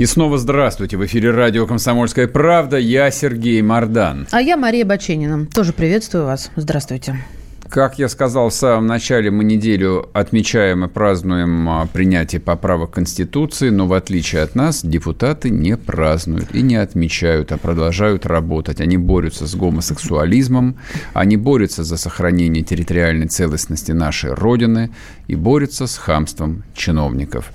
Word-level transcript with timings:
И 0.00 0.06
снова 0.06 0.38
здравствуйте. 0.38 0.96
В 0.96 1.04
эфире 1.04 1.30
радио 1.30 1.66
«Комсомольская 1.66 2.26
правда». 2.26 2.78
Я 2.78 3.10
Сергей 3.10 3.60
Мордан. 3.60 4.26
А 4.30 4.40
я 4.40 4.56
Мария 4.56 4.86
Баченина. 4.86 5.44
Тоже 5.44 5.74
приветствую 5.74 6.24
вас. 6.24 6.50
Здравствуйте. 6.56 7.22
Как 7.68 7.98
я 7.98 8.08
сказал 8.08 8.48
в 8.48 8.54
самом 8.54 8.86
начале, 8.86 9.30
мы 9.30 9.44
неделю 9.44 10.08
отмечаем 10.14 10.86
и 10.86 10.88
празднуем 10.88 11.68
а, 11.68 11.86
принятие 11.86 12.40
поправок 12.40 12.92
Конституции, 12.92 13.68
но 13.68 13.86
в 13.86 13.92
отличие 13.92 14.40
от 14.40 14.54
нас, 14.54 14.82
депутаты 14.82 15.50
не 15.50 15.76
празднуют 15.76 16.54
и 16.54 16.62
не 16.62 16.76
отмечают, 16.76 17.52
а 17.52 17.58
продолжают 17.58 18.24
работать. 18.24 18.80
Они 18.80 18.96
борются 18.96 19.46
с 19.46 19.54
гомосексуализмом, 19.54 20.76
они 21.12 21.36
борются 21.36 21.84
за 21.84 21.98
сохранение 21.98 22.64
территориальной 22.64 23.28
целостности 23.28 23.92
нашей 23.92 24.32
Родины 24.32 24.90
и 25.26 25.34
борются 25.34 25.86
с 25.86 25.98
хамством 25.98 26.64
чиновников. 26.74 27.52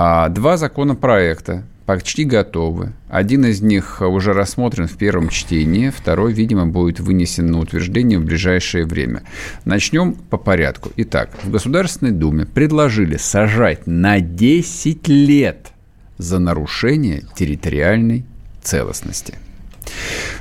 А 0.00 0.28
два 0.28 0.56
законопроекта 0.56 1.64
почти 1.84 2.22
готовы. 2.22 2.92
Один 3.08 3.44
из 3.46 3.62
них 3.62 4.00
уже 4.00 4.32
рассмотрен 4.32 4.86
в 4.86 4.96
первом 4.96 5.28
чтении, 5.28 5.90
второй, 5.90 6.32
видимо, 6.32 6.68
будет 6.68 7.00
вынесен 7.00 7.50
на 7.50 7.58
утверждение 7.58 8.20
в 8.20 8.24
ближайшее 8.24 8.86
время. 8.86 9.24
Начнем 9.64 10.12
по 10.12 10.36
порядку. 10.36 10.92
Итак, 10.98 11.30
в 11.42 11.50
Государственной 11.50 12.12
Думе 12.12 12.46
предложили 12.46 13.16
сажать 13.16 13.88
на 13.88 14.20
10 14.20 15.08
лет 15.08 15.72
за 16.16 16.38
нарушение 16.38 17.24
территориальной 17.34 18.24
целостности– 18.62 19.34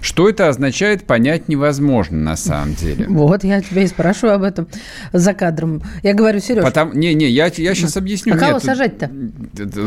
что 0.01 0.29
это 0.29 0.49
означает, 0.49 1.05
понять 1.05 1.47
невозможно 1.47 2.17
на 2.17 2.35
самом 2.35 2.75
деле. 2.75 3.05
Вот, 3.07 3.43
я 3.43 3.61
тебя 3.61 3.83
и 3.83 3.87
спрашиваю 3.87 4.35
об 4.35 4.43
этом 4.43 4.67
за 5.13 5.33
кадром. 5.33 5.81
Я 6.03 6.13
говорю, 6.13 6.39
Сереж. 6.39 6.63
Потому... 6.63 6.93
Не, 6.93 7.13
не, 7.13 7.27
я, 7.27 7.51
я 7.55 7.75
сейчас 7.75 7.97
объясню. 7.97 8.33
А 8.35 8.37
кого 8.37 8.59
сажать-то? 8.59 9.09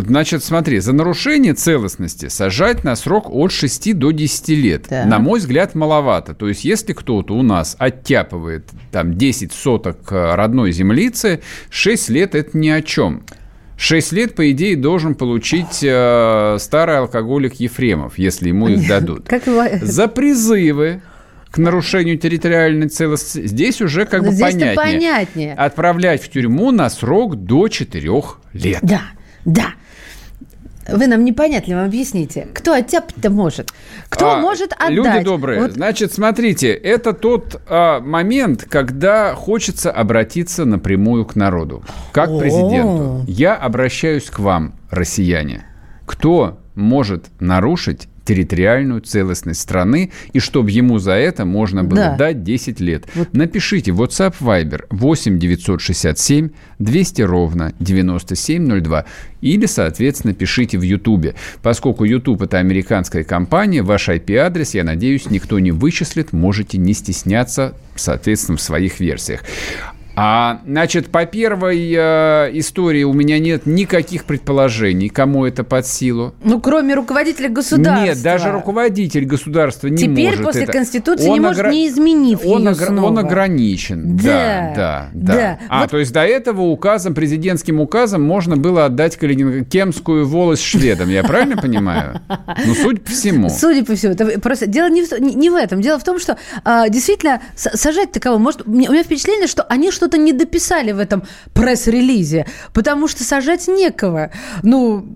Значит, 0.06 0.44
смотри, 0.44 0.80
за 0.80 0.92
нарушение 0.92 1.55
целостности 1.55 2.28
сажать 2.28 2.84
на 2.84 2.97
срок 2.97 3.30
от 3.30 3.52
6 3.52 3.97
до 3.97 4.11
10 4.11 4.48
лет. 4.50 4.86
Да. 4.89 5.05
На 5.05 5.19
мой 5.19 5.41
взгляд, 5.41 5.74
маловато. 5.74 6.34
То 6.34 6.48
есть, 6.48 6.64
если 6.64 6.92
кто-то 6.92 7.34
у 7.34 7.42
нас 7.42 7.77
оттяпывает 7.78 8.69
там 8.91 9.17
10 9.17 9.52
соток 9.52 10.12
э, 10.12 10.34
родной 10.34 10.72
землицы, 10.72 11.41
6 11.70 12.08
лет– 12.11 12.34
это 12.36 12.56
ни 12.56 12.69
о 12.69 12.83
чем. 12.83 13.22
6 13.81 14.12
лет, 14.12 14.34
по 14.34 14.50
идее, 14.50 14.77
должен 14.77 15.14
получить 15.14 15.83
э, 15.83 16.56
старый 16.61 16.98
алкоголик 16.98 17.55
Ефремов, 17.55 18.19
если 18.19 18.48
ему 18.48 18.69
их 18.69 18.86
дадут. 18.89 19.27
Как 19.27 19.47
его... 19.47 19.64
За 19.81 20.06
призывы 20.06 21.00
к 21.50 21.56
нарушению 21.56 22.19
территориальной 22.19 22.89
целостности, 22.89 23.48
здесь 23.48 23.81
уже 23.81 24.05
как 24.05 24.23
бы 24.23 24.33
понятнее. 24.39 24.75
понятнее. 24.75 25.55
Отправлять 25.55 26.23
в 26.23 26.31
тюрьму 26.31 26.73
на 26.73 26.91
срок 26.91 27.36
до 27.36 27.69
4 27.69 28.11
лет. 28.53 28.81
Да, 28.83 29.01
да. 29.47 29.69
Вы 30.89 31.06
нам 31.06 31.25
непонятливо 31.25 31.84
объясните, 31.84 32.48
кто 32.55 32.73
оттяпать-то 32.73 33.31
может? 33.31 33.73
Кто 34.09 34.33
а, 34.33 34.41
может 34.41 34.73
отдать? 34.73 34.91
Люди 34.91 35.20
добрые, 35.20 35.61
вот. 35.61 35.73
значит, 35.73 36.12
смотрите, 36.12 36.73
это 36.73 37.12
тот 37.12 37.61
а, 37.69 38.00
момент, 38.00 38.67
когда 38.68 39.35
хочется 39.35 39.91
обратиться 39.91 40.64
напрямую 40.64 41.24
к 41.27 41.36
народу, 41.36 41.85
как 42.13 42.30
к 42.30 42.39
президенту. 42.39 43.24
Я 43.27 43.55
обращаюсь 43.57 44.30
к 44.30 44.39
вам, 44.39 44.74
россияне. 44.91 45.67
Кто 46.07 46.58
может 46.74 47.27
нарушить 47.41 48.08
территориальную 48.30 49.01
целостность 49.01 49.61
страны, 49.61 50.13
и 50.33 50.39
чтобы 50.39 50.70
ему 50.70 50.98
за 50.98 51.14
это 51.14 51.45
можно 51.45 51.83
было 51.83 52.01
да. 52.01 52.17
дать 52.17 52.45
10 52.45 52.79
лет. 52.79 53.08
Вот. 53.17 53.33
Напишите 53.33 53.91
WhatsApp 53.91 54.36
Viber 54.39 54.85
8 54.91 55.36
967 55.36 56.51
200 56.79 57.23
ровно 57.23 57.74
9702 57.80 59.05
или, 59.41 59.67
соответственно, 59.67 60.33
пишите 60.33 60.79
в 60.79 60.83
YouTube. 60.83 61.35
Поскольку 61.61 62.05
YouTube– 62.05 62.42
это 62.42 62.58
американская 62.58 63.24
компания, 63.24 63.83
ваш 63.83 64.08
IP-адрес, 64.08 64.74
я 64.74 64.85
надеюсь, 64.85 65.29
никто 65.29 65.58
не 65.58 65.73
вычислит, 65.73 66.33
можете 66.33 66.79
не 66.79 66.95
стесняться, 66.95 67.74
соответственно, 67.97 68.58
в 68.58 68.62
своих 68.62 69.01
версиях. 69.01 69.42
А, 70.17 70.61
значит, 70.67 71.09
по 71.09 71.25
первой 71.25 71.93
э, 71.97 72.51
истории 72.55 73.05
у 73.05 73.13
меня 73.13 73.39
нет 73.39 73.67
никаких 73.67 74.25
предположений, 74.25 75.09
кому 75.09 75.47
это 75.47 75.65
под 75.65 75.87
силу. 75.87 76.35
Ну, 76.43 76.61
кроме 76.61 76.95
руководителя 76.95 77.48
государства. 77.48 78.05
Нет, 78.05 78.23
даже 78.23 78.51
руководитель 78.51 79.25
государства 79.25 79.89
не 79.89 79.97
Теперь 79.97 80.11
может 80.11 80.35
Теперь 80.35 80.45
после 80.45 80.63
это. 80.65 80.73
Конституции 80.73 81.29
он 81.29 81.35
не 81.35 81.41
может, 81.41 81.61
огр... 81.61 81.71
не 81.71 81.89
изменив 81.89 82.41
он, 82.45 82.63
ее 82.63 82.71
огр... 82.71 82.87
снова. 82.87 83.07
он 83.07 83.19
ограничен. 83.19 84.17
Да, 84.17 84.73
да, 84.75 85.11
да. 85.13 85.35
да. 85.35 85.59
А, 85.69 85.81
вот... 85.83 85.91
то 85.91 85.98
есть 85.98 86.13
до 86.13 86.25
этого 86.25 86.63
указом, 86.63 87.15
президентским 87.15 87.81
указом 87.81 88.23
можно 88.23 88.57
было 88.57 88.87
отдать 88.87 89.17
Калинин... 89.17 89.65
Кемскую 89.65 90.27
волость 90.27 90.63
шведам, 90.63 91.09
я 91.09 91.23
правильно 91.23 91.57
понимаю? 91.57 92.21
Ну, 92.67 92.75
судя 92.75 93.01
по 93.01 93.11
всему. 93.11 93.48
Судя 93.48 93.85
по 93.85 93.95
всему. 93.95 94.15
Просто 94.41 94.67
дело 94.67 94.89
не 94.91 95.05
в, 95.05 95.13
не 95.21 95.51
в 95.51 95.55
этом. 95.55 95.81
Дело 95.81 95.98
в 95.98 96.05
том, 96.05 96.19
что 96.19 96.37
а, 96.65 96.89
действительно 96.89 97.41
сажать 97.55 98.13
таково, 98.13 98.39
может, 98.39 98.67
у 98.67 98.71
меня 98.71 99.03
впечатление, 99.03 99.47
что 99.47 99.63
они 99.63 99.91
что-то 100.00 100.16
не 100.16 100.33
дописали 100.33 100.92
в 100.92 100.98
этом 100.98 101.24
пресс-релизе, 101.52 102.46
потому 102.72 103.06
что 103.06 103.22
сажать 103.22 103.68
некого. 103.68 104.30
Ну, 104.62 105.14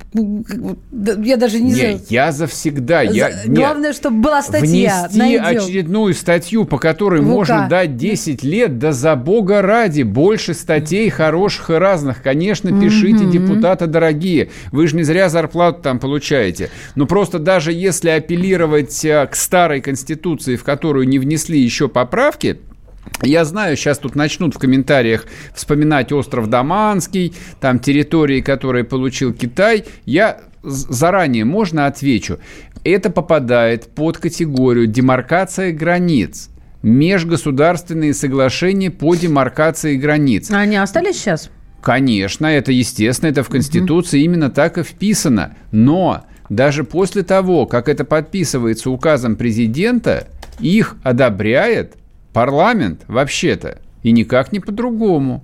я 0.92 1.38
даже 1.38 1.58
не, 1.58 1.70
не 1.70 1.74
знаю. 1.74 2.00
я 2.10 2.32
завсегда. 2.32 3.00
Я, 3.00 3.32
За... 3.32 3.50
Главное, 3.50 3.88
нет, 3.88 3.96
чтобы 3.96 4.20
была 4.20 4.42
статья. 4.42 5.08
Внести 5.08 5.18
найдем. 5.18 5.44
очередную 5.44 6.12
статью, 6.12 6.66
по 6.66 6.76
которой 6.76 7.22
в 7.22 7.26
можно 7.26 7.66
дать 7.66 7.96
10 7.96 8.42
лет, 8.44 8.78
да 8.78 8.92
за 8.92 9.16
бога 9.16 9.62
ради, 9.62 10.02
больше 10.02 10.52
статей 10.52 11.08
хороших 11.08 11.70
и 11.70 11.74
разных. 11.74 12.20
Конечно, 12.20 12.78
пишите, 12.78 13.24
mm-hmm. 13.24 13.30
депутаты 13.30 13.86
дорогие. 13.86 14.50
Вы 14.70 14.86
же 14.86 14.96
не 14.96 15.02
зря 15.02 15.30
зарплату 15.30 15.80
там 15.80 15.98
получаете. 15.98 16.68
Но 16.94 17.06
просто 17.06 17.38
даже 17.38 17.72
если 17.72 18.10
апеллировать 18.10 19.02
э, 19.02 19.26
к 19.28 19.34
старой 19.34 19.80
конституции, 19.80 20.56
в 20.56 20.64
которую 20.64 21.08
не 21.08 21.18
внесли 21.18 21.58
еще 21.58 21.88
поправки, 21.88 22.58
я 23.22 23.44
знаю, 23.44 23.76
сейчас 23.76 23.98
тут 23.98 24.14
начнут 24.14 24.54
в 24.54 24.58
комментариях 24.58 25.26
вспоминать 25.54 26.12
остров 26.12 26.48
Даманский, 26.48 27.34
там 27.60 27.78
территории, 27.78 28.40
которые 28.40 28.84
получил 28.84 29.32
Китай. 29.32 29.84
Я 30.04 30.40
заранее 30.62 31.44
можно 31.44 31.86
отвечу. 31.86 32.38
Это 32.84 33.10
попадает 33.10 33.86
под 33.94 34.18
категорию 34.18 34.86
демаркация 34.86 35.72
границ 35.72 36.50
межгосударственные 36.82 38.12
соглашения 38.12 38.90
по 38.90 39.14
демаркации 39.14 39.96
границ. 39.96 40.50
А 40.50 40.58
они 40.58 40.76
остались 40.76 41.16
сейчас? 41.16 41.50
Конечно, 41.80 42.46
это 42.46 42.72
естественно, 42.72 43.30
это 43.30 43.42
в 43.42 43.48
Конституции 43.48 44.18
угу. 44.18 44.24
именно 44.24 44.50
так 44.50 44.76
и 44.76 44.82
вписано. 44.82 45.56
Но 45.72 46.24
даже 46.50 46.84
после 46.84 47.22
того, 47.22 47.64
как 47.64 47.88
это 47.88 48.04
подписывается 48.04 48.90
указом 48.90 49.36
президента, 49.36 50.28
их 50.60 50.96
одобряет 51.02 51.94
Парламент, 52.34 53.04
вообще-то, 53.06 53.78
и 54.02 54.10
никак 54.10 54.52
не 54.52 54.60
по-другому. 54.60 55.42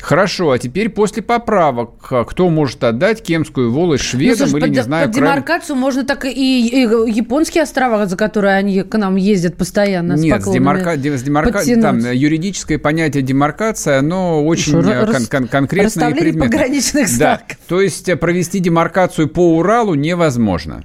Хорошо, 0.00 0.52
а 0.52 0.58
теперь 0.58 0.88
после 0.88 1.22
поправок, 1.22 1.90
а 2.10 2.24
кто 2.24 2.48
может 2.48 2.82
отдать 2.84 3.22
Кемскую 3.22 3.70
волость 3.70 4.04
шведам 4.04 4.38
ну, 4.38 4.46
слушай, 4.46 4.56
или, 4.56 4.60
под, 4.60 4.70
не 4.70 4.82
знаю... 4.82 5.06
Под 5.08 5.16
демаркацию 5.16 5.66
крайне... 5.66 5.80
можно 5.80 6.04
так 6.04 6.24
и, 6.24 6.30
и 6.30 6.80
японские 7.10 7.64
острова, 7.64 8.06
за 8.06 8.16
которые 8.16 8.54
они 8.54 8.82
к 8.82 8.96
нам 8.96 9.16
ездят 9.16 9.56
постоянно 9.56 10.14
Нет, 10.14 10.42
с, 10.42 10.46
с, 10.46 10.52
демарка... 10.52 10.96
с 10.96 11.24
демарка... 11.24 11.62
там, 11.82 11.98
юридическое 11.98 12.78
понятие 12.78 13.22
демаркация, 13.22 13.98
оно 13.98 14.42
очень 14.46 14.80
Что, 14.80 15.06
кон- 15.06 15.26
кон- 15.26 15.48
конкретное 15.48 16.10
и 16.10 16.14
предметное. 16.14 16.48
пограничных 16.48 17.08
знаков. 17.08 17.48
Да, 17.48 17.56
то 17.68 17.80
есть 17.82 18.08
э, 18.08 18.16
провести 18.16 18.60
демаркацию 18.60 19.28
по 19.28 19.56
Уралу 19.58 19.94
невозможно. 19.94 20.84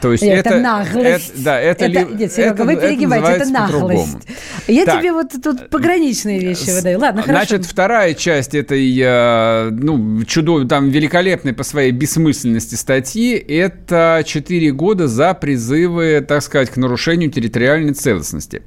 То 0.00 0.12
есть 0.12 0.22
это, 0.22 0.50
это 0.50 0.60
наглость. 0.60 1.32
Это, 1.34 1.42
да, 1.42 1.60
это, 1.60 1.84
это 1.86 2.00
ли, 2.00 2.14
нет, 2.14 2.32
Серега, 2.32 2.54
это, 2.54 2.64
вы 2.64 2.76
перегибаете, 2.76 3.26
это, 3.26 3.42
это 3.42 3.50
наглость. 3.50 4.28
Я 4.68 4.84
так. 4.84 5.00
тебе 5.00 5.12
вот 5.12 5.32
тут 5.42 5.70
пограничные 5.70 6.38
вещи 6.38 6.70
выдаю. 6.70 7.00
Ладно, 7.00 7.22
хорошо. 7.22 7.46
Значит, 7.46 7.66
вторая 7.66 8.14
часть 8.14 8.54
этой, 8.54 8.96
э, 8.96 9.70
ну, 9.70 10.22
чудо, 10.24 10.64
там, 10.68 10.88
великолепной 10.90 11.52
по 11.52 11.64
своей 11.64 11.90
бессмысленности 11.90 12.76
статьи, 12.76 13.34
это 13.34 14.22
4 14.24 14.70
года 14.70 15.08
за 15.08 15.34
призывы, 15.34 16.24
так 16.26 16.42
сказать, 16.44 16.70
к 16.70 16.76
нарушению 16.76 17.32
территориальной 17.32 17.94
целостности. 17.94 18.62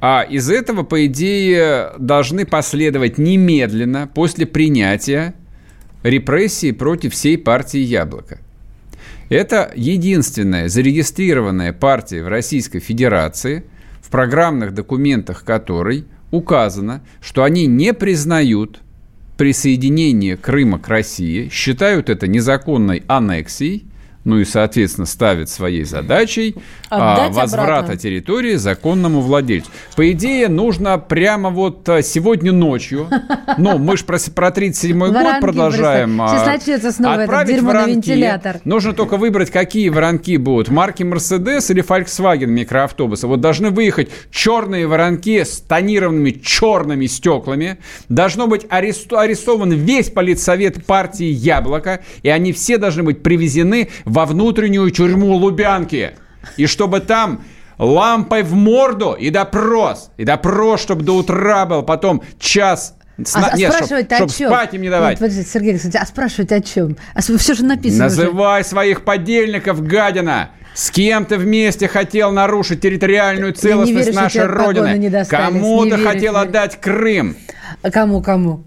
А 0.00 0.26
из 0.28 0.50
этого, 0.50 0.82
по 0.82 1.06
идее, 1.06 1.92
должны 1.98 2.44
последовать 2.44 3.16
немедленно 3.16 4.10
после 4.12 4.44
принятия 4.44 5.32
репрессии 6.02 6.72
против 6.72 7.14
всей 7.14 7.38
партии 7.38 7.80
«Яблоко». 7.80 8.40
Это 9.30 9.70
единственная 9.76 10.68
зарегистрированная 10.68 11.72
партия 11.72 12.24
в 12.24 12.28
Российской 12.28 12.80
Федерации, 12.80 13.62
в 14.02 14.10
программных 14.10 14.74
документах 14.74 15.44
которой 15.44 16.04
указано, 16.32 17.02
что 17.20 17.44
они 17.44 17.66
не 17.66 17.94
признают 17.94 18.80
присоединение 19.36 20.36
Крыма 20.36 20.80
к 20.80 20.88
России, 20.88 21.48
считают 21.48 22.10
это 22.10 22.26
незаконной 22.26 23.04
аннексией, 23.06 23.84
ну 24.24 24.38
и, 24.38 24.44
соответственно, 24.44 25.06
ставит 25.06 25.48
своей 25.48 25.84
задачей 25.84 26.54
а, 26.90 27.28
возврата 27.30 27.74
обратно. 27.74 27.96
территории 27.96 28.56
законному 28.56 29.20
владельцу. 29.20 29.70
По 29.96 30.10
идее, 30.12 30.48
нужно 30.48 30.98
прямо 30.98 31.50
вот 31.50 31.88
а, 31.88 32.02
сегодня 32.02 32.52
ночью, 32.52 33.08
ну, 33.58 33.78
мы 33.78 33.96
же 33.96 34.04
про, 34.04 34.18
про 34.34 34.48
37-й 34.48 35.10
год 35.10 35.40
продолжаем. 35.40 36.10
Сейчас 36.28 36.42
а, 36.42 36.46
начнется 36.46 36.92
снова 36.92 37.20
этот 37.20 37.46
дерьмо 37.46 37.72
вентилятор. 37.72 38.60
Нужно 38.64 38.92
только 38.92 39.16
выбрать, 39.16 39.50
какие 39.50 39.88
воронки 39.88 40.36
будут. 40.36 40.68
Марки 40.68 41.02
Mercedes 41.02 41.70
или 41.70 41.82
Volkswagen 41.82 42.46
микроавтобуса. 42.46 43.26
Вот 43.26 43.40
должны 43.40 43.70
выехать 43.70 44.10
черные 44.30 44.86
воронки 44.86 45.42
с 45.42 45.60
тонированными 45.60 46.30
черными 46.30 47.06
стеклами. 47.06 47.78
Должно 48.08 48.46
быть 48.46 48.66
арестован 48.68 49.72
весь 49.72 50.10
политсовет 50.10 50.84
партии 50.84 51.26
«Яблоко», 51.26 52.00
и 52.22 52.28
они 52.28 52.52
все 52.52 52.78
должны 52.78 53.02
быть 53.02 53.22
привезены 53.22 53.88
во 54.10 54.26
внутреннюю 54.26 54.90
тюрьму 54.90 55.34
Лубянки. 55.34 56.12
И 56.56 56.66
чтобы 56.66 57.00
там 57.00 57.42
лампой 57.78 58.42
в 58.42 58.54
морду 58.54 59.12
и 59.12 59.30
допрос. 59.30 60.10
И 60.16 60.24
допрос, 60.24 60.82
чтобы 60.82 61.02
до 61.02 61.16
утра 61.16 61.64
был. 61.64 61.82
Потом 61.82 62.22
час 62.38 62.96
Сна... 63.24 63.48
А, 63.48 63.50
а 63.52 63.56
Нет, 63.56 63.72
спрашивать 63.72 64.06
чтоб, 64.06 64.12
о 64.12 64.16
чтоб 64.16 64.32
чем? 64.32 64.48
спать 64.48 64.74
им 64.74 64.82
не 64.82 64.88
давать. 64.88 65.10
Нет, 65.10 65.18
подождите, 65.18 65.48
Сергей 65.48 65.70
Александрович, 65.72 66.02
а 66.02 66.06
спрашивать 66.06 66.52
о 66.52 66.60
чем? 66.62 66.96
А 67.14 67.20
все 67.20 67.54
же 67.54 67.64
написано 67.64 68.04
Называй 68.04 68.62
уже. 68.62 68.70
своих 68.70 69.04
подельников, 69.04 69.82
гадина! 69.82 70.50
С 70.72 70.90
кем 70.90 71.26
ты 71.26 71.36
вместе 71.36 71.86
хотел 71.86 72.32
нарушить 72.32 72.80
территориальную 72.80 73.52
целостность 73.52 74.06
верю, 74.06 74.16
нашей 74.16 74.46
Родины? 74.46 75.26
Кому 75.28 75.84
ты 75.84 75.98
хотел 75.98 76.36
отдать 76.36 76.80
Крым? 76.80 77.36
Кому, 77.92 78.22
кому? 78.22 78.64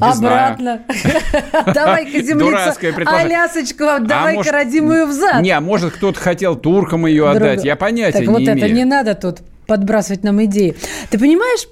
Обратно. 0.00 0.82
Давай-ка 1.74 2.22
землица, 2.22 2.74
Алясочку, 3.06 3.84
а 3.84 3.98
давай-ка 3.98 4.52
родимую 4.52 5.06
взад. 5.06 5.42
Не, 5.42 5.50
а 5.50 5.60
может 5.60 5.94
кто-то 5.94 6.18
хотел 6.18 6.56
туркам 6.56 7.06
ее 7.06 7.28
отдать, 7.28 7.64
я 7.64 7.76
понятия 7.76 8.20
не 8.20 8.26
имею. 8.26 8.46
Так 8.46 8.54
вот 8.56 8.64
это 8.64 8.74
не 8.74 8.84
надо 8.84 9.14
тут 9.14 9.40
подбрасывать 9.66 10.22
нам 10.22 10.44
идеи. 10.44 10.76
Ты 11.10 11.18
понимаешь, 11.18 11.66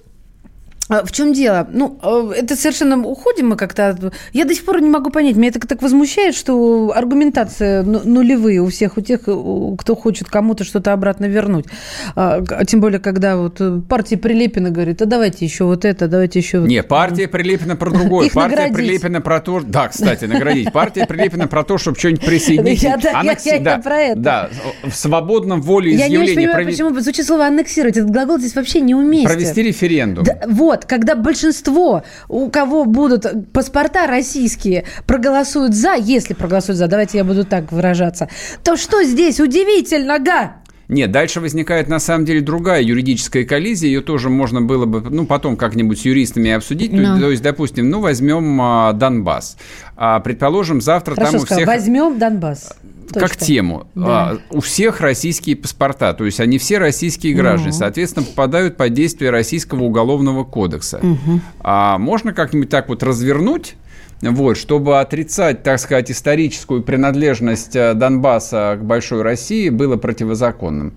в 0.88 1.12
чем 1.12 1.32
дело? 1.32 1.66
Ну, 1.72 1.98
а, 2.02 2.30
это 2.32 2.56
совершенно 2.56 2.98
уходим 3.02 3.48
мы 3.48 3.56
как-то. 3.56 4.12
Я 4.32 4.44
до 4.44 4.54
сих 4.54 4.64
пор 4.64 4.80
не 4.80 4.90
могу 4.90 5.10
понять. 5.10 5.36
Меня 5.36 5.48
это 5.48 5.60
так 5.66 5.82
возмущает, 5.82 6.34
что 6.34 6.92
аргументация 6.94 7.82
ну, 7.82 8.02
нулевые 8.04 8.60
у 8.60 8.68
всех, 8.68 8.98
у 8.98 9.00
тех, 9.00 9.22
кто 9.22 9.96
хочет 9.96 10.28
кому-то 10.28 10.64
что-то 10.64 10.92
обратно 10.92 11.24
вернуть. 11.24 11.66
А, 12.14 12.42
тем 12.66 12.80
более, 12.80 13.00
когда 13.00 13.36
вот 13.36 13.60
партия 13.88 14.18
Прилепина 14.18 14.70
говорит, 14.70 15.00
а 15.00 15.06
давайте 15.06 15.44
еще 15.44 15.64
вот 15.64 15.84
это, 15.84 16.06
давайте 16.06 16.38
еще... 16.38 16.58
Не, 16.58 16.82
партия 16.82 17.28
Прилепина 17.28 17.76
про 17.76 17.90
другое. 17.90 18.26
Их 18.26 18.32
партия 18.32 18.56
наградить. 18.56 18.76
Прилепина 18.76 19.20
про 19.20 19.40
то... 19.40 19.60
Да, 19.60 19.88
кстати, 19.88 20.26
наградить. 20.26 20.72
Партия 20.72 21.06
Прилепина 21.06 21.48
про 21.48 21.64
то, 21.64 21.78
чтобы 21.78 21.98
что-нибудь 21.98 22.24
присоединить. 22.24 22.82
Я, 22.84 22.98
я, 23.44 23.78
про 23.78 23.98
это. 23.98 24.20
Да, 24.20 24.50
в 24.82 24.94
свободном 24.94 25.62
волеизъявлении... 25.62 26.12
Я 26.12 26.18
не 26.18 26.24
очень 26.24 26.34
понимаю, 26.34 26.66
почему 26.66 27.00
звучит 27.00 27.26
слово 27.26 27.46
«аннексировать». 27.46 27.96
Этот 27.96 28.10
глагол 28.10 28.38
здесь 28.38 28.54
вообще 28.54 28.80
неуместен. 28.80 29.28
Провести 29.28 29.62
референдум. 29.62 30.26
Вот 30.48 30.73
вот, 30.74 30.84
когда 30.86 31.14
большинство, 31.14 32.02
у 32.28 32.50
кого 32.50 32.84
будут 32.84 33.52
паспорта 33.52 34.06
российские, 34.06 34.84
проголосуют 35.06 35.74
за, 35.74 35.94
если 35.94 36.34
проголосуют 36.34 36.78
за, 36.78 36.88
давайте 36.88 37.18
я 37.18 37.24
буду 37.24 37.44
так 37.44 37.70
выражаться, 37.70 38.28
то 38.62 38.76
что 38.76 39.04
здесь 39.04 39.40
удивительно, 39.40 40.18
га? 40.18 40.56
Нет, 40.88 41.10
дальше 41.12 41.40
возникает 41.40 41.88
на 41.88 41.98
самом 41.98 42.26
деле 42.26 42.40
другая 42.42 42.82
юридическая 42.82 43.44
коллизия, 43.44 43.88
ее 43.88 44.02
тоже 44.02 44.28
можно 44.28 44.60
было 44.60 44.84
бы, 44.84 45.00
ну, 45.00 45.24
потом 45.26 45.56
как-нибудь 45.56 46.00
с 46.00 46.04
юристами 46.04 46.50
обсудить. 46.50 46.92
No. 46.92 47.14
То, 47.14 47.20
то 47.20 47.30
есть, 47.30 47.42
допустим, 47.42 47.88
ну, 47.88 48.00
возьмем 48.00 48.60
а, 48.60 48.92
Донбасс. 48.92 49.56
А, 49.96 50.20
предположим, 50.20 50.82
завтра 50.82 51.14
Хорошо 51.14 51.32
там 51.32 51.40
у 51.40 51.44
сказал, 51.44 51.58
всех... 51.58 51.68
возьмем 51.68 52.18
Донбасс. 52.18 52.74
Точка. 53.12 53.28
как 53.28 53.36
тему. 53.36 53.86
Да. 53.94 54.30
А, 54.30 54.38
у 54.50 54.60
всех 54.60 55.00
российские 55.00 55.56
паспорта, 55.56 56.14
то 56.14 56.24
есть 56.24 56.40
они 56.40 56.58
все 56.58 56.78
российские 56.78 57.34
граждане, 57.34 57.70
угу. 57.70 57.78
соответственно, 57.78 58.26
попадают 58.26 58.76
под 58.76 58.92
действие 58.92 59.30
Российского 59.30 59.84
уголовного 59.84 60.44
кодекса. 60.44 60.98
Угу. 60.98 61.40
А 61.60 61.98
можно 61.98 62.32
как-нибудь 62.32 62.68
так 62.68 62.88
вот 62.88 63.02
развернуть? 63.02 63.76
Вот, 64.20 64.56
чтобы 64.56 65.00
отрицать, 65.00 65.62
так 65.62 65.78
сказать, 65.78 66.10
историческую 66.10 66.82
принадлежность 66.82 67.76
э, 67.76 67.94
Донбасса 67.94 68.78
к 68.80 68.84
большой 68.84 69.22
России 69.22 69.68
было 69.68 69.96
противозаконным. 69.96 70.94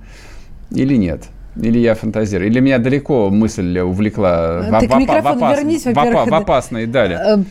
Или 0.71 0.95
нет? 0.95 1.25
Или 1.61 1.79
я 1.79 1.95
фантазирую? 1.95 2.49
Или 2.49 2.59
меня 2.59 2.77
далеко 2.77 3.29
мысль 3.29 3.79
увлекла 3.79 4.79
Ты 4.79 4.87
в, 4.87 4.91
к 4.91 4.97
микрофону 4.97 5.39
в, 5.39 5.43
опас, 5.43 5.57
вернись, 5.57 5.85
в, 5.85 5.93
в, 5.93 6.29
в 6.29 6.33
опасные 6.33 6.87
дали? 6.87 7.15
Э, 7.15 7.43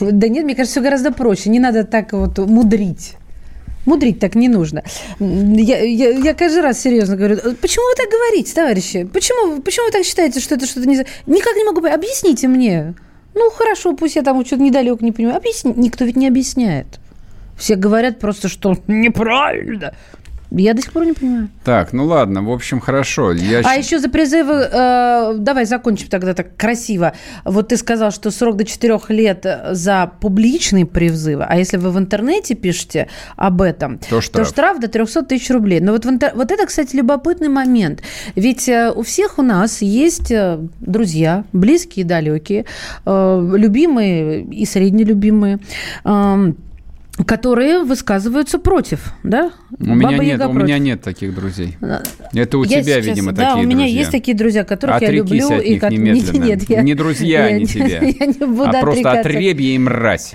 да 0.00 0.28
нет, 0.28 0.44
мне 0.44 0.54
кажется, 0.54 0.80
все 0.80 0.82
гораздо 0.82 1.12
проще. 1.12 1.50
Не 1.50 1.60
надо 1.60 1.84
так 1.84 2.12
вот 2.12 2.38
мудрить. 2.38 3.16
Мудрить 3.86 4.18
так 4.18 4.34
не 4.34 4.48
нужно. 4.48 4.82
Я, 5.20 5.80
я, 5.82 6.10
я 6.10 6.34
каждый 6.34 6.60
раз 6.60 6.80
серьезно 6.80 7.16
говорю, 7.16 7.36
почему 7.60 7.84
вы 7.88 7.94
так 7.96 8.10
говорите, 8.10 8.52
товарищи? 8.52 9.04
Почему, 9.04 9.62
почему 9.62 9.86
вы 9.86 9.92
так 9.92 10.04
считаете, 10.04 10.40
что 10.40 10.56
это 10.56 10.66
что-то 10.66 10.88
не... 10.88 10.96
Никак 11.26 11.56
не 11.56 11.64
могу 11.64 11.80
понять. 11.80 11.96
Объясните 11.96 12.48
мне. 12.48 12.94
Ну, 13.34 13.50
хорошо, 13.50 13.94
пусть 13.94 14.16
я 14.16 14.22
там 14.22 14.44
что-то 14.44 14.62
недалеко 14.62 15.04
не 15.04 15.12
понимаю. 15.12 15.36
Объясни. 15.36 15.72
Никто 15.76 16.04
ведь 16.04 16.16
не 16.16 16.26
объясняет. 16.26 16.86
Все 17.56 17.76
говорят 17.76 18.18
просто, 18.18 18.48
что 18.48 18.76
неправильно. 18.86 19.94
Я 20.50 20.74
до 20.74 20.82
сих 20.82 20.92
пор 20.92 21.04
не 21.04 21.12
понимаю. 21.12 21.48
Так, 21.64 21.92
ну 21.92 22.04
ладно, 22.04 22.42
в 22.42 22.50
общем, 22.50 22.80
хорошо. 22.80 23.32
Я... 23.32 23.62
А 23.64 23.74
еще 23.74 23.98
за 23.98 24.08
призывы, 24.08 24.54
э, 24.54 25.34
давай 25.38 25.64
закончим 25.64 26.08
тогда 26.08 26.34
так 26.34 26.56
красиво. 26.56 27.12
Вот 27.44 27.68
ты 27.68 27.76
сказал, 27.76 28.10
что 28.10 28.30
срок 28.30 28.56
до 28.56 28.64
4 28.64 28.98
лет 29.08 29.46
за 29.72 30.10
публичные 30.20 30.86
призывы, 30.86 31.44
а 31.44 31.56
если 31.56 31.76
вы 31.76 31.90
в 31.90 31.98
интернете 31.98 32.54
пишете 32.54 33.08
об 33.36 33.62
этом, 33.62 33.98
то 33.98 34.20
штраф, 34.20 34.46
то 34.46 34.52
штраф 34.52 34.80
до 34.80 34.88
300 34.88 35.22
тысяч 35.22 35.50
рублей. 35.50 35.80
Но 35.80 35.92
вот, 35.92 36.04
в 36.04 36.08
интер... 36.08 36.32
вот 36.34 36.50
это, 36.50 36.66
кстати, 36.66 36.96
любопытный 36.96 37.48
момент. 37.48 38.02
Ведь 38.34 38.68
э, 38.68 38.92
у 38.94 39.02
всех 39.02 39.38
у 39.38 39.42
нас 39.42 39.82
есть 39.82 40.30
э, 40.30 40.58
друзья, 40.80 41.44
близкие 41.52 42.04
и 42.04 42.08
далекие, 42.08 42.64
э, 43.04 43.52
любимые 43.56 44.42
и 44.42 44.64
среднелюбимые, 44.64 45.58
э, 46.04 46.52
которые 47.24 47.82
высказываются 47.82 48.58
против, 48.58 49.14
да? 49.22 49.52
У 49.78 49.94
меня 49.94 50.18
нет, 50.18 50.44
у 50.44 50.52
меня 50.52 50.78
нет 50.78 51.00
таких 51.02 51.34
друзей. 51.34 51.76
Это 52.34 52.58
у 52.58 52.64
я 52.64 52.82
тебя, 52.82 52.94
сейчас, 52.94 53.06
видимо, 53.06 53.32
да, 53.32 53.50
такие 53.50 53.64
у 53.64 53.66
меня 53.66 53.78
друзья. 53.80 53.98
есть 53.98 54.10
такие 54.10 54.36
друзья, 54.36 54.64
которых 54.64 54.96
Отрекись 54.96 55.14
я 55.14 55.22
люблю 55.22 55.46
от 55.46 55.64
них 55.64 55.82
и 55.82 55.86
немедленно. 55.90 56.44
Нет, 56.44 56.60
нет, 56.60 56.70
я, 56.70 56.82
не 56.82 56.94
друзья 56.94 57.48
я, 57.48 57.54
они 57.56 57.66
тебе, 57.66 58.14
я 58.20 58.26
не 58.26 58.46
буду 58.46 58.68
а 58.68 58.80
просто 58.80 59.12
отребье 59.12 59.74
и 59.74 59.78
мразь. 59.78 60.34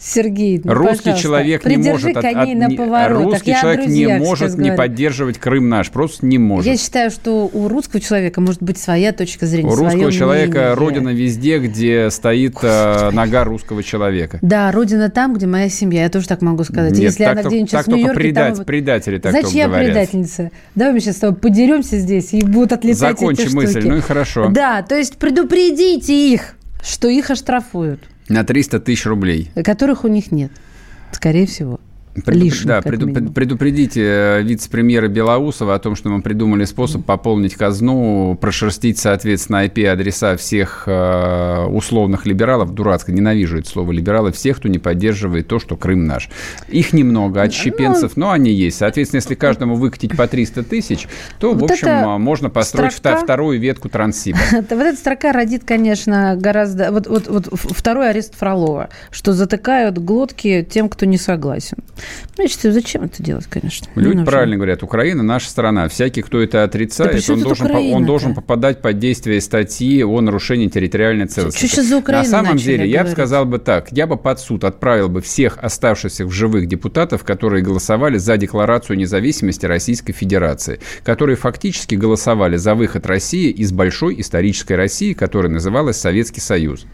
Сергей, 0.00 0.60
ну, 0.62 0.74
русский 0.74 1.16
человек 1.16 1.64
не 1.64 1.76
может 1.76 2.16
от, 2.16 2.24
от, 2.24 2.48
на 2.54 3.08
русский 3.08 3.50
Я 3.50 3.60
человек 3.60 3.86
не 3.88 4.06
может 4.06 4.56
не 4.56 4.72
поддерживать 4.72 5.38
Крым 5.38 5.68
наш, 5.68 5.90
просто 5.90 6.24
не 6.24 6.38
может. 6.38 6.66
Я 6.66 6.76
считаю, 6.76 7.10
что 7.10 7.50
у 7.52 7.68
русского 7.68 8.00
человека 8.00 8.40
может 8.40 8.62
быть 8.62 8.78
своя 8.78 9.12
точка 9.12 9.46
зрения. 9.46 9.68
У 9.68 9.74
русского 9.74 10.12
человека 10.12 10.58
мнение. 10.58 10.74
родина 10.74 11.08
везде, 11.08 11.58
где 11.58 12.10
стоит 12.10 12.58
э, 12.62 13.10
нога 13.10 13.42
русского 13.42 13.82
человека. 13.82 14.38
Да, 14.40 14.70
родина 14.70 15.10
там, 15.10 15.34
где 15.34 15.46
моя 15.46 15.68
семья. 15.68 16.04
Я 16.04 16.10
тоже 16.10 16.28
так 16.28 16.42
могу 16.42 16.62
сказать. 16.62 16.92
Нет, 16.92 17.02
Если 17.02 17.24
так 17.24 17.32
она 17.32 17.42
где-нибудь 17.42 17.70
так 17.70 17.86
в 17.86 17.88
Нью-Йорке, 17.88 18.14
предать, 18.14 18.56
там... 18.56 18.64
предатели 18.64 19.18
так 19.18 19.32
Значит, 19.32 19.50
я 19.50 19.66
говорят. 19.66 19.86
предательница. 19.86 20.50
Давай 20.76 20.94
мы 20.94 21.00
сейчас 21.00 21.16
с 21.16 21.20
тобой 21.20 21.40
подеремся 21.40 21.98
здесь 21.98 22.32
и 22.34 22.44
будут 22.44 22.72
отлетать 22.72 22.98
Закончи 22.98 23.42
эти 23.42 23.54
мысль, 23.54 23.80
штуки. 23.80 23.86
ну 23.88 23.96
и 23.96 24.00
хорошо. 24.00 24.48
Да, 24.50 24.82
то 24.82 24.96
есть 24.96 25.16
предупредите 25.16 26.32
их, 26.32 26.54
что 26.82 27.08
их 27.08 27.30
оштрафуют. 27.30 28.00
На 28.28 28.44
300 28.44 28.80
тысяч 28.80 29.06
рублей. 29.06 29.50
Которых 29.64 30.04
у 30.04 30.08
них 30.08 30.32
нет. 30.32 30.52
Скорее 31.12 31.46
всего. 31.46 31.80
Предуп... 32.22 32.42
Лишних, 32.42 32.66
да, 32.66 32.82
предуп... 32.82 33.34
предупредите 33.34 34.02
э, 34.02 34.42
вице-премьера 34.42 35.08
Белоусова 35.08 35.74
о 35.74 35.78
том, 35.78 35.96
что 35.96 36.08
мы 36.08 36.22
придумали 36.22 36.64
способ 36.64 37.04
пополнить 37.04 37.54
казну, 37.54 38.36
прошерстить, 38.40 38.98
соответственно, 38.98 39.64
IP-адреса 39.66 40.36
всех 40.36 40.84
э, 40.86 41.64
условных 41.66 42.26
либералов. 42.26 42.74
Дурацко, 42.74 43.12
ненавижу 43.12 43.58
это 43.58 43.68
слово 43.68 43.92
либералы. 43.92 44.32
Всех, 44.32 44.58
кто 44.58 44.68
не 44.68 44.78
поддерживает 44.78 45.48
то, 45.48 45.58
что 45.58 45.76
Крым 45.76 46.06
наш. 46.06 46.28
Их 46.68 46.92
немного, 46.92 47.42
отщепенцев, 47.42 48.16
но, 48.16 48.26
но 48.26 48.32
они 48.32 48.50
есть. 48.50 48.78
Соответственно, 48.78 49.18
если 49.18 49.34
каждому 49.34 49.76
выкатить 49.76 50.16
по 50.16 50.26
300 50.26 50.62
тысяч, 50.64 51.08
то, 51.38 51.52
вот 51.52 51.70
в 51.70 51.72
общем, 51.72 51.88
э, 51.88 52.18
можно 52.18 52.50
построить 52.50 52.92
строка... 52.92 53.18
вторую 53.18 53.60
ветку 53.60 53.88
Транссиба. 53.88 54.38
Вот 54.78 54.86
эта 54.86 54.96
строка 54.96 55.32
родит, 55.32 55.64
конечно, 55.64 56.36
гораздо... 56.36 56.92
Вот, 56.92 57.06
вот, 57.06 57.26
вот 57.26 57.48
второй 57.52 58.10
арест 58.10 58.34
Фролова, 58.36 58.90
что 59.10 59.32
затыкают 59.32 59.98
глотки 59.98 60.66
тем, 60.68 60.88
кто 60.88 61.06
не 61.06 61.18
согласен. 61.18 61.78
Я 62.36 62.48
считаю, 62.48 62.72
зачем 62.72 63.02
это 63.02 63.22
делать, 63.22 63.46
конечно. 63.46 63.88
Люди 63.94 64.24
правильно 64.24 64.56
говорят, 64.56 64.82
Украина 64.82 65.22
наша 65.22 65.50
страна. 65.50 65.88
Всякий, 65.88 66.22
кто 66.22 66.40
это 66.40 66.62
отрицает, 66.62 67.24
да 67.26 67.32
он, 67.32 67.40
должен, 67.40 67.70
он 67.70 68.04
должен 68.04 68.34
попадать 68.34 68.80
под 68.80 68.98
действие 68.98 69.40
статьи 69.40 70.02
о 70.02 70.20
нарушении 70.20 70.68
территориальной 70.68 71.26
целостности. 71.26 71.66
Что 71.66 71.76
сейчас 71.76 71.86
за 71.86 71.96
Украину 71.98 72.24
На 72.24 72.30
самом 72.30 72.56
деле, 72.56 72.88
я 72.88 73.04
бы 73.04 73.10
сказал 73.10 73.44
бы 73.44 73.58
так, 73.58 73.92
я 73.92 74.06
бы 74.06 74.16
под 74.16 74.40
суд 74.40 74.64
отправил 74.64 75.08
бы 75.08 75.20
всех 75.20 75.58
оставшихся 75.60 76.24
в 76.26 76.30
живых 76.30 76.66
депутатов, 76.68 77.24
которые 77.24 77.62
голосовали 77.62 78.18
за 78.18 78.36
декларацию 78.36 78.96
независимости 78.96 79.66
Российской 79.66 80.12
Федерации, 80.12 80.80
которые 81.02 81.36
фактически 81.36 81.94
голосовали 81.94 82.56
за 82.56 82.74
выход 82.74 83.06
России 83.06 83.50
из 83.50 83.72
большой 83.72 84.20
исторической 84.20 84.74
России, 84.74 85.12
которая 85.12 85.50
называлась 85.50 85.96
Советский 85.96 86.40
Союз. 86.40 86.86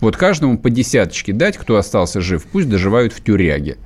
Вот 0.00 0.16
каждому 0.16 0.58
по 0.58 0.70
десяточке 0.70 1.32
дать, 1.32 1.56
кто 1.56 1.76
остался 1.76 2.20
жив, 2.20 2.44
пусть 2.44 2.68
доживают 2.68 3.12
в 3.12 3.22
тюряге. 3.22 3.78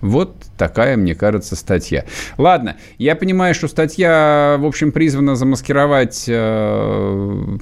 Вот 0.00 0.36
такая, 0.56 0.96
мне 0.96 1.14
кажется, 1.14 1.56
статья. 1.56 2.04
Ладно, 2.38 2.76
я 2.98 3.16
понимаю, 3.16 3.54
что 3.54 3.68
статья, 3.68 4.56
в 4.58 4.66
общем, 4.66 4.92
призвана 4.92 5.36
замаскировать 5.36 6.24
э, 6.26 7.58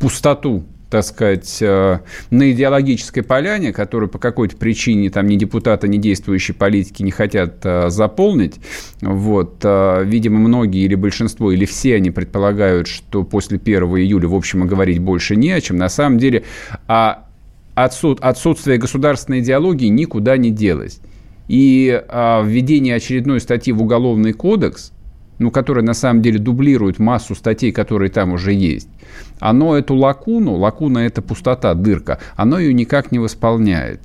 пустоту 0.00 0.64
так 0.88 1.04
сказать, 1.04 1.58
э, 1.60 1.98
на 2.30 2.52
идеологической 2.52 3.22
поляне, 3.22 3.72
которую 3.72 4.08
по 4.08 4.18
какой-то 4.18 4.56
причине 4.56 5.10
там 5.10 5.26
ни 5.26 5.36
депутаты, 5.36 5.88
ни 5.88 5.96
действующие 5.96 6.54
политики 6.54 7.02
не 7.02 7.10
хотят 7.10 7.56
э, 7.64 7.90
заполнить. 7.90 8.60
Вот, 9.00 9.56
э, 9.64 10.04
видимо, 10.04 10.38
многие 10.38 10.84
или 10.84 10.94
большинство, 10.94 11.50
или 11.50 11.64
все 11.64 11.96
они 11.96 12.10
предполагают, 12.12 12.86
что 12.86 13.24
после 13.24 13.58
1 13.58 13.82
июля, 13.82 14.28
в 14.28 14.34
общем, 14.34 14.66
говорить 14.66 15.00
больше 15.00 15.34
не 15.34 15.50
о 15.50 15.60
чем. 15.60 15.76
На 15.76 15.88
самом 15.88 16.18
деле, 16.18 16.44
а 16.86 17.26
отсут, 17.74 18.20
отсутствие 18.20 18.78
государственной 18.78 19.40
идеологии 19.40 19.88
никуда 19.88 20.36
не 20.36 20.50
делось. 20.50 21.00
И 21.48 22.02
а, 22.08 22.42
введение 22.42 22.96
очередной 22.96 23.40
статьи 23.40 23.72
в 23.72 23.82
Уголовный 23.82 24.32
кодекс, 24.32 24.92
ну, 25.38 25.50
которая 25.50 25.84
на 25.84 25.94
самом 25.94 26.22
деле 26.22 26.38
дублирует 26.38 26.98
массу 26.98 27.34
статей, 27.34 27.72
которые 27.72 28.10
там 28.10 28.32
уже 28.32 28.52
есть, 28.52 28.88
оно 29.38 29.76
эту 29.76 29.94
лакуну, 29.94 30.54
лакуна 30.54 31.06
это 31.06 31.22
пустота, 31.22 31.74
дырка, 31.74 32.18
оно 32.36 32.58
ее 32.58 32.72
никак 32.72 33.12
не 33.12 33.18
восполняет. 33.18 34.00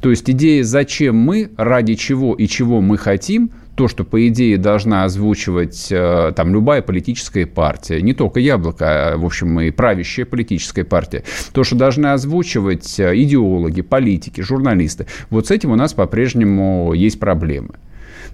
То 0.00 0.10
есть 0.10 0.28
идея, 0.30 0.62
зачем 0.62 1.16
мы, 1.16 1.50
ради 1.56 1.94
чего 1.94 2.34
и 2.34 2.46
чего 2.46 2.80
мы 2.80 2.96
хотим, 2.96 3.50
то, 3.74 3.88
что, 3.88 4.04
по 4.04 4.26
идее, 4.28 4.56
должна 4.56 5.04
озвучивать 5.04 5.88
э, 5.90 6.32
там 6.34 6.52
любая 6.52 6.82
политическая 6.82 7.46
партия, 7.46 8.00
не 8.00 8.14
только 8.14 8.40
Яблоко, 8.40 9.14
а, 9.14 9.16
в 9.16 9.24
общем, 9.24 9.60
и 9.60 9.70
правящая 9.70 10.26
политическая 10.26 10.84
партия, 10.84 11.24
то, 11.52 11.64
что 11.64 11.76
должны 11.76 12.08
озвучивать 12.08 13.00
э, 13.00 13.16
идеологи, 13.16 13.82
политики, 13.82 14.40
журналисты, 14.40 15.06
вот 15.30 15.48
с 15.48 15.50
этим 15.50 15.72
у 15.72 15.76
нас 15.76 15.92
по-прежнему 15.92 16.92
есть 16.94 17.18
проблемы. 17.18 17.74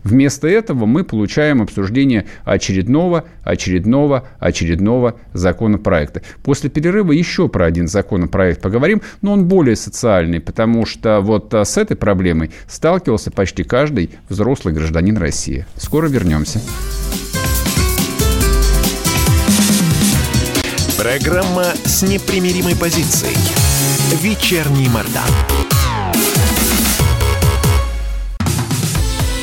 Вместо 0.05 0.49
этого 0.49 0.87
мы 0.87 1.05
получаем 1.05 1.63
обсуждение 1.63 2.27
очередного, 2.45 3.25
очередного, 3.43 4.29
очередного 4.39 5.17
законопроекта. 5.33 6.23
После 6.43 6.71
перерыва 6.71 7.13
еще 7.13 7.49
про 7.49 7.67
один 7.67 7.87
законопроект 7.87 8.61
поговорим, 8.61 9.03
но 9.23 9.33
он 9.33 9.47
более 9.47 9.77
социальный, 9.77 10.41
потому 10.41 10.87
что 10.87 11.21
вот 11.21 11.53
а, 11.55 11.65
с 11.65 11.77
этой 11.77 11.97
проблемой 11.97 12.51
сталкивался 12.67 13.31
почти 13.31 13.63
каждый 13.63 14.11
взрослый 14.29 14.75
гражданин 14.75 15.17
России. 15.17 15.67
Скоро 15.77 16.09
вернемся. 16.09 16.61
Программа 20.99 21.65
с 21.85 22.03
непримиримой 22.03 22.77
позицией. 22.77 23.37
Вечерний 24.23 24.89
Мордан. 24.89 25.70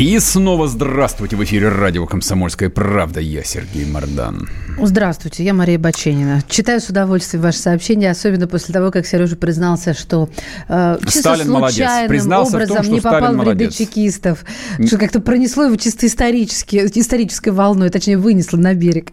И 0.00 0.18
снова 0.18 0.66
здравствуйте 0.66 1.36
в 1.36 1.44
эфире 1.44 1.68
радио 1.68 2.06
«Комсомольская 2.06 2.70
правда». 2.70 3.20
Я 3.20 3.44
Сергей 3.44 3.84
Мордан. 3.84 4.48
Здравствуйте, 4.80 5.44
я 5.44 5.52
Мария 5.52 5.78
Баченина. 5.78 6.42
Читаю 6.48 6.80
с 6.80 6.88
удовольствием 6.88 7.42
ваши 7.42 7.58
сообщения, 7.58 8.10
особенно 8.10 8.48
после 8.48 8.72
того, 8.72 8.90
как 8.90 9.04
Сережа 9.04 9.36
признался, 9.36 9.92
что 9.92 10.30
э, 10.70 10.96
чисто 11.04 11.18
Сталин 11.18 11.48
случайным 11.48 12.08
Признался 12.08 12.56
образом 12.56 12.76
том, 12.78 12.94
не 12.94 13.00
попал 13.02 13.20
Сталин 13.20 13.40
в 13.40 13.42
ряды 13.42 13.70
чекистов. 13.70 14.46
Что 14.86 14.96
как-то 14.96 15.20
пронесло 15.20 15.64
его 15.64 15.76
чисто 15.76 16.06
исторически, 16.06 16.78
исторической 16.94 17.50
волной, 17.50 17.90
точнее, 17.90 18.16
вынесло 18.16 18.56
на 18.56 18.72
берег. 18.72 19.12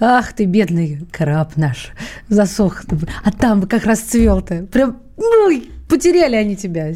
Ах 0.00 0.32
ты, 0.32 0.44
бедный 0.46 1.06
краб 1.12 1.56
наш, 1.56 1.92
засох. 2.28 2.82
А 3.22 3.30
там 3.30 3.62
как 3.62 3.84
расцвел-то. 3.84 4.66
Прям, 4.72 4.96
ну, 5.16 5.62
потеряли 5.88 6.34
они 6.34 6.56
тебя. 6.56 6.92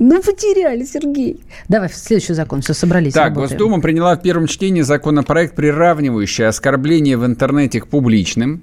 Ну, 0.00 0.22
потеряли, 0.22 0.84
Сергей. 0.84 1.40
Давай, 1.68 1.90
следующий 1.90 2.32
закон. 2.32 2.62
Все, 2.62 2.72
собрались. 2.72 3.12
Так, 3.12 3.28
работаем. 3.28 3.50
Госдума 3.50 3.82
приняла 3.82 4.16
в 4.16 4.22
первом 4.22 4.46
чтении 4.46 4.80
законопроект, 4.80 5.54
приравнивающий 5.54 6.46
оскорбление 6.46 7.18
в 7.18 7.26
интернете 7.26 7.82
к 7.82 7.86
публичным 7.86 8.62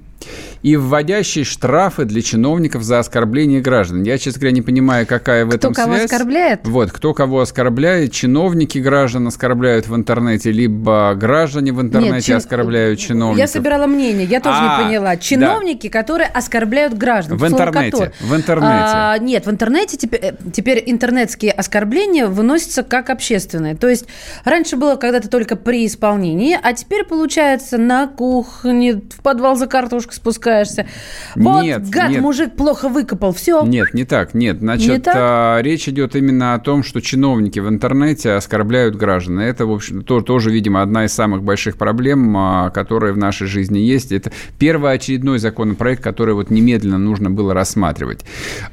и 0.63 0.75
вводящий 0.75 1.43
штрафы 1.43 2.05
для 2.05 2.21
чиновников 2.21 2.83
за 2.83 2.99
оскорбление 2.99 3.61
граждан. 3.61 4.03
Я, 4.03 4.17
честно 4.17 4.39
говоря, 4.39 4.55
не 4.55 4.61
понимаю, 4.61 5.05
какая 5.05 5.45
в 5.45 5.49
кто 5.49 5.57
этом 5.57 5.73
связь. 5.73 5.85
Кто 5.85 5.93
кого 5.93 6.03
оскорбляет? 6.03 6.59
Вот, 6.63 6.91
кто 6.91 7.13
кого 7.13 7.41
оскорбляет. 7.41 8.11
Чиновники 8.11 8.79
граждан 8.79 9.27
оскорбляют 9.27 9.87
в 9.87 9.95
интернете, 9.95 10.51
либо 10.51 11.13
граждане 11.15 11.71
в 11.71 11.81
интернете 11.81 12.15
Нет, 12.15 12.23
чин... 12.23 12.35
оскорбляют 12.37 12.99
чиновников. 12.99 13.39
Я 13.39 13.47
собирала 13.47 13.87
мнение, 13.87 14.25
я 14.25 14.39
тоже 14.39 14.57
а, 14.59 14.79
не 14.79 14.85
поняла. 14.85 15.17
Чиновники, 15.17 15.87
да. 15.87 15.99
которые 15.99 16.27
оскорбляют 16.27 16.95
граждан. 16.95 17.37
В 17.37 17.47
интернете, 17.47 18.11
в 18.19 18.35
интернете. 18.35 18.73
А, 18.73 19.17
нет, 19.19 19.45
в 19.45 19.51
интернете 19.51 19.97
теперь, 19.97 20.19
э, 20.21 20.33
теперь 20.53 20.83
интернетские 20.85 21.51
оскорбления 21.51 22.27
выносятся 22.27 22.83
как 22.83 23.09
общественные. 23.09 23.75
То 23.75 23.87
есть 23.87 24.05
раньше 24.43 24.75
было 24.75 24.95
когда-то 24.95 25.29
только 25.29 25.55
при 25.55 25.85
исполнении, 25.85 26.57
а 26.61 26.73
теперь, 26.73 27.03
получается, 27.03 27.77
на 27.77 28.07
кухне, 28.07 28.95
в 28.95 29.21
подвал 29.21 29.55
за 29.55 29.67
картошкой 29.67 30.06
спускают 30.13 30.47
спускаешься. 30.47 30.87
Вот, 31.35 31.63
нет, 31.63 31.89
гад, 31.89 32.09
нет. 32.11 32.21
мужик 32.21 32.55
плохо 32.55 32.89
выкопал, 32.89 33.33
все. 33.33 33.63
Нет, 33.63 33.93
не 33.93 34.05
так, 34.05 34.33
нет. 34.33 34.59
Значит, 34.59 34.89
не 34.89 34.99
так? 34.99 35.15
А, 35.17 35.59
речь 35.61 35.87
идет 35.87 36.15
именно 36.15 36.53
о 36.53 36.59
том, 36.59 36.83
что 36.83 37.01
чиновники 37.01 37.59
в 37.59 37.67
интернете 37.67 38.33
оскорбляют 38.33 38.95
граждан. 38.95 39.39
Это, 39.39 39.65
в 39.65 39.71
общем, 39.71 40.03
то, 40.03 40.21
тоже, 40.21 40.51
видимо, 40.51 40.81
одна 40.81 41.05
из 41.05 41.13
самых 41.13 41.43
больших 41.43 41.77
проблем, 41.77 42.35
а, 42.37 42.69
которые 42.69 43.13
в 43.13 43.17
нашей 43.17 43.47
жизни 43.47 43.79
есть. 43.79 44.11
Это 44.11 44.31
первый 44.57 44.93
очередной 44.93 45.39
законопроект, 45.39 46.03
который 46.03 46.33
вот 46.33 46.49
немедленно 46.49 46.97
нужно 46.97 47.29
было 47.29 47.53
рассматривать. 47.53 48.23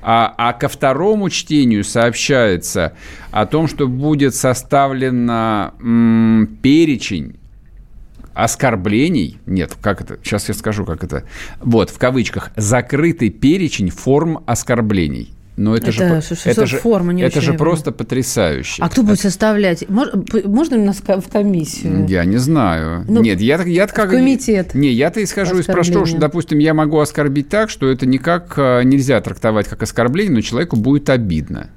А, 0.02 0.32
а 0.36 0.52
ко 0.52 0.68
второму 0.68 1.30
чтению 1.30 1.84
сообщается 1.84 2.92
о 3.30 3.46
том, 3.46 3.68
что 3.68 3.88
будет 3.88 4.34
составлен 4.34 5.28
м, 5.30 6.58
перечень 6.62 7.36
оскорблений, 8.34 9.38
нет, 9.46 9.76
как 9.80 10.00
это, 10.00 10.18
сейчас 10.22 10.48
я 10.48 10.54
скажу, 10.54 10.84
как 10.84 11.04
это, 11.04 11.24
вот, 11.60 11.90
в 11.90 11.98
кавычках, 11.98 12.50
закрытый 12.56 13.30
перечень 13.30 13.90
форм 13.90 14.40
оскорблений. 14.46 15.34
Но 15.56 15.76
это, 15.76 15.90
это 15.90 15.92
же, 15.92 16.22
это 16.46 16.66
же, 16.66 16.78
форма, 16.78 17.12
не 17.12 17.22
это 17.22 17.40
же 17.40 17.54
просто 17.54 17.92
потрясающе. 17.92 18.82
А 18.82 18.88
кто 18.88 19.04
будет 19.04 19.20
составлять? 19.20 19.84
Можно 19.88 20.78
нас 20.78 21.00
в 21.00 21.30
комиссию? 21.30 22.06
Я 22.08 22.24
не 22.24 22.38
знаю. 22.38 23.04
Ну, 23.08 23.22
Нет, 23.22 23.40
я, 23.40 23.62
я 23.62 23.86
как... 23.86 24.08
В 24.08 24.10
комитет. 24.10 24.74
Не, 24.74 24.90
я-то 24.90 25.22
исхожу 25.22 25.58
из 25.58 25.66
простого, 25.66 26.06
что, 26.06 26.18
допустим, 26.18 26.58
я 26.58 26.74
могу 26.74 26.98
оскорбить 26.98 27.48
так, 27.48 27.70
что 27.70 27.88
это 27.88 28.04
никак 28.04 28.54
э, 28.56 28.82
нельзя 28.82 29.20
трактовать 29.20 29.68
как 29.68 29.82
оскорбление, 29.84 30.34
но 30.34 30.40
человеку 30.40 30.74
будет 30.74 31.08
обидно. 31.08 31.70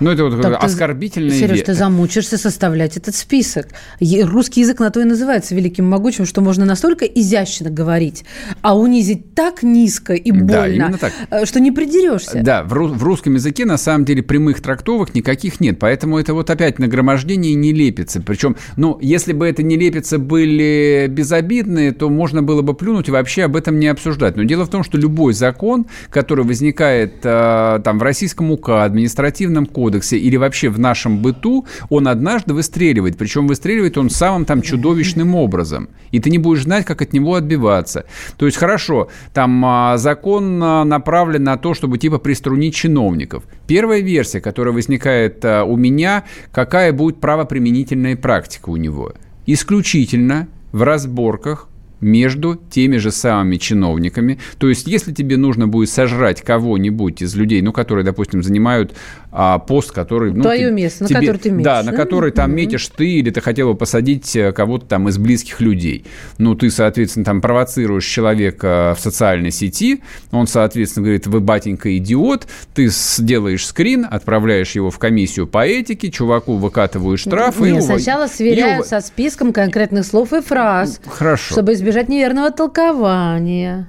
Ну, 0.00 0.10
это 0.10 0.24
вот 0.24 0.42
так 0.42 0.62
оскорбительное. 0.62 1.30
Сереж, 1.30 1.62
ты 1.62 1.74
замучишься 1.74 2.36
составлять 2.36 2.96
этот 2.96 3.14
список. 3.14 3.68
Русский 4.00 4.60
язык 4.60 4.80
на 4.80 4.90
то 4.90 5.00
и 5.00 5.04
называется 5.04 5.54
великим 5.54 5.86
могучим, 5.86 6.26
что 6.26 6.40
можно 6.40 6.64
настолько 6.64 7.04
изящно 7.04 7.70
говорить, 7.70 8.24
а 8.62 8.76
унизить 8.76 9.34
так 9.34 9.62
низко 9.62 10.14
и 10.14 10.30
больно, 10.30 10.90
да, 10.92 10.98
так. 10.98 11.12
Э, 11.30 11.46
что 11.46 11.60
не 11.60 11.70
придерешься. 11.70 12.40
Да, 12.42 12.62
в, 12.64 12.70
в 12.70 13.02
русском 13.02 13.34
языке 13.34 13.64
на 13.64 13.78
самом 13.78 14.04
деле 14.04 14.22
прямых 14.22 14.60
трактовок 14.60 15.14
никаких 15.14 15.60
нет, 15.60 15.78
поэтому 15.78 16.18
это 16.18 16.34
вот 16.34 16.50
опять 16.50 16.78
нагромождение 16.78 17.54
не 17.54 17.72
лепится. 17.72 18.20
Причем, 18.20 18.56
ну, 18.76 18.98
если 19.00 19.32
бы 19.32 19.46
это 19.46 19.62
не 19.62 19.76
лепится 19.76 20.18
были 20.18 21.06
безобидные, 21.08 21.92
то 21.92 22.08
можно 22.08 22.42
было 22.42 22.62
бы 22.62 22.74
плюнуть 22.74 23.08
и 23.08 23.10
вообще 23.10 23.44
об 23.44 23.56
этом 23.56 23.78
не 23.78 23.86
обсуждать. 23.86 24.36
Но 24.36 24.42
дело 24.42 24.64
в 24.64 24.70
том, 24.70 24.82
что 24.82 24.98
любой 24.98 25.34
закон, 25.34 25.86
который 26.10 26.44
возникает 26.44 27.14
э, 27.22 27.80
там 27.84 27.98
в 27.98 28.02
российском 28.02 28.50
УК, 28.50 28.70
административном 28.70 29.66
коде, 29.66 29.83
кодексе 29.84 30.16
или 30.16 30.36
вообще 30.38 30.70
в 30.70 30.78
нашем 30.78 31.18
быту, 31.18 31.66
он 31.90 32.08
однажды 32.08 32.54
выстреливает. 32.54 33.18
Причем 33.18 33.46
выстреливает 33.46 33.98
он 33.98 34.08
самым 34.08 34.46
там 34.46 34.62
чудовищным 34.62 35.34
образом. 35.34 35.88
И 36.10 36.20
ты 36.20 36.30
не 36.30 36.38
будешь 36.38 36.62
знать, 36.62 36.86
как 36.86 37.02
от 37.02 37.12
него 37.12 37.34
отбиваться. 37.34 38.06
То 38.38 38.46
есть, 38.46 38.56
хорошо, 38.56 39.08
там 39.34 39.62
а, 39.64 39.98
закон 39.98 40.62
а, 40.62 40.84
направлен 40.84 41.44
на 41.44 41.58
то, 41.58 41.74
чтобы 41.74 41.98
типа 41.98 42.18
приструнить 42.18 42.74
чиновников. 42.74 43.44
Первая 43.66 44.00
версия, 44.00 44.40
которая 44.40 44.72
возникает 44.72 45.44
а, 45.44 45.64
у 45.64 45.76
меня, 45.76 46.24
какая 46.50 46.92
будет 46.92 47.20
правоприменительная 47.20 48.16
практика 48.16 48.70
у 48.70 48.76
него? 48.76 49.12
Исключительно 49.46 50.48
в 50.72 50.82
разборках 50.82 51.68
между 52.04 52.56
теми 52.56 52.98
же 52.98 53.10
самыми 53.10 53.56
чиновниками. 53.56 54.38
То 54.58 54.68
есть, 54.68 54.86
если 54.86 55.12
тебе 55.12 55.36
нужно 55.36 55.66
будет 55.66 55.88
сожрать 55.88 56.42
кого-нибудь 56.42 57.22
из 57.22 57.34
людей, 57.34 57.62
ну, 57.62 57.72
которые, 57.72 58.04
допустим, 58.04 58.42
занимают 58.42 58.94
а, 59.36 59.58
пост, 59.58 59.90
который... 59.90 60.32
Ну, 60.32 60.42
Твое 60.42 60.68
ты, 60.68 60.72
место, 60.72 61.06
тебе, 61.06 61.14
на 61.14 61.20
который 61.20 61.38
ты 61.38 61.50
метишь. 61.50 61.64
Да, 61.64 61.82
на 61.82 61.92
который 61.92 62.30
там 62.30 62.52
mm-hmm. 62.52 62.54
метишь 62.54 62.88
ты, 62.96 63.14
или 63.14 63.30
ты 63.30 63.40
хотел 63.40 63.72
бы 63.72 63.74
посадить 63.76 64.36
э, 64.36 64.52
кого-то 64.52 64.86
там 64.86 65.08
из 65.08 65.18
близких 65.18 65.60
людей. 65.60 66.06
Ну, 66.38 66.54
ты, 66.54 66.70
соответственно, 66.70 67.24
там 67.24 67.40
провоцируешь 67.40 68.06
человека 68.06 68.94
в 68.96 69.00
социальной 69.00 69.50
сети, 69.50 70.04
он, 70.30 70.46
соответственно, 70.46 71.06
говорит, 71.06 71.26
вы, 71.26 71.40
батенька, 71.40 71.96
идиот, 71.96 72.46
ты 72.74 72.86
сделаешь 72.86 73.66
скрин, 73.66 74.06
отправляешь 74.08 74.70
его 74.76 74.92
в 74.92 75.00
комиссию 75.00 75.48
по 75.48 75.66
этике, 75.66 76.12
чуваку 76.12 76.56
выкатываешь 76.56 77.20
штрафы. 77.20 77.72
Нет, 77.72 77.82
и 77.82 77.86
сначала 77.86 78.28
сверяют 78.28 78.86
и... 78.86 78.88
со 78.88 79.00
списком 79.00 79.52
конкретных 79.52 80.06
слов 80.06 80.32
и 80.32 80.42
фраз. 80.42 81.00
Хорошо. 81.04 81.54
Чтобы 81.54 81.72
избежать 81.72 82.08
неверного 82.08 82.52
толкования. 82.52 83.88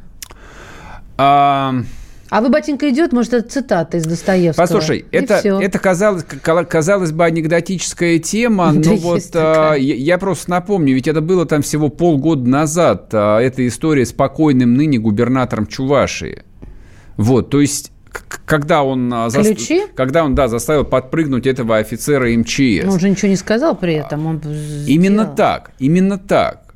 А... 1.18 1.76
А 2.30 2.42
вы, 2.42 2.50
батенька, 2.50 2.90
идет, 2.90 3.14
может, 3.14 3.34
это 3.34 3.48
цитата 3.48 3.98
из 3.98 4.06
Достоевского. 4.06 4.66
Послушай, 4.66 5.06
это, 5.12 5.36
это 5.36 5.80
казалось, 5.80 6.24
казалось 6.24 7.12
бы 7.12 7.24
анекдотическая 7.24 8.18
тема, 8.20 8.74
да 8.76 8.92
но 8.92 8.96
вот 8.96 9.24
а, 9.36 9.74
я, 9.76 9.96
я 9.96 10.18
просто 10.18 10.50
напомню, 10.50 10.96
ведь 10.96 11.08
это 11.08 11.22
было 11.22 11.46
там 11.46 11.62
всего 11.62 11.90
полгода 11.90 12.48
назад, 12.50 13.10
а, 13.14 13.40
эта 13.40 13.68
история 13.68 14.06
с 14.06 14.12
покойным 14.12 14.74
ныне 14.74 14.98
губернатором 14.98 15.68
Чувашии. 15.68 16.44
Вот, 17.16 17.50
то 17.50 17.62
есть 17.62 17.92
когда 18.46 18.84
он, 18.84 19.12
а, 19.14 19.30
Ключи? 19.30 19.82
За, 19.82 19.88
когда 19.94 20.24
он, 20.24 20.36
да, 20.36 20.48
заставил 20.48 20.86
подпрыгнуть 20.86 21.46
этого 21.46 21.78
офицера 21.78 22.28
МЧС. 22.30 22.86
Но 22.86 22.94
он 22.94 23.00
же 23.00 23.10
ничего 23.10 23.30
не 23.30 23.36
сказал 23.36 23.76
при 23.76 23.96
этом. 23.96 24.26
Он 24.26 24.42
именно 24.88 25.24
сделал. 25.24 25.36
так, 25.36 25.72
именно 25.80 26.18
так. 26.18 26.74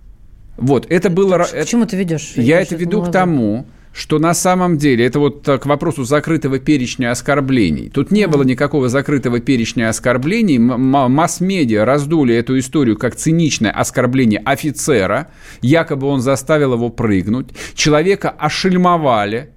Вот, 0.57 0.85
это 0.89 1.09
было... 1.09 1.37
К 1.39 1.65
чему 1.65 1.85
ты 1.85 1.95
ведешь? 1.95 2.33
Я 2.35 2.61
это 2.61 2.75
веду 2.75 3.01
к 3.03 3.11
тому, 3.11 3.65
что 3.93 4.19
на 4.19 4.33
самом 4.33 4.77
деле, 4.77 5.05
это 5.05 5.19
вот 5.19 5.43
к 5.45 5.65
вопросу 5.65 6.03
закрытого 6.03 6.59
перечня 6.59 7.11
оскорблений. 7.11 7.89
Тут 7.89 8.11
не 8.11 8.27
было 8.27 8.43
никакого 8.43 8.87
закрытого 8.87 9.39
перечня 9.39 9.89
оскорблений. 9.89 10.57
Масс-медиа 10.57 11.85
раздули 11.85 12.35
эту 12.35 12.57
историю 12.59 12.97
как 12.97 13.15
циничное 13.15 13.71
оскорбление 13.71 14.41
офицера. 14.45 15.29
Якобы 15.61 16.07
он 16.07 16.21
заставил 16.21 16.73
его 16.73 16.89
прыгнуть. 16.89 17.47
Человека 17.73 18.29
ошельмовали. 18.29 19.49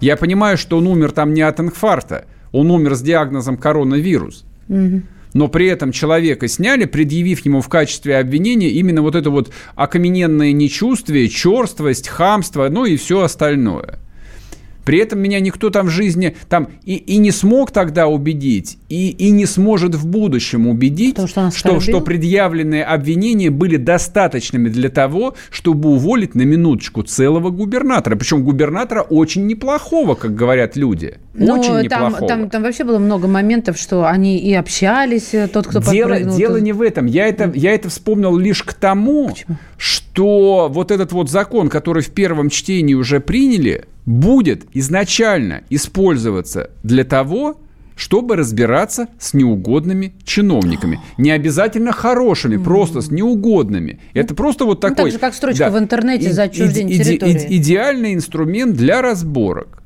Я 0.00 0.16
понимаю, 0.16 0.56
что 0.56 0.78
он 0.78 0.86
умер 0.86 1.12
там 1.12 1.34
не 1.34 1.42
от 1.42 1.60
инфаркта. 1.60 2.26
Он 2.52 2.70
умер 2.70 2.94
с 2.94 3.02
диагнозом 3.02 3.56
коронавирус. 3.56 4.44
Угу 4.68 5.02
но 5.32 5.48
при 5.48 5.66
этом 5.66 5.92
человека 5.92 6.48
сняли, 6.48 6.84
предъявив 6.84 7.44
ему 7.44 7.60
в 7.60 7.68
качестве 7.68 8.18
обвинения 8.18 8.70
именно 8.70 9.02
вот 9.02 9.14
это 9.14 9.30
вот 9.30 9.52
окамененное 9.74 10.52
нечувствие, 10.52 11.28
черствость, 11.28 12.08
хамство, 12.08 12.68
ну 12.68 12.84
и 12.84 12.96
все 12.96 13.20
остальное. 13.22 13.98
При 14.90 14.98
этом 14.98 15.20
меня 15.20 15.38
никто 15.38 15.70
там 15.70 15.86
в 15.86 15.90
жизни 15.90 16.34
там 16.48 16.66
и, 16.84 16.96
и 16.96 17.18
не 17.18 17.30
смог 17.30 17.70
тогда 17.70 18.08
убедить, 18.08 18.76
и, 18.88 19.10
и 19.10 19.30
не 19.30 19.46
сможет 19.46 19.94
в 19.94 20.04
будущем 20.04 20.66
убедить, 20.66 21.14
То, 21.14 21.28
что, 21.28 21.52
что, 21.52 21.78
что 21.78 22.00
предъявленные 22.00 22.82
обвинения 22.82 23.50
были 23.50 23.76
достаточными 23.76 24.68
для 24.68 24.88
того, 24.88 25.36
чтобы 25.48 25.90
уволить 25.90 26.34
на 26.34 26.42
минуточку 26.42 27.04
целого 27.04 27.50
губернатора. 27.50 28.16
Причем 28.16 28.42
губернатора 28.42 29.02
очень 29.02 29.46
неплохого, 29.46 30.16
как 30.16 30.34
говорят 30.34 30.74
люди. 30.74 31.18
Но 31.34 31.60
очень 31.60 31.88
там, 31.88 32.06
неплохого. 32.06 32.28
Там, 32.28 32.50
там 32.50 32.62
вообще 32.64 32.82
было 32.82 32.98
много 32.98 33.28
моментов, 33.28 33.78
что 33.78 34.08
они 34.08 34.38
и 34.38 34.52
общались, 34.54 35.32
э, 35.34 35.46
тот, 35.46 35.68
кто 35.68 35.78
дело, 35.78 36.08
подпрыгнул. 36.08 36.36
Дело 36.36 36.56
не 36.56 36.72
в 36.72 36.82
этом. 36.82 37.06
Я 37.06 37.28
это, 37.28 37.52
я 37.54 37.72
это 37.74 37.90
вспомнил 37.90 38.36
лишь 38.36 38.64
к 38.64 38.72
тому, 38.72 39.28
Почему? 39.28 39.56
что 39.76 40.68
вот 40.68 40.90
этот 40.90 41.12
вот 41.12 41.30
закон, 41.30 41.68
который 41.68 42.02
в 42.02 42.10
первом 42.10 42.50
чтении 42.50 42.94
уже 42.94 43.20
приняли, 43.20 43.84
будет 44.06 44.64
изначально 44.80 45.62
использоваться 45.70 46.70
для 46.82 47.04
того, 47.04 47.60
чтобы 48.00 48.36
разбираться 48.36 49.08
с 49.18 49.34
неугодными 49.34 50.14
чиновниками. 50.24 51.00
Не 51.18 51.32
обязательно 51.32 51.92
хорошими, 51.92 52.56
mm-hmm. 52.56 52.64
просто 52.64 53.02
с 53.02 53.10
неугодными. 53.10 54.00
Это 54.14 54.34
просто 54.34 54.64
вот 54.64 54.80
такой... 54.80 54.96
Ну, 54.96 55.04
так 55.04 55.12
же, 55.12 55.18
как 55.18 55.34
строчка 55.34 55.64
да, 55.66 55.70
в 55.70 55.78
интернете 55.78 56.32
за 56.32 56.44
отчуждение 56.44 56.96
иде, 56.96 57.04
территории. 57.04 57.32
Иде, 57.32 57.56
идеальный 57.56 58.14
инструмент 58.14 58.74
для 58.74 59.02
разборок. 59.02 59.82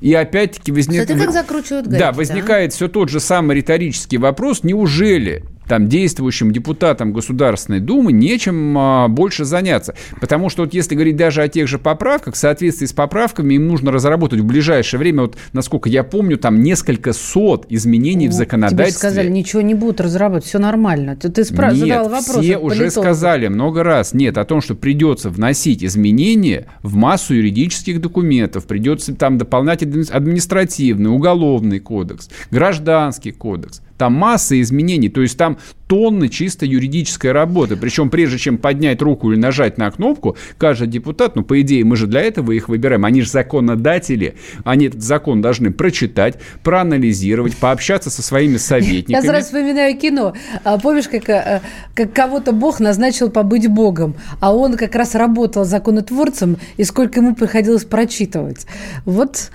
И 0.00 0.14
опять-таки 0.14 0.72
возникает... 0.72 1.32
Закручивают 1.32 1.86
гайки, 1.86 2.00
Да, 2.00 2.12
возникает 2.12 2.72
все 2.72 2.88
тот 2.88 3.10
же 3.10 3.20
самый 3.20 3.56
риторический 3.56 4.18
вопрос. 4.18 4.62
Неужели 4.62 5.44
там 5.68 5.88
действующим 5.88 6.52
депутатам 6.52 7.12
Государственной 7.12 7.80
Думы 7.80 8.12
нечем 8.12 8.76
а, 8.78 9.08
больше 9.08 9.44
заняться. 9.44 9.94
Потому 10.20 10.48
что 10.48 10.64
вот 10.64 10.74
если 10.74 10.94
говорить 10.94 11.16
даже 11.16 11.42
о 11.42 11.48
тех 11.48 11.68
же 11.68 11.78
поправках, 11.78 12.34
в 12.34 12.36
соответствии 12.36 12.86
с 12.86 12.92
поправками 12.92 13.54
им 13.54 13.66
нужно 13.66 13.90
разработать 13.90 14.40
в 14.40 14.44
ближайшее 14.44 14.98
время, 14.98 15.22
вот 15.22 15.36
насколько 15.52 15.88
я 15.88 16.04
помню, 16.04 16.38
там 16.38 16.62
несколько 16.62 17.12
сот 17.12 17.66
изменений 17.68 18.26
ну, 18.26 18.32
в 18.32 18.34
законодательстве. 18.34 18.86
Тебе 18.86 18.98
сказали, 18.98 19.30
ничего 19.30 19.62
не 19.62 19.74
будут 19.74 20.00
разработать, 20.00 20.44
все 20.46 20.58
нормально. 20.58 21.16
Ты, 21.16 21.30
ты 21.30 21.42
спра- 21.42 21.72
Нет, 21.72 21.88
задал 21.88 22.08
вопрос. 22.08 22.44
все 22.44 22.58
уже 22.58 22.90
сказали 22.90 23.48
много 23.48 23.82
раз. 23.82 24.14
Нет, 24.14 24.38
о 24.38 24.44
том, 24.44 24.60
что 24.60 24.74
придется 24.74 25.30
вносить 25.30 25.84
изменения 25.84 26.66
в 26.82 26.94
массу 26.96 27.34
юридических 27.34 28.00
документов, 28.00 28.66
придется 28.66 29.14
там 29.14 29.38
дополнять 29.38 29.82
административный, 29.82 31.10
уголовный 31.10 31.80
кодекс, 31.80 32.28
гражданский 32.50 33.32
кодекс. 33.32 33.82
Там 33.98 34.12
масса 34.12 34.60
изменений, 34.60 35.08
то 35.08 35.22
есть 35.22 35.38
там 35.38 35.55
тонны 35.86 36.28
чисто 36.28 36.66
юридической 36.66 37.32
работы. 37.32 37.76
Причем 37.76 38.10
прежде 38.10 38.38
чем 38.38 38.58
поднять 38.58 39.00
руку 39.02 39.30
или 39.30 39.38
нажать 39.38 39.78
на 39.78 39.90
кнопку, 39.90 40.36
каждый 40.58 40.88
депутат, 40.88 41.36
ну, 41.36 41.44
по 41.44 41.60
идее, 41.60 41.84
мы 41.84 41.96
же 41.96 42.06
для 42.06 42.22
этого 42.22 42.52
их 42.52 42.68
выбираем, 42.68 43.04
они 43.04 43.22
же 43.22 43.30
законодатели, 43.30 44.36
они 44.64 44.86
этот 44.86 45.02
закон 45.02 45.40
должны 45.40 45.70
прочитать, 45.70 46.38
проанализировать, 46.62 47.56
пообщаться 47.56 48.10
со 48.10 48.22
своими 48.22 48.56
советниками. 48.56 49.12
Я 49.12 49.22
сразу 49.22 49.46
вспоминаю 49.46 49.96
кино. 49.96 50.34
А, 50.64 50.78
помнишь, 50.78 51.08
как, 51.08 51.28
э, 51.28 51.60
как 51.94 52.12
кого-то 52.12 52.52
Бог 52.52 52.80
назначил 52.80 53.30
побыть 53.30 53.68
Богом, 53.68 54.16
а 54.40 54.54
он 54.54 54.76
как 54.76 54.94
раз 54.94 55.14
работал 55.14 55.64
законотворцем, 55.64 56.56
и 56.76 56.84
сколько 56.84 57.20
ему 57.20 57.34
приходилось 57.34 57.84
прочитывать. 57.84 58.66
Вот... 59.04 59.50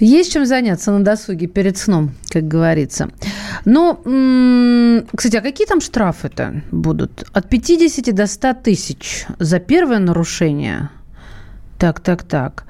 Есть 0.00 0.32
чем 0.32 0.44
заняться 0.44 0.90
на 0.90 1.04
досуге 1.04 1.46
перед 1.46 1.76
сном, 1.76 2.14
как 2.28 2.48
говорится. 2.48 3.10
Но, 3.64 3.94
кстати, 5.14 5.36
а 5.36 5.40
какие 5.40 5.66
там 5.66 5.80
штрафы-то 5.80 6.62
будут? 6.72 7.24
От 7.32 7.48
50 7.48 8.14
до 8.14 8.26
100 8.26 8.54
тысяч 8.54 9.26
за 9.38 9.60
первое 9.60 9.98
нарушение? 10.00 10.90
Так, 11.78 12.00
так, 12.00 12.24
так. 12.24 12.64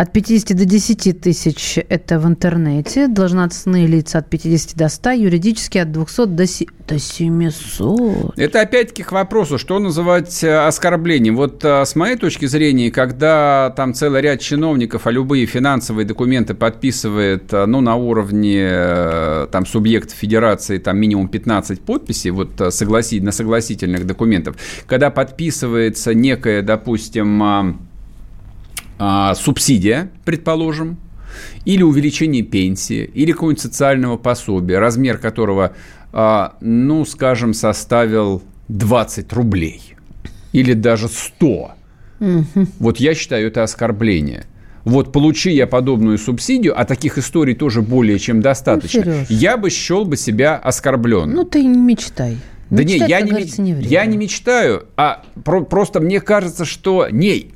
От 0.00 0.12
50 0.14 0.56
до 0.56 0.64
10 0.64 1.20
тысяч– 1.20 1.78
это 1.90 2.18
в 2.18 2.26
интернете. 2.26 3.06
Должностные 3.06 3.86
лица 3.86 4.20
от 4.20 4.30
50 4.30 4.74
до 4.74 4.88
100, 4.88 5.10
юридические 5.10 5.82
от 5.82 5.92
200 5.92 6.24
до, 6.24 6.46
до 6.88 6.98
700. 6.98 8.38
Это 8.38 8.62
опять-таки 8.62 9.02
к 9.02 9.12
вопросу, 9.12 9.58
что 9.58 9.78
называть 9.78 10.42
э, 10.42 10.66
оскорблением. 10.66 11.36
Вот 11.36 11.62
э, 11.66 11.84
с 11.84 11.94
моей 11.96 12.16
точки 12.16 12.46
зрения, 12.46 12.90
когда 12.90 13.74
там 13.76 13.92
целый 13.92 14.22
ряд 14.22 14.40
чиновников, 14.40 15.06
а 15.06 15.10
любые 15.10 15.44
финансовые 15.44 16.06
документы 16.06 16.54
подписывает, 16.54 17.52
э, 17.52 17.66
ну, 17.66 17.82
на 17.82 17.96
уровне 17.96 18.70
там 19.52 19.66
субъекта 19.66 20.14
федерации, 20.14 20.78
там 20.78 20.96
минимум 20.96 21.28
15 21.28 21.78
подписей, 21.78 22.30
вот 22.30 22.52
согласи, 22.70 23.20
на 23.20 23.32
согласительных 23.32 24.06
документов, 24.06 24.56
когда 24.86 25.10
подписывается 25.10 26.14
некая, 26.14 26.62
допустим, 26.62 27.89
а, 29.02 29.34
субсидия, 29.34 30.10
предположим, 30.26 30.98
или 31.64 31.82
увеличение 31.82 32.42
пенсии, 32.42 33.10
или 33.14 33.32
какого-нибудь 33.32 33.62
социального 33.62 34.18
пособия, 34.18 34.78
размер 34.78 35.16
которого, 35.16 35.72
а, 36.12 36.56
ну, 36.60 37.06
скажем, 37.06 37.54
составил 37.54 38.42
20 38.68 39.32
рублей 39.32 39.94
или 40.52 40.74
даже 40.74 41.08
100. 41.08 41.72
Угу. 42.20 42.66
Вот 42.78 42.98
я 42.98 43.14
считаю 43.14 43.46
это 43.46 43.62
оскорбление. 43.62 44.44
Вот 44.84 45.12
получи 45.12 45.50
я 45.50 45.66
подобную 45.66 46.18
субсидию, 46.18 46.78
а 46.78 46.84
таких 46.84 47.16
историй 47.16 47.54
тоже 47.54 47.80
более 47.80 48.18
чем 48.18 48.42
достаточно, 48.42 49.04
ну, 49.04 49.24
я 49.30 49.56
бы 49.56 49.70
счел 49.70 50.04
бы 50.04 50.18
себя 50.18 50.56
оскорбленным. 50.56 51.36
Ну, 51.36 51.44
ты 51.44 51.64
не 51.64 51.78
мечтай. 51.78 52.36
Да 52.68 52.84
не, 52.84 52.98
я 52.98 53.22
не, 53.22 53.32
не 53.58 53.82
я 53.82 54.04
не 54.04 54.18
мечтаю, 54.18 54.86
а 54.96 55.24
про, 55.42 55.62
просто 55.62 56.00
мне 56.00 56.20
кажется, 56.20 56.64
что 56.64 57.08
не, 57.10 57.52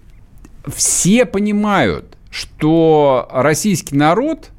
все 0.67 1.25
понимают, 1.25 2.17
что 2.31 3.29
российский 3.33 3.97
народ 3.97 4.51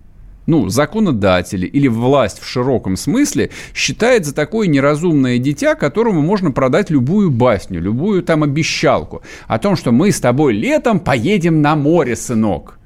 ну, 0.48 0.70
законодатели 0.70 1.66
или 1.66 1.88
власть 1.88 2.40
в 2.40 2.48
широком 2.48 2.98
смысле 2.98 3.50
считает 3.74 4.26
за 4.26 4.34
такое 4.36 4.68
неразумное 4.68 5.40
дитя, 5.40 5.76
которому 5.76 6.22
можно 6.22 6.52
продать 6.52 6.90
любую 6.90 7.32
басню, 7.32 7.82
любую 7.82 8.22
там 8.24 8.44
обещалку 8.44 9.24
о 9.48 9.58
том, 9.58 9.76
что 9.76 9.92
мы 9.92 10.12
с 10.12 10.20
тобой 10.20 10.54
летом 10.54 11.00
поедем 11.00 11.62
на 11.62 11.76
море, 11.76 12.16
сынок. 12.16 12.80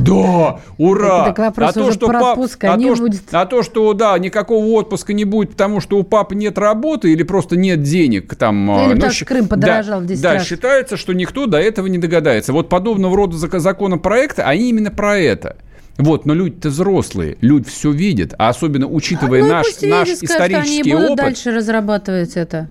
Да, 0.00 0.60
ура! 0.78 1.26
Так, 1.26 1.38
вопрос 1.38 1.70
а 1.70 1.72
то, 1.72 1.92
что 1.92 2.06
пап, 2.06 2.38
а, 2.38 2.76
то, 2.76 2.96
будет... 2.96 3.22
а 3.32 3.46
то, 3.46 3.62
что 3.62 3.92
да, 3.94 4.18
никакого 4.18 4.64
отпуска 4.66 5.12
не 5.12 5.24
будет, 5.24 5.52
потому 5.52 5.80
что 5.80 5.98
у 5.98 6.02
папы 6.02 6.34
нет 6.34 6.58
работы 6.58 7.12
или 7.12 7.22
просто 7.22 7.56
нет 7.56 7.82
денег 7.82 8.34
там. 8.36 8.70
Или 8.70 8.88
ну, 8.88 8.94
потому 8.96 9.12
что 9.12 9.24
Крым 9.24 9.48
подорожал 9.48 10.00
да, 10.00 10.04
в 10.04 10.08
10 10.08 10.22
да, 10.22 10.34
раз. 10.34 10.46
считается, 10.46 10.96
что 10.96 11.12
никто 11.12 11.46
до 11.46 11.58
этого 11.58 11.86
не 11.86 11.98
догадается. 11.98 12.52
Вот 12.52 12.68
подобного 12.68 13.16
рода 13.16 13.36
законопроекты, 13.36 14.42
они 14.42 14.68
именно 14.68 14.90
про 14.90 15.18
это. 15.18 15.56
Вот, 15.96 16.26
но 16.26 16.34
люди-то 16.34 16.70
взрослые, 16.70 17.38
люди 17.40 17.68
все 17.68 17.92
видят, 17.92 18.34
а 18.36 18.48
особенно 18.48 18.88
учитывая 18.88 19.42
ну, 19.42 19.48
наш, 19.48 19.66
наш 19.82 20.08
видят, 20.08 20.24
исторический 20.24 20.26
скажут, 20.26 20.82
они 20.82 20.94
опыт. 20.94 21.08
будут 21.08 21.16
дальше 21.18 21.52
разрабатывать 21.52 22.36
это. 22.36 22.68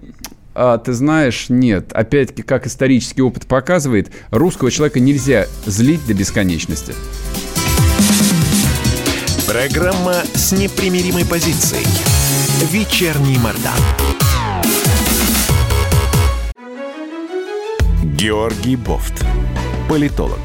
А, 0.55 0.77
ты 0.77 0.93
знаешь, 0.93 1.45
нет. 1.49 1.91
Опять-таки, 1.93 2.43
как 2.43 2.67
исторический 2.67 3.21
опыт 3.21 3.47
показывает, 3.47 4.11
русского 4.29 4.69
человека 4.71 4.99
нельзя 4.99 5.47
злить 5.65 6.05
до 6.05 6.13
бесконечности. 6.13 6.93
Программа 9.47 10.15
с 10.33 10.51
непримиримой 10.51 11.25
позицией. 11.25 11.85
Вечерний 12.71 13.37
Мордан. 13.37 13.73
Георгий 18.15 18.75
Бофт. 18.75 19.25
Политолог, 19.89 20.39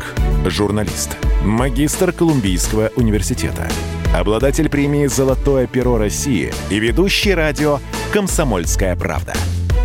журналист, 0.47 1.17
магистр 1.45 2.13
Колумбийского 2.13 2.91
университета, 2.97 3.69
обладатель 4.15 4.69
премии 4.69 5.07
«Золотое 5.07 5.69
перо 5.69 5.97
России» 5.97 6.53
и 6.71 6.79
ведущий 6.81 7.35
радио 7.35 7.79
«Комсомольская 8.13 8.97
правда». 8.97 9.33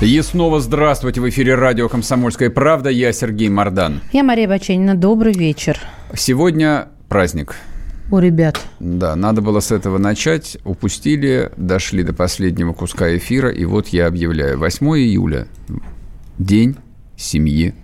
И 0.00 0.22
снова 0.22 0.60
здравствуйте. 0.60 1.20
В 1.20 1.28
эфире 1.28 1.56
радио 1.56 1.86
«Комсомольская 1.86 2.48
правда». 2.48 2.88
Я 2.88 3.12
Сергей 3.12 3.50
Мордан. 3.50 4.00
Я 4.12 4.22
Мария 4.22 4.48
Баченина. 4.48 4.94
Добрый 4.94 5.34
вечер. 5.34 5.78
Сегодня 6.16 6.88
праздник. 7.10 7.54
У 8.10 8.18
ребят. 8.18 8.58
Да, 8.80 9.14
надо 9.14 9.42
было 9.42 9.60
с 9.60 9.70
этого 9.70 9.98
начать. 9.98 10.56
Упустили, 10.64 11.52
дошли 11.58 12.02
до 12.02 12.14
последнего 12.14 12.72
куска 12.72 13.14
эфира. 13.14 13.50
И 13.50 13.66
вот 13.66 13.88
я 13.88 14.06
объявляю. 14.06 14.58
8 14.58 14.86
июля. 14.96 15.48
День 16.38 16.76
семьи, 17.18 17.74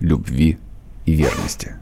любви 0.00 0.58
и 1.06 1.12
верности. 1.12 1.76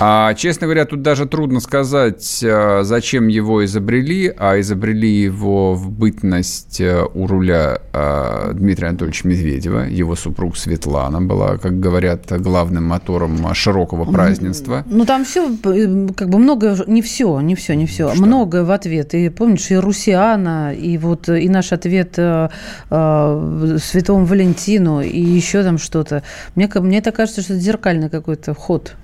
А, 0.00 0.34
честно 0.34 0.66
говоря, 0.66 0.84
тут 0.84 1.02
даже 1.02 1.26
трудно 1.26 1.60
сказать, 1.60 2.42
а, 2.44 2.82
зачем 2.82 3.28
его 3.28 3.64
изобрели, 3.64 4.32
а 4.36 4.58
изобрели 4.60 5.08
его 5.08 5.74
в 5.74 5.90
бытность 5.90 6.80
а, 6.80 7.06
у 7.14 7.26
руля 7.26 7.80
а, 7.92 8.52
Дмитрия 8.52 8.88
Анатольевича 8.88 9.28
Медведева. 9.28 9.88
Его 9.88 10.16
супруг 10.16 10.56
Светлана 10.56 11.20
была, 11.20 11.58
как 11.58 11.78
говорят, 11.78 12.32
главным 12.42 12.84
мотором 12.84 13.54
широкого 13.54 14.10
празднества. 14.10 14.84
Ну, 14.86 15.04
там 15.04 15.24
все, 15.24 15.48
э, 15.48 16.08
как 16.16 16.28
бы 16.28 16.38
многое, 16.38 16.76
не 16.86 17.02
все, 17.02 17.40
не 17.40 17.54
все, 17.54 17.74
не 17.74 17.86
все, 17.86 18.12
Что? 18.12 18.22
многое 18.22 18.64
в 18.64 18.70
ответ. 18.70 19.14
И 19.14 19.28
помнишь, 19.28 19.70
и 19.70 19.76
Русиана, 19.76 20.74
и 20.74 20.98
вот 20.98 21.28
и 21.28 21.48
наш 21.48 21.72
ответ 21.72 22.14
э, 22.16 22.48
э, 22.90 23.76
Святому 23.80 24.24
Валентину, 24.24 25.00
и 25.00 25.20
еще 25.20 25.62
там 25.62 25.78
что-то. 25.78 26.22
Мне, 26.54 26.68
мне 26.74 26.98
это 26.98 27.12
кажется, 27.12 27.42
что 27.42 27.54
это 27.54 27.62
зеркальный 27.62 28.10
какой-то 28.10 28.54
ход. 28.54 28.96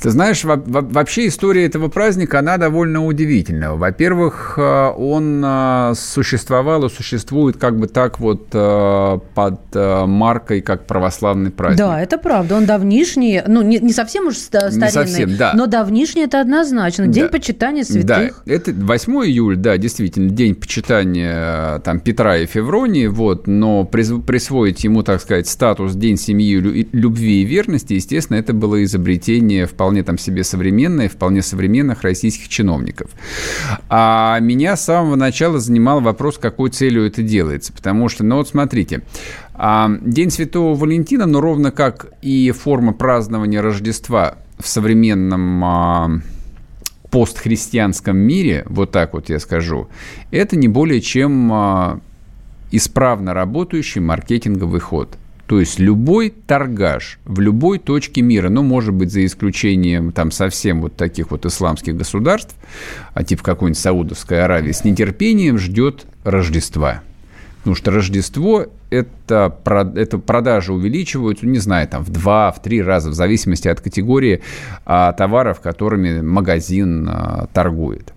Ты 0.00 0.10
знаешь, 0.10 0.44
вообще 0.44 1.28
история 1.28 1.66
этого 1.66 1.88
праздника, 1.88 2.38
она 2.38 2.56
довольно 2.56 3.04
удивительна. 3.04 3.76
Во-первых, 3.76 4.54
э, 4.56 4.92
он 4.96 5.42
э, 5.44 5.92
существовал 5.94 6.86
и 6.86 6.88
существует 6.88 7.58
как 7.58 7.78
бы 7.78 7.86
так 7.86 8.18
вот 8.18 8.48
э, 8.52 9.18
под 9.34 9.60
маркой, 9.74 10.62
как 10.62 10.86
православный 10.86 11.50
праздник. 11.50 11.78
Да, 11.78 12.00
это 12.00 12.16
правда. 12.16 12.56
Он 12.56 12.64
давнишний, 12.64 13.42
ну, 13.46 13.62
не, 13.62 13.78
не 13.78 13.92
совсем 13.92 14.28
уж 14.28 14.36
старинный, 14.36 14.86
не 14.86 14.90
совсем, 14.90 15.36
да. 15.36 15.52
но 15.54 15.66
давнишний 15.66 16.22
это 16.22 16.40
однозначно. 16.40 17.06
День 17.06 17.24
да. 17.24 17.28
почитания 17.28 17.84
святых. 17.84 18.42
Да, 18.46 18.52
это 18.52 18.72
8 18.72 19.12
июля, 19.26 19.56
да, 19.56 19.76
действительно, 19.76 20.30
день 20.30 20.54
почитания 20.54 21.78
там 21.80 22.00
Петра 22.00 22.38
и 22.38 22.46
Февронии, 22.46 23.06
вот, 23.06 23.46
но 23.46 23.84
присвоить 23.84 24.82
ему, 24.84 25.02
так 25.02 25.20
сказать, 25.20 25.48
статус 25.48 25.94
День 25.94 26.16
семьи, 26.16 26.54
любви 26.56 27.42
и 27.42 27.44
верности, 27.44 27.94
естественно, 27.94 28.38
это 28.38 28.52
было 28.52 28.82
изобретение 28.82 29.66
вполне 29.66 29.89
вполне 29.90 30.04
там 30.04 30.18
себе 30.18 30.44
современные, 30.44 31.08
вполне 31.08 31.42
современных 31.42 32.02
российских 32.02 32.48
чиновников. 32.48 33.10
А 33.88 34.38
меня 34.38 34.76
с 34.76 34.84
самого 34.84 35.16
начала 35.16 35.58
занимал 35.58 36.00
вопрос, 36.00 36.38
какой 36.38 36.70
целью 36.70 37.04
это 37.04 37.24
делается. 37.24 37.72
Потому 37.72 38.08
что, 38.08 38.22
ну 38.22 38.36
вот 38.36 38.46
смотрите, 38.46 39.02
а, 39.54 39.90
День 40.00 40.30
Святого 40.30 40.76
Валентина, 40.76 41.26
но 41.26 41.40
ровно 41.40 41.72
как 41.72 42.12
и 42.22 42.52
форма 42.52 42.92
празднования 42.92 43.60
Рождества 43.60 44.36
в 44.60 44.68
современном 44.68 45.64
а, 45.64 46.20
постхристианском 47.10 48.16
мире, 48.16 48.62
вот 48.66 48.92
так 48.92 49.12
вот 49.12 49.28
я 49.28 49.40
скажу, 49.40 49.88
это 50.30 50.54
не 50.54 50.68
более 50.68 51.00
чем 51.00 51.52
а, 51.52 52.00
исправно 52.70 53.34
работающий 53.34 54.00
маркетинговый 54.00 54.78
ход. 54.78 55.18
То 55.50 55.58
есть 55.58 55.80
любой 55.80 56.30
торгаш 56.30 57.18
в 57.24 57.40
любой 57.40 57.80
точке 57.80 58.22
мира, 58.22 58.50
ну, 58.50 58.62
может 58.62 58.94
быть, 58.94 59.10
за 59.10 59.26
исключением 59.26 60.12
там 60.12 60.30
совсем 60.30 60.80
вот 60.80 60.94
таких 60.94 61.32
вот 61.32 61.44
исламских 61.44 61.96
государств, 61.96 62.54
а 63.14 63.24
типа 63.24 63.42
какой-нибудь 63.42 63.76
Саудовской 63.76 64.44
Аравии, 64.44 64.70
с 64.70 64.84
нетерпением 64.84 65.58
ждет 65.58 66.06
Рождества. 66.22 67.02
Потому 67.58 67.74
что 67.74 67.90
Рождество 67.90 68.66
это, 68.90 69.58
это 69.96 70.18
продажи 70.18 70.72
увеличиваются, 70.72 71.44
не 71.48 71.58
знаю, 71.58 71.88
там 71.88 72.04
в 72.04 72.10
два, 72.10 72.52
в 72.52 72.62
три 72.62 72.80
раза, 72.80 73.10
в 73.10 73.14
зависимости 73.14 73.66
от 73.66 73.80
категории 73.80 74.42
а, 74.86 75.12
товаров, 75.14 75.60
которыми 75.60 76.20
магазин 76.20 77.08
а, 77.10 77.48
торгует. 77.52 78.14